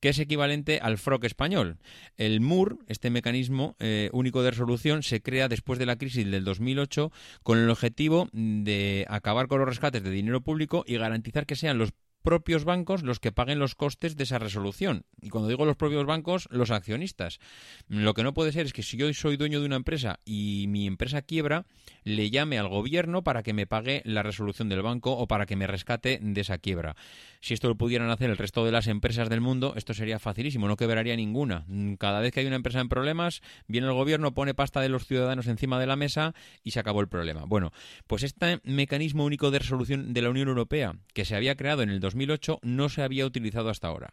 que 0.01 0.11
es 0.11 0.19
equivalente 0.19 0.79
al 0.81 0.99
FROC 0.99 1.25
español. 1.25 1.79
El 2.17 2.41
MUR, 2.41 2.79
este 2.87 3.11
mecanismo 3.11 3.77
eh, 3.81 4.11
único 4.13 4.43
de 4.43 4.51
resolución, 4.53 5.03
se 5.03 5.23
crea 5.23 5.49
después 5.49 5.79
de 5.79 5.87
la 5.87 5.97
crisis 5.97 6.31
del 6.31 6.45
2008 6.45 7.11
con 7.43 7.59
el 7.59 7.71
objetivo 7.71 8.29
de 8.33 9.07
acabar 9.09 9.49
con 9.49 9.59
los 9.59 9.69
rescates 9.69 10.03
de 10.03 10.11
dinero 10.11 10.41
público 10.41 10.85
y 10.87 10.97
garantizar 10.97 11.47
que 11.47 11.57
sean 11.57 11.79
los 11.79 11.93
propios 12.23 12.65
bancos 12.65 13.03
los 13.03 13.21
que 13.21 13.33
paguen 13.33 13.59
los 13.59 13.75
costes 13.75 14.17
de 14.17 14.25
esa 14.25 14.39
resolución. 14.39 15.05
Y 15.21 15.31
cuando 15.31 15.49
digo 15.49 15.65
los 15.65 15.77
propios 15.77 16.07
bancos, 16.07 16.49
los 16.51 16.71
accionistas. 16.71 17.41
Lo 17.89 18.15
que 18.15 18.23
no 18.23 18.35
puede 18.35 18.53
ser 18.53 18.67
es 18.67 18.73
que 18.73 18.83
si 18.83 18.97
yo 18.97 19.13
soy 19.15 19.37
dueño 19.37 19.61
de 19.61 19.67
una 19.67 19.77
empresa 19.77 20.21
y 20.25 20.67
mi 20.69 20.87
empresa 20.87 21.23
quiebra, 21.23 21.67
le 22.09 22.31
llame 22.31 22.59
al 22.59 22.69
gobierno 22.69 23.23
para 23.23 23.43
que 23.43 23.53
me 23.53 23.67
pague 23.67 24.03
la 24.05 24.23
resolución 24.23 24.69
del 24.69 24.83
banco 24.83 25.13
o 25.13 25.29
para 25.29 25.47
que 25.47 25.57
me 25.57 25.67
rescate 25.67 26.19
de 26.21 26.41
esa 26.41 26.59
quiebra. 26.59 26.97
Si 27.41 27.55
esto 27.55 27.69
lo 27.69 27.77
pudieran 27.77 28.11
hacer 28.11 28.31
el 28.31 28.37
resto 28.37 28.65
de 28.65 28.73
las 28.73 28.87
empresas 28.87 29.29
del 29.29 29.41
mundo, 29.41 29.75
esto 29.77 29.95
sería 29.95 30.19
facilísimo, 30.19 30.67
no 30.67 30.77
quebraría 30.77 31.15
ninguna. 31.17 31.67
Cada 31.99 32.21
vez 32.21 32.33
que 32.33 32.41
hay 32.41 32.47
una 32.47 32.57
empresa 32.57 32.81
en 32.81 32.89
problemas, 32.89 33.43
viene 33.67 33.87
el 33.87 33.93
gobierno, 33.93 34.35
pone 34.35 34.55
pasta 34.55 34.81
de 34.81 34.89
los 34.89 35.07
ciudadanos 35.07 35.47
encima 35.47 35.79
de 35.79 35.87
la 35.87 35.97
mesa 35.97 36.35
y 36.65 36.73
se 36.73 36.81
acabó 36.81 37.01
el 37.01 37.09
problema. 37.09 37.45
Bueno, 37.47 37.73
pues 38.07 38.23
este 38.23 38.61
mecanismo 38.65 39.25
único 39.25 39.51
de 39.51 39.61
resolución 39.61 40.13
de 40.13 40.23
la 40.23 40.31
Unión 40.31 40.49
Europea, 40.49 40.97
que 41.13 41.25
se 41.25 41.37
había 41.37 41.57
creado 41.57 41.83
en 41.83 41.91
el 41.91 42.01
2008, 42.01 42.61
no 42.63 42.89
se 42.89 43.03
había 43.03 43.27
utilizado 43.27 43.71
hasta 43.71 43.89
ahora. 43.89 44.13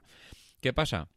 ¿Qué 0.62 0.74
pasa? 0.74 1.08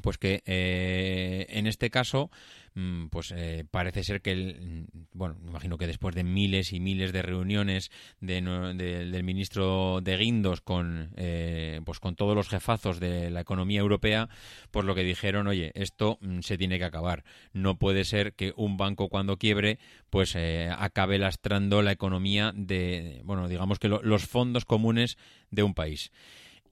Pues 0.00 0.16
que 0.16 0.42
eh, 0.46 1.46
en 1.50 1.66
este 1.66 1.90
caso 1.90 2.30
mm, 2.74 3.08
pues 3.08 3.32
eh, 3.36 3.64
parece 3.70 4.04
ser 4.04 4.22
que 4.22 4.32
el, 4.32 4.86
mm, 4.94 4.98
bueno 5.12 5.36
me 5.42 5.50
imagino 5.50 5.76
que 5.76 5.86
después 5.86 6.14
de 6.14 6.24
miles 6.24 6.72
y 6.72 6.80
miles 6.80 7.12
de 7.12 7.20
reuniones 7.20 7.90
del 8.20 9.22
ministro 9.24 10.00
de 10.00 10.16
Guindos 10.16 10.62
con 10.62 11.10
eh, 11.16 11.80
pues 11.84 12.00
con 12.00 12.16
todos 12.16 12.34
los 12.34 12.48
jefazos 12.48 13.00
de 13.00 13.30
la 13.30 13.40
economía 13.40 13.80
europea 13.80 14.30
pues 14.70 14.86
lo 14.86 14.94
que 14.94 15.04
dijeron 15.04 15.46
oye 15.46 15.72
esto 15.74 16.18
mm, 16.22 16.40
se 16.40 16.56
tiene 16.56 16.78
que 16.78 16.84
acabar. 16.84 17.24
No 17.52 17.78
puede 17.78 18.04
ser 18.04 18.32
que 18.32 18.54
un 18.56 18.78
banco 18.78 19.08
cuando 19.08 19.36
quiebre 19.36 19.78
pues 20.08 20.36
acabe 20.36 21.18
lastrando 21.18 21.82
la 21.82 21.92
economía 21.92 22.52
de 22.54 23.20
bueno 23.24 23.48
digamos 23.48 23.78
que 23.78 23.88
los 23.88 24.26
fondos 24.26 24.64
comunes 24.64 25.18
de 25.50 25.62
un 25.62 25.74
país 25.74 26.12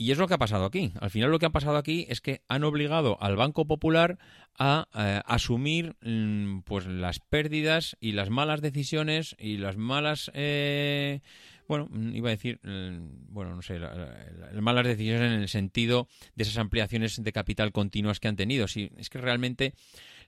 y 0.00 0.12
es 0.12 0.18
lo 0.18 0.26
que 0.26 0.32
ha 0.32 0.38
pasado 0.38 0.64
aquí. 0.64 0.94
Al 0.98 1.10
final 1.10 1.30
lo 1.30 1.38
que 1.38 1.44
ha 1.44 1.50
pasado 1.50 1.76
aquí 1.76 2.06
es 2.08 2.22
que 2.22 2.40
han 2.48 2.64
obligado 2.64 3.18
al 3.20 3.36
Banco 3.36 3.66
Popular 3.66 4.16
a 4.58 4.88
eh, 4.94 5.20
asumir 5.26 5.94
mm, 6.00 6.60
pues 6.60 6.86
las 6.86 7.18
pérdidas 7.18 7.98
y 8.00 8.12
las 8.12 8.30
malas 8.30 8.62
decisiones 8.62 9.36
y 9.38 9.58
las 9.58 9.76
malas 9.76 10.30
eh, 10.32 11.20
bueno 11.68 11.86
mm, 11.90 12.16
iba 12.16 12.30
a 12.30 12.30
decir 12.30 12.60
mm, 12.62 13.26
bueno 13.28 13.54
no 13.54 13.60
sé 13.60 13.78
las 13.78 14.62
malas 14.62 14.86
decisiones 14.86 15.32
en 15.32 15.42
el 15.42 15.48
sentido 15.48 16.08
de 16.34 16.44
esas 16.44 16.56
ampliaciones 16.56 17.22
de 17.22 17.32
capital 17.32 17.70
continuas 17.70 18.20
que 18.20 18.28
han 18.28 18.36
tenido 18.36 18.68
sí 18.68 18.90
es 18.96 19.10
que 19.10 19.18
realmente 19.18 19.74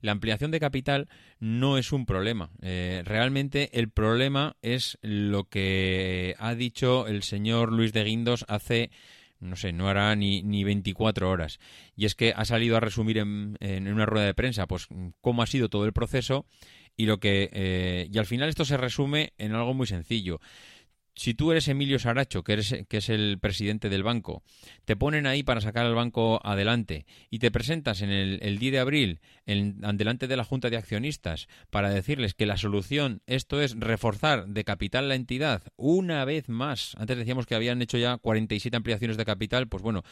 la 0.03 0.13
ampliación 0.13 0.51
de 0.51 0.61
capital 0.61 1.09
no 1.39 1.79
es 1.79 1.93
un 1.93 2.07
problema. 2.07 2.51
Eh, 2.61 3.03
realmente 3.07 3.79
el 3.79 3.89
problema 3.89 4.57
es 4.61 4.99
lo 5.01 5.45
que 5.45 6.35
ha 6.39 6.55
dicho 6.55 7.07
el 7.07 7.23
señor 7.23 7.73
Luis 7.73 7.93
de 7.93 8.05
Guindos 8.05 8.45
hace 8.49 8.91
no 9.43 9.57
sé, 9.57 9.73
no 9.73 9.89
hará 9.89 10.15
ni, 10.17 10.43
ni 10.43 10.65
24 10.65 11.29
horas. 11.29 11.59
Y 11.97 12.07
es 12.07 12.15
que 12.15 12.33
ha 12.35 12.45
salido 12.45 12.77
a 12.77 12.81
resumir 12.81 13.19
en, 13.19 13.57
en 13.61 13.89
una 13.89 14.07
rueda 14.07 14.27
de 14.27 14.35
prensa, 14.35 14.67
pues, 14.67 14.89
cómo 15.21 15.43
ha 15.43 15.47
sido 15.47 15.69
todo 15.69 15.85
el 15.85 15.93
proceso 15.93 16.47
y 16.97 17.07
lo 17.07 17.19
que 17.21 17.49
eh, 17.53 18.09
y 18.11 18.19
al 18.19 18.27
final 18.27 18.49
esto 18.49 18.65
se 18.65 18.77
resume 18.77 19.33
en 19.39 19.55
algo 19.55 19.75
muy 19.75 19.87
sencillo 19.87 20.41
si 21.15 21.35
tú 21.35 21.53
eres 21.53 21.69
Emilio 21.69 21.99
Saracho, 21.99 22.43
que, 22.43 22.55
eres, 22.55 22.75
que 22.89 22.97
es 22.97 23.09
el 23.09 23.39
presidente 23.39 23.89
del 23.89 24.03
banco, 24.03 24.43
te 24.85 24.97
ponen 24.97 25.27
ahí 25.27 25.43
para 25.43 25.61
sacar 25.61 25.87
al 25.87 25.95
banco 25.95 26.41
adelante 26.45 27.07
y 27.31 27.39
te 27.39 27.51
presentas 27.51 28.03
en 28.03 28.11
el, 28.11 28.39
el 28.43 28.59
10 28.59 28.73
de 28.73 28.79
abril 28.79 29.21
en, 29.47 29.81
delante 29.97 30.27
de 30.27 30.37
la 30.37 30.45
Junta 30.45 30.71
de 30.71 30.77
Accionistas 30.77 31.49
para 31.71 31.91
decirles 31.91 32.35
que 32.35 32.47
la 32.47 32.57
solución, 32.57 33.23
esto 33.27 33.61
es 33.61 33.79
reforzar 33.79 34.47
de 34.49 34.65
capital 34.65 35.09
la 35.09 35.15
entidad 35.15 35.63
una 35.77 36.25
vez 36.25 36.49
más, 36.49 36.95
antes 36.99 37.19
decíamos 37.19 37.47
que 37.47 37.55
habían 37.55 37.83
hecho 37.83 37.99
ya 37.99 38.17
47 38.19 38.77
ampliaciones 38.77 39.17
de 39.17 39.25
capital, 39.25 39.69
pues 39.69 39.83
bueno, 39.83 40.03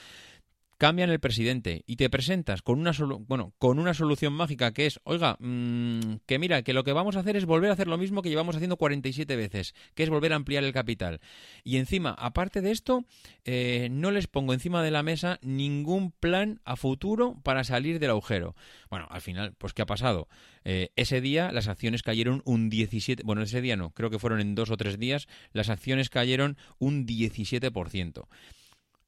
cambian 0.81 1.11
el 1.11 1.21
presidente 1.21 1.85
y 1.87 1.97
te 1.97 2.09
presentas 2.09 2.63
con 2.63 2.81
una, 2.81 2.93
bueno, 3.29 3.53
con 3.59 3.79
una 3.79 3.93
solución 3.93 4.33
mágica 4.33 4.73
que 4.73 4.87
es, 4.87 4.99
oiga, 5.05 5.37
mmm, 5.39 6.15
que 6.25 6.39
mira, 6.39 6.63
que 6.63 6.73
lo 6.73 6.85
que 6.85 6.95
vamos 6.95 7.17
a 7.17 7.21
hacer 7.21 7.37
es 7.37 7.45
volver 7.45 7.69
a 7.69 7.75
hacer 7.75 7.87
lo 7.87 7.99
mismo 7.99 8.23
que 8.23 8.31
llevamos 8.31 8.57
haciendo 8.57 8.79
47 8.79 9.37
veces, 9.37 9.75
que 9.95 10.05
es 10.05 10.09
volver 10.09 10.33
a 10.33 10.37
ampliar 10.37 10.65
el 10.65 10.73
capital. 10.73 11.21
Y 11.65 11.77
encima, 11.77 12.13
aparte 12.19 12.63
de 12.63 12.71
esto, 12.71 13.05
eh, 13.45 13.89
no 13.91 14.11
les 14.11 14.27
pongo 14.27 14.55
encima 14.55 14.83
de 14.83 14.91
la 14.91 15.03
mesa 15.03 15.39
ningún 15.43 16.13
plan 16.13 16.63
a 16.65 16.77
futuro 16.77 17.37
para 17.43 17.63
salir 17.63 17.99
del 17.99 18.11
agujero. 18.11 18.57
Bueno, 18.89 19.07
al 19.11 19.21
final, 19.21 19.53
pues 19.59 19.75
¿qué 19.75 19.83
ha 19.83 19.87
pasado? 19.87 20.29
Eh, 20.65 20.93
ese 20.97 21.21
día 21.21 21.53
las 21.53 21.69
acciones 21.69 22.03
cayeron 22.03 22.41
un 22.47 22.71
17, 22.71 23.23
bueno, 23.27 23.43
ese 23.43 23.61
día 23.61 23.77
no, 23.77 23.91
creo 23.91 24.09
que 24.09 24.19
fueron 24.19 24.41
en 24.41 24.55
dos 24.55 24.71
o 24.71 24.79
tres 24.79 24.99
días, 24.99 25.29
las 25.53 25.69
acciones 25.69 26.09
cayeron 26.09 26.57
un 26.79 27.07
17%. 27.07 28.29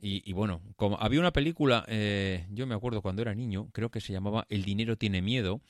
Y, 0.04 0.32
bueno, 0.32 0.60
como 0.74 0.98
había 1.00 1.20
una 1.20 1.32
película, 1.32 1.84
eh, 1.86 2.44
yo 2.50 2.66
me 2.66 2.74
acuerdo 2.74 3.02
cuando 3.02 3.22
era 3.22 3.36
niño, 3.36 3.68
creo 3.72 3.88
que 3.88 4.00
se 4.00 4.12
llamaba 4.12 4.46
El 4.48 4.64
dinero 4.64 4.96
tiene 4.98 5.22
miedo. 5.22 5.60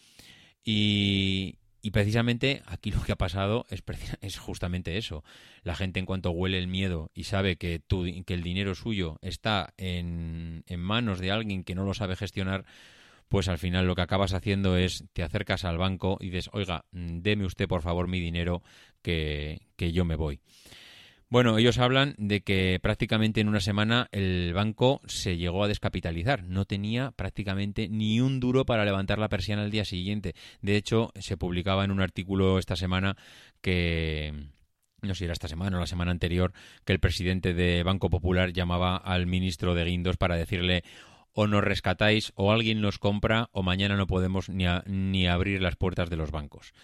Y, 0.64 1.58
precisamente 1.92 2.62
aquí 2.64 2.90
lo 2.90 3.02
que 3.02 3.12
ha 3.12 3.16
pasado 3.16 3.66
es, 3.68 3.82
es, 4.22 4.38
justamente 4.38 4.96
eso. 4.96 5.22
La 5.64 5.74
gente 5.74 6.00
en 6.00 6.06
cuanto 6.06 6.30
huele 6.30 6.58
el 6.58 6.66
miedo 6.66 7.10
y 7.12 7.24
sabe 7.24 7.56
que, 7.56 7.78
tu, 7.78 8.06
que 8.24 8.32
el 8.32 8.42
dinero 8.42 8.74
suyo 8.74 9.18
está 9.20 9.74
en, 9.76 10.64
en 10.66 10.80
manos 10.80 11.20
de 11.20 11.30
alguien 11.30 11.62
que 11.62 11.74
no 11.74 11.84
lo 11.84 11.92
sabe 11.92 12.16
gestionar, 12.16 12.64
pues 13.28 13.48
al 13.48 13.58
final 13.58 13.86
lo 13.86 13.94
que 13.94 14.02
acabas 14.02 14.32
haciendo 14.32 14.78
es 14.78 15.04
te 15.12 15.22
acercas 15.22 15.66
al 15.66 15.76
banco 15.76 16.16
y 16.20 16.30
dices, 16.30 16.48
oiga, 16.54 16.86
deme 16.90 17.44
usted 17.44 17.68
por 17.68 17.82
favor 17.82 18.08
mi 18.08 18.18
dinero 18.18 18.62
que, 19.02 19.68
que 19.76 19.92
yo 19.92 20.06
me 20.06 20.16
voy. 20.16 20.40
Bueno, 21.32 21.56
ellos 21.56 21.78
hablan 21.78 22.14
de 22.18 22.42
que 22.42 22.78
prácticamente 22.82 23.40
en 23.40 23.48
una 23.48 23.60
semana 23.60 24.06
el 24.12 24.52
banco 24.52 25.00
se 25.06 25.38
llegó 25.38 25.64
a 25.64 25.68
descapitalizar. 25.68 26.44
No 26.44 26.66
tenía 26.66 27.12
prácticamente 27.12 27.88
ni 27.88 28.20
un 28.20 28.38
duro 28.38 28.66
para 28.66 28.84
levantar 28.84 29.18
la 29.18 29.30
persiana 29.30 29.62
al 29.62 29.70
día 29.70 29.86
siguiente. 29.86 30.34
De 30.60 30.76
hecho, 30.76 31.10
se 31.18 31.38
publicaba 31.38 31.86
en 31.86 31.90
un 31.90 32.02
artículo 32.02 32.58
esta 32.58 32.76
semana 32.76 33.16
que 33.62 34.50
no 35.00 35.14
sé 35.14 35.20
si 35.20 35.24
era 35.24 35.32
esta 35.32 35.48
semana 35.48 35.78
o 35.78 35.80
la 35.80 35.86
semana 35.86 36.10
anterior, 36.10 36.52
que 36.84 36.92
el 36.92 37.00
presidente 37.00 37.54
de 37.54 37.82
Banco 37.82 38.10
Popular 38.10 38.52
llamaba 38.52 38.98
al 38.98 39.26
ministro 39.26 39.74
de 39.74 39.86
Guindos 39.86 40.18
para 40.18 40.36
decirle 40.36 40.84
o 41.32 41.46
nos 41.46 41.64
rescatáis 41.64 42.34
o 42.34 42.52
alguien 42.52 42.82
nos 42.82 42.98
compra 42.98 43.48
o 43.52 43.62
mañana 43.62 43.96
no 43.96 44.06
podemos 44.06 44.50
ni, 44.50 44.66
ni 44.84 45.26
abrir 45.26 45.62
las 45.62 45.76
puertas 45.76 46.10
de 46.10 46.16
los 46.16 46.30
bancos 46.30 46.74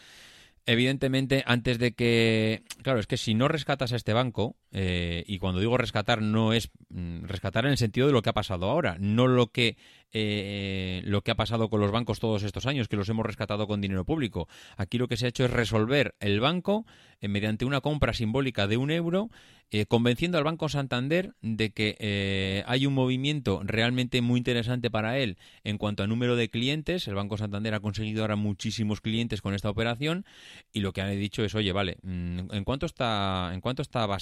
evidentemente, 0.69 1.43
antes 1.47 1.79
de 1.79 1.93
que. 1.93 2.63
Claro, 2.83 3.01
es 3.01 3.07
que 3.07 3.17
si 3.17 3.35
no 3.35 3.49
rescatas 3.49 3.93
a 3.93 3.97
este 3.97 4.13
banco, 4.13 4.57
eh, 4.71 5.25
y 5.27 5.39
cuando 5.39 5.61
digo 5.61 5.79
rescatar, 5.79 6.21
no 6.21 6.53
es 6.53 6.71
mm, 6.91 7.25
rescatar 7.25 7.65
en 7.65 7.73
el 7.73 7.79
sentido 7.79 8.07
de 8.07 8.13
lo 8.13 8.23
que 8.23 8.31
ha 8.31 8.35
pasado 8.35 8.71
ahora, 8.71 8.97
no 9.01 9.27
lo 9.27 9.51
que 9.51 9.77
eh, 10.13 11.03
lo 11.05 11.23
que 11.23 11.31
ha 11.31 11.37
pasado 11.37 11.69
con 11.69 11.81
los 11.81 11.91
bancos 11.91 12.21
todos 12.21 12.43
estos 12.43 12.67
años, 12.67 12.89
que 12.89 12.97
los 12.97 13.09
hemos 13.09 13.27
rescatado 13.27 13.67
con 13.67 13.81
dinero 13.81 14.05
público. 14.05 14.49
Aquí 14.77 14.99
lo 14.99 15.09
que 15.09 15.17
se 15.17 15.27
ha 15.27 15.29
hecho 15.31 15.45
es 15.45 15.51
resolver 15.51 16.15
el 16.21 16.41
banco 16.41 16.87
eh, 17.21 17.29
mediante 17.29 17.65
una 17.65 17.81
compra 17.81 18.13
simbólica 18.13 18.67
de 18.67 18.77
un 18.77 18.91
euro, 18.91 19.31
eh, 19.71 19.87
convenciendo 19.87 20.39
al 20.39 20.45
Banco 20.45 20.69
Santander 20.69 21.35
de 21.43 21.71
que 21.71 22.65
hay 22.67 22.87
un 22.87 22.95
movimiento 22.95 23.61
realmente 23.65 24.21
muy 24.23 24.39
interesante 24.39 24.91
para 24.91 25.19
él 25.19 25.37
en 25.65 25.79
cuanto 25.79 26.03
a 26.03 26.07
número 26.07 26.37
de 26.37 26.49
clientes. 26.49 27.07
El 27.09 27.15
Banco 27.15 27.37
Santander 27.37 27.75
ha 27.75 27.81
conseguido 27.81 28.23
ahora 28.23 28.37
muchísimos 28.37 29.01
clientes 29.01 29.43
con 29.43 29.55
esta 29.55 29.71
operación 29.71 30.25
y 30.73 30.81
lo 30.81 30.93
que 30.93 31.03
han 31.03 31.11
dicho 31.19 31.45
es, 31.45 31.55
oye, 31.55 31.73
vale, 31.73 31.99
mm, 32.03 32.53
¿en 32.53 32.65
cuánto 32.65 32.87
está, 32.87 33.51
en 33.53 33.61
cuánto 33.61 33.83
está 33.83 34.05
a 34.05 34.19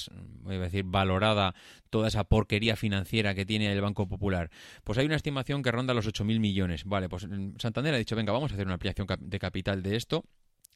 decir, 0.58 0.84
valorada 0.84 1.54
toda 1.90 2.08
esa 2.08 2.24
porquería 2.24 2.76
financiera 2.76 3.34
que 3.34 3.46
tiene 3.46 3.72
el 3.72 3.80
Banco 3.80 4.08
Popular? 4.08 4.50
Pues 4.84 4.98
hay 4.98 5.06
una 5.06 5.16
estimación 5.16 5.62
que 5.62 5.72
ronda 5.72 5.94
los 5.94 6.06
8.000 6.06 6.40
millones. 6.40 6.84
Vale, 6.84 7.08
pues 7.08 7.26
Santander 7.58 7.94
ha 7.94 7.98
dicho, 7.98 8.16
venga, 8.16 8.32
vamos 8.32 8.50
a 8.50 8.54
hacer 8.54 8.66
una 8.66 8.74
ampliación 8.74 9.06
de 9.20 9.38
capital 9.38 9.82
de 9.82 9.96
esto 9.96 10.24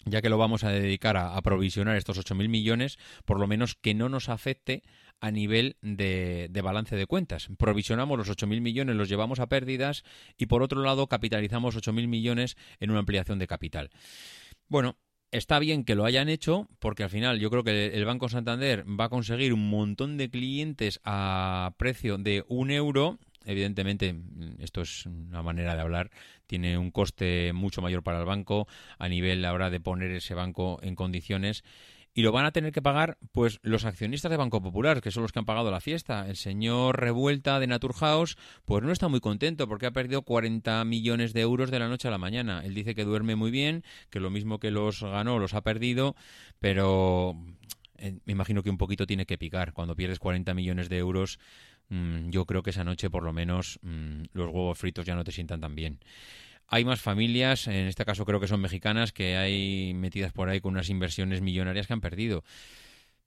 ya 0.05 0.23
que 0.23 0.29
lo 0.29 0.39
vamos 0.39 0.65
a 0.65 0.71
dedicar 0.71 1.17
a, 1.17 1.37
aprovisionar 1.37 1.97
estos 1.97 2.19
8.000 2.19 2.49
millones, 2.49 2.99
por 3.25 3.39
lo 3.39 3.47
menos 3.47 3.75
que 3.75 3.95
no 3.95 4.09
nos 4.09 4.29
afecte 4.29 4.83
a 5.21 5.31
nivel 5.31 5.77
de, 5.83 6.49
de 6.51 6.63
balance 6.63 6.97
de 6.97 7.07
cuentas. 7.07 7.49
Provisionamos 7.59 8.17
los 8.17 8.31
8.000 8.31 8.61
millones, 8.61 8.97
los 8.97 9.09
llevamos 9.09 9.39
a 9.39 9.49
pérdidas 9.49 10.03
y 10.39 10.47
por 10.47 10.63
otro 10.63 10.83
lado 10.83 11.07
capitalizamos 11.09 11.77
8.000 11.77 12.09
millones 12.09 12.57
en 12.79 12.91
una 12.91 13.01
ampliación 13.01 13.39
de 13.39 13.47
capital. 13.47 13.91
Bueno, 14.69 14.97
está 15.31 15.59
bien 15.59 15.85
que 15.85 15.95
lo 15.95 16.05
hayan 16.05 16.29
hecho 16.29 16.69
porque 16.79 17.03
al 17.03 17.11
final 17.11 17.39
yo 17.39 17.51
creo 17.51 17.65
que 17.65 17.89
el 17.89 18.05
Banco 18.05 18.29
Santander 18.29 18.85
va 18.89 19.05
a 19.05 19.09
conseguir 19.09 19.53
un 19.53 19.69
montón 19.69 20.17
de 20.17 20.31
clientes 20.31 21.01
a 21.05 21.75
precio 21.77 22.19
de 22.19 22.45
un 22.49 22.71
euro 22.71 23.19
evidentemente, 23.45 24.15
esto 24.59 24.83
es 24.83 25.07
una 25.07 25.43
manera 25.43 25.75
de 25.75 25.81
hablar, 25.81 26.11
tiene 26.47 26.79
un 26.79 26.91
coste 26.91 27.53
mucho 27.53 27.83
mayor 27.83 28.03
para 28.03 28.19
el 28.21 28.27
banco 28.27 28.67
a 28.99 29.09
nivel 29.09 29.45
ahora 29.45 29.71
de 29.71 29.81
poner 29.81 30.11
ese 30.11 30.35
banco 30.35 30.79
en 30.83 30.95
condiciones 30.95 31.65
y 32.13 32.23
lo 32.23 32.33
van 32.33 32.45
a 32.45 32.51
tener 32.51 32.73
que 32.73 32.83
pagar 32.83 33.19
pues 33.33 33.61
los 33.63 33.85
accionistas 33.85 34.31
de 34.31 34.37
Banco 34.37 34.61
Popular, 34.61 35.01
que 35.01 35.11
son 35.11 35.23
los 35.23 35.33
que 35.33 35.39
han 35.39 35.45
pagado 35.45 35.71
la 35.71 35.81
fiesta. 35.81 36.29
El 36.29 36.37
señor 36.37 36.99
Revuelta 36.99 37.61
de 37.61 37.67
Naturhaus 37.67 38.37
pues 38.65 38.83
no 38.83 38.91
está 38.91 39.09
muy 39.09 39.21
contento 39.21 39.69
porque 39.69 39.87
ha 39.87 39.93
perdido 39.93 40.23
40 40.23 40.85
millones 40.85 41.33
de 41.33 41.43
euros 41.43 41.71
de 41.71 41.79
la 41.79 41.89
noche 41.89 42.09
a 42.09 42.11
la 42.11 42.19
mañana. 42.19 42.63
Él 42.65 42.75
dice 42.75 42.95
que 42.95 43.05
duerme 43.05 43.37
muy 43.37 43.51
bien, 43.51 43.85
que 44.11 44.21
lo 44.21 44.31
mismo 44.31 44.59
que 44.59 44.71
los 44.71 45.03
ganó 45.03 45.39
los 45.39 45.55
ha 45.55 45.63
perdido, 45.63 46.17
pero 46.59 47.37
eh, 47.97 48.19
me 48.25 48.33
imagino 48.33 48.63
que 48.63 48.71
un 48.71 48.79
poquito 48.79 49.07
tiene 49.07 49.27
que 49.27 49.39
picar. 49.39 49.73
Cuando 49.73 49.95
pierdes 49.95 50.19
40 50.19 50.53
millones 50.55 50.89
de 50.89 50.99
euros 50.99 51.39
mm, 51.91 52.31
yo 52.31 52.47
creo 52.47 52.63
que 52.63 52.71
esa 52.71 52.85
noche 52.85 53.11
por 53.11 53.23
lo 53.23 53.33
menos 53.33 53.79
mm, 53.83 54.23
los 54.33 54.47
huevos 54.49 54.79
fritos 54.79 55.05
ya 55.05 55.15
no 55.15 55.25
te 55.25 55.33
sientan 55.33 55.61
tan 55.61 55.75
bien. 55.75 55.99
Hay 56.67 56.85
más 56.85 57.01
familias, 57.01 57.67
en 57.67 57.87
este 57.87 58.05
caso 58.05 58.25
creo 58.25 58.41
que 58.41 58.47
son 58.47 58.61
mexicanas, 58.61 59.13
que 59.13 59.37
hay 59.37 59.93
metidas 59.95 60.33
por 60.33 60.49
ahí 60.49 60.61
con 60.61 60.73
unas 60.73 60.89
inversiones 60.89 61.41
millonarias 61.43 61.87
que 61.87 61.93
han 61.93 62.01
perdido. 62.01 62.45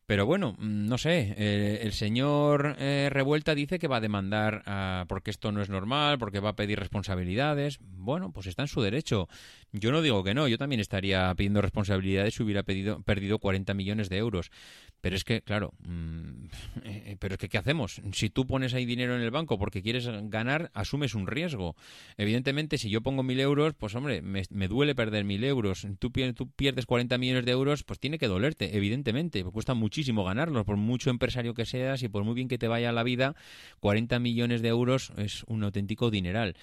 Pero 0.05 0.25
bueno, 0.25 0.53
mm, 0.57 0.87
no 0.87 0.97
sé, 0.97 1.33
el 1.81 1.93
señor 1.93 2.75
eh, 2.77 3.09
Revuelta 3.11 3.55
dice 3.55 3.79
que 3.79 3.87
va 3.87 3.97
a 3.97 4.01
demandar 4.01 4.63
porque 5.07 5.31
esto 5.31 5.51
no 5.51 5.61
es 5.61 5.69
normal, 5.69 6.17
porque 6.17 6.39
va 6.39 6.49
a 6.49 6.55
pedir 6.55 6.79
responsabilidades. 6.79 7.79
Bueno, 7.81 8.31
pues 8.33 8.47
está 8.47 8.63
en 8.63 8.67
su 8.67 8.81
derecho. 8.81 9.29
Yo 9.71 9.91
no 9.91 10.01
digo 10.01 10.23
que 10.23 10.33
no, 10.33 10.47
yo 10.47 10.57
también 10.57 10.81
estaría 10.81 11.33
pidiendo 11.35 11.61
responsabilidades 11.61 12.35
si 12.35 12.43
hubiera 12.43 12.63
pedido, 12.63 13.01
perdido 13.01 13.39
40 13.39 13.73
millones 13.73 14.09
de 14.09 14.17
euros. 14.17 14.51
Pero 15.03 15.15
es 15.15 15.23
que, 15.23 15.41
claro, 15.41 15.73
mm, 15.85 16.45
eh, 16.83 17.17
pero 17.19 17.35
es 17.35 17.39
que, 17.39 17.49
¿qué 17.49 17.57
hacemos? 17.57 18.01
Si 18.13 18.29
tú 18.29 18.45
pones 18.45 18.73
ahí 18.73 18.85
dinero 18.85 19.15
en 19.15 19.21
el 19.21 19.31
banco 19.31 19.57
porque 19.57 19.81
quieres 19.81 20.07
ganar, 20.29 20.71
asumes 20.73 21.15
un 21.15 21.27
riesgo. 21.27 21.75
Evidentemente, 22.17 22.77
si 22.77 22.89
yo 22.89 23.01
pongo 23.01 23.23
mil 23.23 23.39
euros, 23.39 23.73
pues 23.73 23.95
hombre, 23.95 24.21
me, 24.21 24.67
duele 24.67 24.95
perder 24.95 25.23
mil 25.23 25.43
euros. 25.43 25.87
Tú, 25.99 26.11
tú 26.35 26.49
pierdes 26.51 26.85
40 26.85 27.17
millones 27.17 27.45
de 27.45 27.51
euros, 27.51 27.83
pues 27.83 27.99
tiene 27.99 28.17
que 28.17 28.27
dolerte, 28.27 28.75
evidentemente. 28.75 29.43
Cuesta 29.43 29.73
muchísimo 29.73 29.93
muchísimo 29.93 30.23
ganarlos, 30.23 30.65
por 30.65 30.75
mucho 30.75 31.11
empresario 31.11 31.53
que 31.53 31.67
seas 31.67 32.01
y 32.01 32.09
por 32.09 32.23
muy 32.23 32.33
bien 32.33 32.47
que 32.47 32.57
te 32.57 32.67
vaya 32.67 32.91
la 32.91 33.03
vida, 33.03 33.35
40 33.79 34.17
millones 34.17 34.63
de 34.63 34.69
euros 34.69 35.13
es 35.17 35.43
un 35.43 35.63
auténtico 35.63 36.09
dineral. 36.09 36.55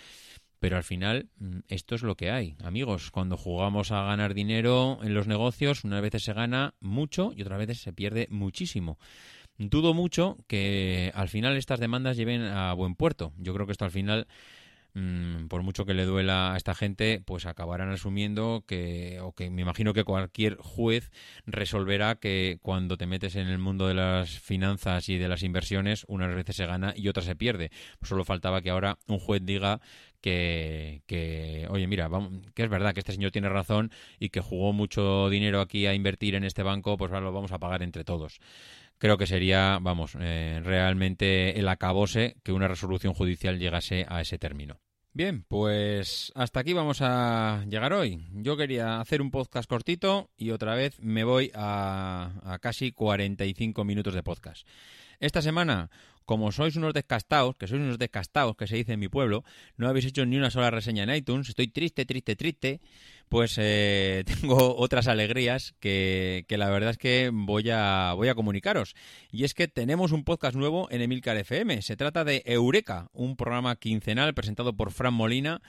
Pero 0.60 0.76
al 0.76 0.84
final, 0.84 1.28
mm, 1.38 1.60
esto 1.68 1.94
es 1.94 2.02
lo 2.02 2.16
que 2.16 2.30
hay. 2.30 2.56
Amigos, 2.62 3.10
cuando 3.10 3.36
jugamos 3.36 3.90
a 3.90 4.04
ganar 4.04 4.34
dinero 4.34 4.98
en 5.02 5.14
los 5.14 5.26
negocios, 5.26 5.84
unas 5.84 6.02
veces 6.02 6.22
se 6.22 6.34
gana 6.34 6.74
mucho 6.80 7.32
y 7.34 7.42
otras 7.42 7.58
veces 7.58 7.80
se 7.80 7.92
pierde 7.92 8.28
muchísimo. 8.30 8.98
Dudo 9.58 9.94
mucho 9.94 10.38
que 10.46 11.12
al 11.14 11.28
final 11.28 11.56
estas 11.56 11.80
demandas 11.80 12.16
lleven 12.16 12.42
a 12.42 12.72
buen 12.74 12.94
puerto. 12.94 13.32
Yo 13.38 13.52
creo 13.54 13.66
que 13.66 13.72
esto 13.72 13.84
al 13.84 13.90
final 13.90 14.26
Mm, 14.94 15.46
por 15.46 15.62
mucho 15.62 15.84
que 15.86 15.94
le 15.94 16.04
duela 16.04 16.52
a 16.52 16.56
esta 16.56 16.74
gente, 16.74 17.22
pues 17.24 17.46
acabarán 17.46 17.90
asumiendo 17.90 18.64
que, 18.66 19.20
o 19.20 19.32
que 19.32 19.48
me 19.50 19.62
imagino 19.62 19.92
que 19.92 20.02
cualquier 20.04 20.56
juez 20.56 21.12
resolverá 21.46 22.16
que 22.16 22.58
cuando 22.62 22.96
te 22.96 23.06
metes 23.06 23.36
en 23.36 23.46
el 23.46 23.58
mundo 23.58 23.86
de 23.86 23.94
las 23.94 24.40
finanzas 24.40 25.08
y 25.08 25.16
de 25.16 25.28
las 25.28 25.42
inversiones, 25.44 26.04
unas 26.08 26.34
veces 26.34 26.56
se 26.56 26.66
gana 26.66 26.92
y 26.96 27.08
otras 27.08 27.26
se 27.26 27.36
pierde. 27.36 27.70
solo 28.02 28.24
faltaba 28.24 28.62
que 28.62 28.70
ahora 28.70 28.98
un 29.06 29.18
juez 29.20 29.42
diga 29.44 29.80
que, 30.20 31.66
oye, 31.70 31.86
mira, 31.86 32.08
que 32.54 32.62
es 32.62 32.68
verdad 32.68 32.94
que 32.94 33.00
este 33.00 33.12
señor 33.12 33.30
tiene 33.30 33.48
razón 33.48 33.90
y 34.18 34.30
que 34.30 34.40
jugó 34.40 34.72
mucho 34.72 35.28
dinero 35.30 35.60
aquí 35.60 35.86
a 35.86 35.94
invertir 35.94 36.34
en 36.34 36.44
este 36.44 36.62
banco, 36.62 36.96
pues 36.96 37.12
ahora 37.12 37.26
lo 37.26 37.32
vamos 37.32 37.52
a 37.52 37.58
pagar 37.58 37.82
entre 37.82 38.04
todos 38.04 38.40
creo 39.00 39.16
que 39.16 39.26
sería, 39.26 39.78
vamos, 39.80 40.14
eh, 40.20 40.60
realmente 40.62 41.58
el 41.58 41.66
acabose 41.68 42.36
que 42.44 42.52
una 42.52 42.68
resolución 42.68 43.14
judicial 43.14 43.58
llegase 43.58 44.04
a 44.06 44.20
ese 44.20 44.38
término. 44.38 44.78
Bien, 45.12 45.42
pues 45.48 46.30
hasta 46.36 46.60
aquí 46.60 46.72
vamos 46.72 46.98
a 47.00 47.64
llegar 47.68 47.92
hoy. 47.92 48.28
Yo 48.32 48.56
quería 48.56 49.00
hacer 49.00 49.22
un 49.22 49.32
podcast 49.32 49.68
cortito 49.68 50.30
y 50.36 50.52
otra 50.52 50.76
vez 50.76 51.00
me 51.00 51.24
voy 51.24 51.50
a, 51.52 52.30
a 52.44 52.58
casi 52.60 52.92
45 52.92 53.82
minutos 53.84 54.14
de 54.14 54.22
podcast. 54.22 54.68
Esta 55.18 55.42
semana, 55.42 55.90
como 56.30 56.52
sois 56.52 56.76
unos 56.76 56.94
descastados, 56.94 57.56
que 57.58 57.66
sois 57.66 57.82
unos 57.82 57.98
descastados, 57.98 58.54
que 58.54 58.68
se 58.68 58.76
dice 58.76 58.92
en 58.92 59.00
mi 59.00 59.08
pueblo, 59.08 59.42
no 59.76 59.88
habéis 59.88 60.04
hecho 60.04 60.24
ni 60.24 60.36
una 60.36 60.52
sola 60.52 60.70
reseña 60.70 61.02
en 61.02 61.10
iTunes, 61.10 61.48
estoy 61.48 61.66
triste, 61.66 62.06
triste, 62.06 62.36
triste 62.36 62.80
pues 63.28 63.56
eh, 63.58 64.22
tengo 64.40 64.76
otras 64.76 65.08
alegrías 65.08 65.74
que, 65.80 66.44
que, 66.46 66.56
la 66.56 66.70
verdad 66.70 66.90
es 66.90 66.98
que 66.98 67.30
voy 67.32 67.70
a, 67.70 68.12
voy 68.14 68.28
a 68.28 68.36
comunicaros. 68.36 68.94
Y 69.32 69.42
es 69.42 69.54
que 69.54 69.66
tenemos 69.66 70.12
un 70.12 70.22
podcast 70.22 70.56
nuevo 70.56 70.88
en 70.90 71.00
Emilcar 71.00 71.36
FM. 71.36 71.82
Se 71.82 71.96
trata 71.96 72.24
de 72.24 72.42
Eureka, 72.44 73.08
un 73.12 73.36
programa 73.36 73.74
quincenal 73.76 74.34
presentado 74.34 74.76
por 74.76 74.92
Fran 74.92 75.14
Molina 75.14 75.62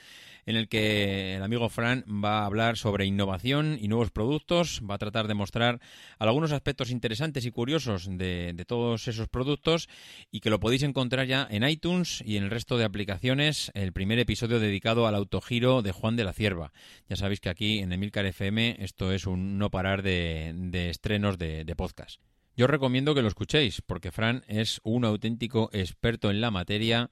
en 0.46 0.56
el 0.56 0.68
que 0.68 1.36
el 1.36 1.44
amigo 1.44 1.70
Fran 1.70 2.04
va 2.08 2.40
a 2.40 2.46
hablar 2.46 2.78
sobre 2.78 3.06
innovación 3.06 3.78
y 3.80 3.88
nuevos 3.88 4.12
productos, 4.12 4.82
va 4.90 4.96
a 4.96 5.00
tratar 5.00 5.28
de 5.28 5.34
mostrar 5.34 5.80
algunos 6.20 6.52
aspectos 6.52 6.92
interesantes 6.92 7.46
y 7.46 7.52
curiosos 7.52 8.08
de, 8.10 8.64
todos 8.68 9.08
esos 9.08 9.28
productos 9.28 9.90
y 10.32 10.40
que 10.40 10.50
lo 10.50 10.60
podéis 10.60 10.84
encontrar 10.84 11.28
ya 11.28 11.48
en 11.50 11.68
iTunes 11.68 12.24
y 12.26 12.38
en 12.38 12.44
el 12.44 12.50
resto 12.50 12.78
de 12.78 12.86
aplicaciones, 12.86 13.72
el 13.74 13.92
primer 13.92 14.20
episodio 14.20 14.60
dedicado 14.60 15.08
al 15.08 15.16
autogiro 15.16 15.82
de 15.82 15.92
Juan 15.92 16.16
de 16.16 16.24
la 16.24 16.34
Cierva. 16.34 16.72
Ya 17.10 17.16
sabéis 17.16 17.40
que 17.40 17.50
aquí 17.50 17.80
en 17.80 17.92
Emilcar 17.92 18.26
FM 18.26 18.78
esto 18.80 19.12
es 19.12 19.26
un 19.26 19.58
no 19.58 19.70
parar 19.70 20.04
de, 20.04 20.90
estrenos 20.90 21.38
de, 21.38 21.66
de 21.66 21.76
podcast. 21.76 22.31
Yo 22.56 22.68
recomiendo 22.68 23.16
que 23.16 23.22
lo 23.22 23.28
escuchéis, 23.28 23.82
porque 23.82 24.12
Fran 24.12 24.44
es 24.48 24.82
un 24.84 25.06
auténtico 25.06 25.70
experto 25.74 26.30
en 26.30 26.42
la 26.42 26.52
materia. 26.52 27.10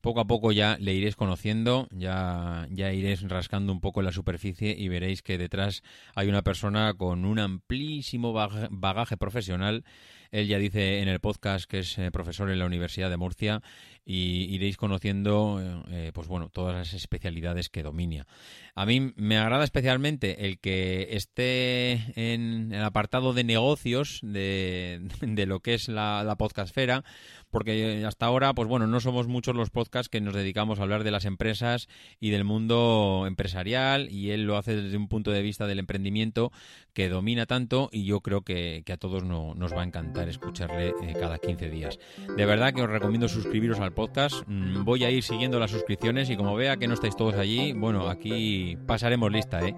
Poco 0.00 0.20
a 0.20 0.26
poco 0.26 0.50
ya 0.50 0.78
le 0.80 0.94
iréis 0.94 1.14
conociendo, 1.14 1.86
ya, 1.90 2.66
ya 2.70 2.92
iréis 2.92 3.22
rascando 3.28 3.70
un 3.72 3.80
poco 3.80 4.00
la 4.00 4.12
superficie 4.12 4.74
y 4.76 4.88
veréis 4.88 5.22
que 5.22 5.36
detrás 5.36 5.82
hay 6.14 6.28
una 6.28 6.42
persona 6.42 6.94
con 6.94 7.26
un 7.26 7.38
amplísimo 7.38 8.32
bagaje 8.32 9.16
profesional 9.18 9.84
él 10.30 10.46
ya 10.46 10.58
dice 10.58 11.00
en 11.00 11.08
el 11.08 11.20
podcast 11.20 11.68
que 11.68 11.80
es 11.80 11.98
eh, 11.98 12.10
profesor 12.10 12.50
en 12.50 12.58
la 12.58 12.66
Universidad 12.66 13.10
de 13.10 13.16
Murcia 13.16 13.62
y 14.04 14.52
iréis 14.54 14.76
conociendo 14.76 15.60
eh, 15.60 15.82
eh, 15.90 16.10
pues 16.14 16.28
bueno, 16.28 16.48
todas 16.48 16.74
las 16.74 16.94
especialidades 16.94 17.68
que 17.68 17.82
domina. 17.82 18.26
A 18.74 18.86
mí 18.86 19.12
me 19.16 19.38
agrada 19.38 19.64
especialmente 19.64 20.46
el 20.46 20.58
que 20.58 21.08
esté 21.10 22.12
en 22.16 22.72
el 22.72 22.82
apartado 22.82 23.32
de 23.32 23.44
negocios 23.44 24.20
de, 24.22 25.00
lo 25.46 25.60
que 25.60 25.74
es 25.74 25.88
la, 25.88 26.24
la 26.24 26.36
podcastfera, 26.36 27.04
porque 27.50 28.04
hasta 28.06 28.26
ahora, 28.26 28.54
pues 28.54 28.68
bueno, 28.68 28.86
no 28.86 29.00
somos 29.00 29.26
muchos 29.26 29.54
los 29.54 29.70
podcasts 29.70 30.08
que 30.08 30.20
nos 30.20 30.34
dedicamos 30.34 30.78
a 30.78 30.82
hablar 30.82 31.04
de 31.04 31.10
las 31.10 31.24
empresas 31.24 31.88
y 32.20 32.30
del 32.30 32.44
mundo 32.44 33.24
empresarial, 33.26 34.10
y 34.10 34.30
él 34.30 34.44
lo 34.44 34.56
hace 34.56 34.76
desde 34.76 34.96
un 34.96 35.08
punto 35.08 35.30
de 35.30 35.42
vista 35.42 35.66
del 35.66 35.78
emprendimiento 35.78 36.52
que 36.92 37.08
domina 37.08 37.46
tanto, 37.46 37.88
y 37.92 38.04
yo 38.04 38.20
creo 38.20 38.42
que, 38.42 38.84
a 38.90 38.96
todos 38.96 39.24
nos 39.24 39.72
va 39.72 39.82
a 39.82 39.84
encantar 39.84 40.28
escucharle 40.28 40.88
eh, 40.88 41.14
cada 41.18 41.38
15 41.38 41.70
días. 41.70 41.98
De 42.36 42.44
verdad 42.44 42.72
que 42.72 42.82
os 42.82 42.90
recomiendo 42.90 43.28
suscribiros 43.28 43.78
al 43.80 43.92
podcast, 43.92 44.42
mm, 44.46 44.84
voy 44.84 45.04
a 45.04 45.10
ir 45.10 45.22
siguiendo 45.22 45.58
las 45.58 45.70
suscripciones, 45.70 46.30
y 46.30 46.36
como 46.36 46.56
vea 46.56 46.76
que 46.76 46.88
no 46.88 46.94
estáis 46.94 47.16
todos 47.16 47.34
allí, 47.34 47.72
bueno, 47.72 48.08
aquí 48.08 48.76
pasaremos 48.86 49.30
lista, 49.30 49.66
¿eh? 49.66 49.74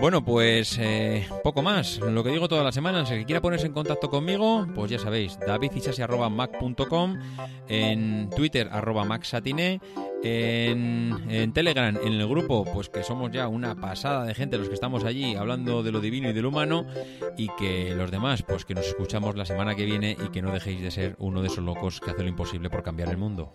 Bueno, 0.00 0.24
pues 0.24 0.78
eh, 0.80 1.28
poco 1.44 1.60
más. 1.60 1.98
Lo 1.98 2.24
que 2.24 2.30
digo 2.30 2.48
todas 2.48 2.64
las 2.64 2.74
semanas, 2.74 3.10
el 3.10 3.18
que 3.18 3.26
quiera 3.26 3.42
ponerse 3.42 3.66
en 3.66 3.74
contacto 3.74 4.08
conmigo, 4.08 4.66
pues 4.74 4.90
ya 4.90 4.98
sabéis, 4.98 5.38
davidisasi.mac.com, 5.46 7.18
en 7.68 8.30
Twitter 8.30 8.70
arroba 8.72 9.06
en, 10.22 11.30
en, 11.30 11.52
Telegram, 11.52 11.98
en 12.02 12.12
el 12.14 12.26
grupo, 12.26 12.64
pues 12.64 12.88
que 12.88 13.02
somos 13.02 13.30
ya 13.30 13.46
una 13.46 13.74
pasada 13.78 14.24
de 14.24 14.34
gente 14.34 14.56
los 14.56 14.68
que 14.68 14.74
estamos 14.74 15.04
allí 15.04 15.34
hablando 15.34 15.82
de 15.82 15.92
lo 15.92 16.00
divino 16.00 16.30
y 16.30 16.32
de 16.32 16.40
lo 16.40 16.48
humano, 16.48 16.86
y 17.36 17.48
que 17.58 17.94
los 17.94 18.10
demás, 18.10 18.42
pues 18.42 18.64
que 18.64 18.74
nos 18.74 18.86
escuchamos 18.86 19.36
la 19.36 19.44
semana 19.44 19.74
que 19.74 19.84
viene 19.84 20.16
y 20.24 20.30
que 20.30 20.40
no 20.40 20.50
dejéis 20.50 20.80
de 20.80 20.90
ser 20.90 21.16
uno 21.18 21.42
de 21.42 21.48
esos 21.48 21.62
locos 21.62 22.00
que 22.00 22.10
hace 22.10 22.22
lo 22.22 22.28
imposible 22.28 22.70
por 22.70 22.82
cambiar 22.82 23.10
el 23.10 23.18
mundo. 23.18 23.54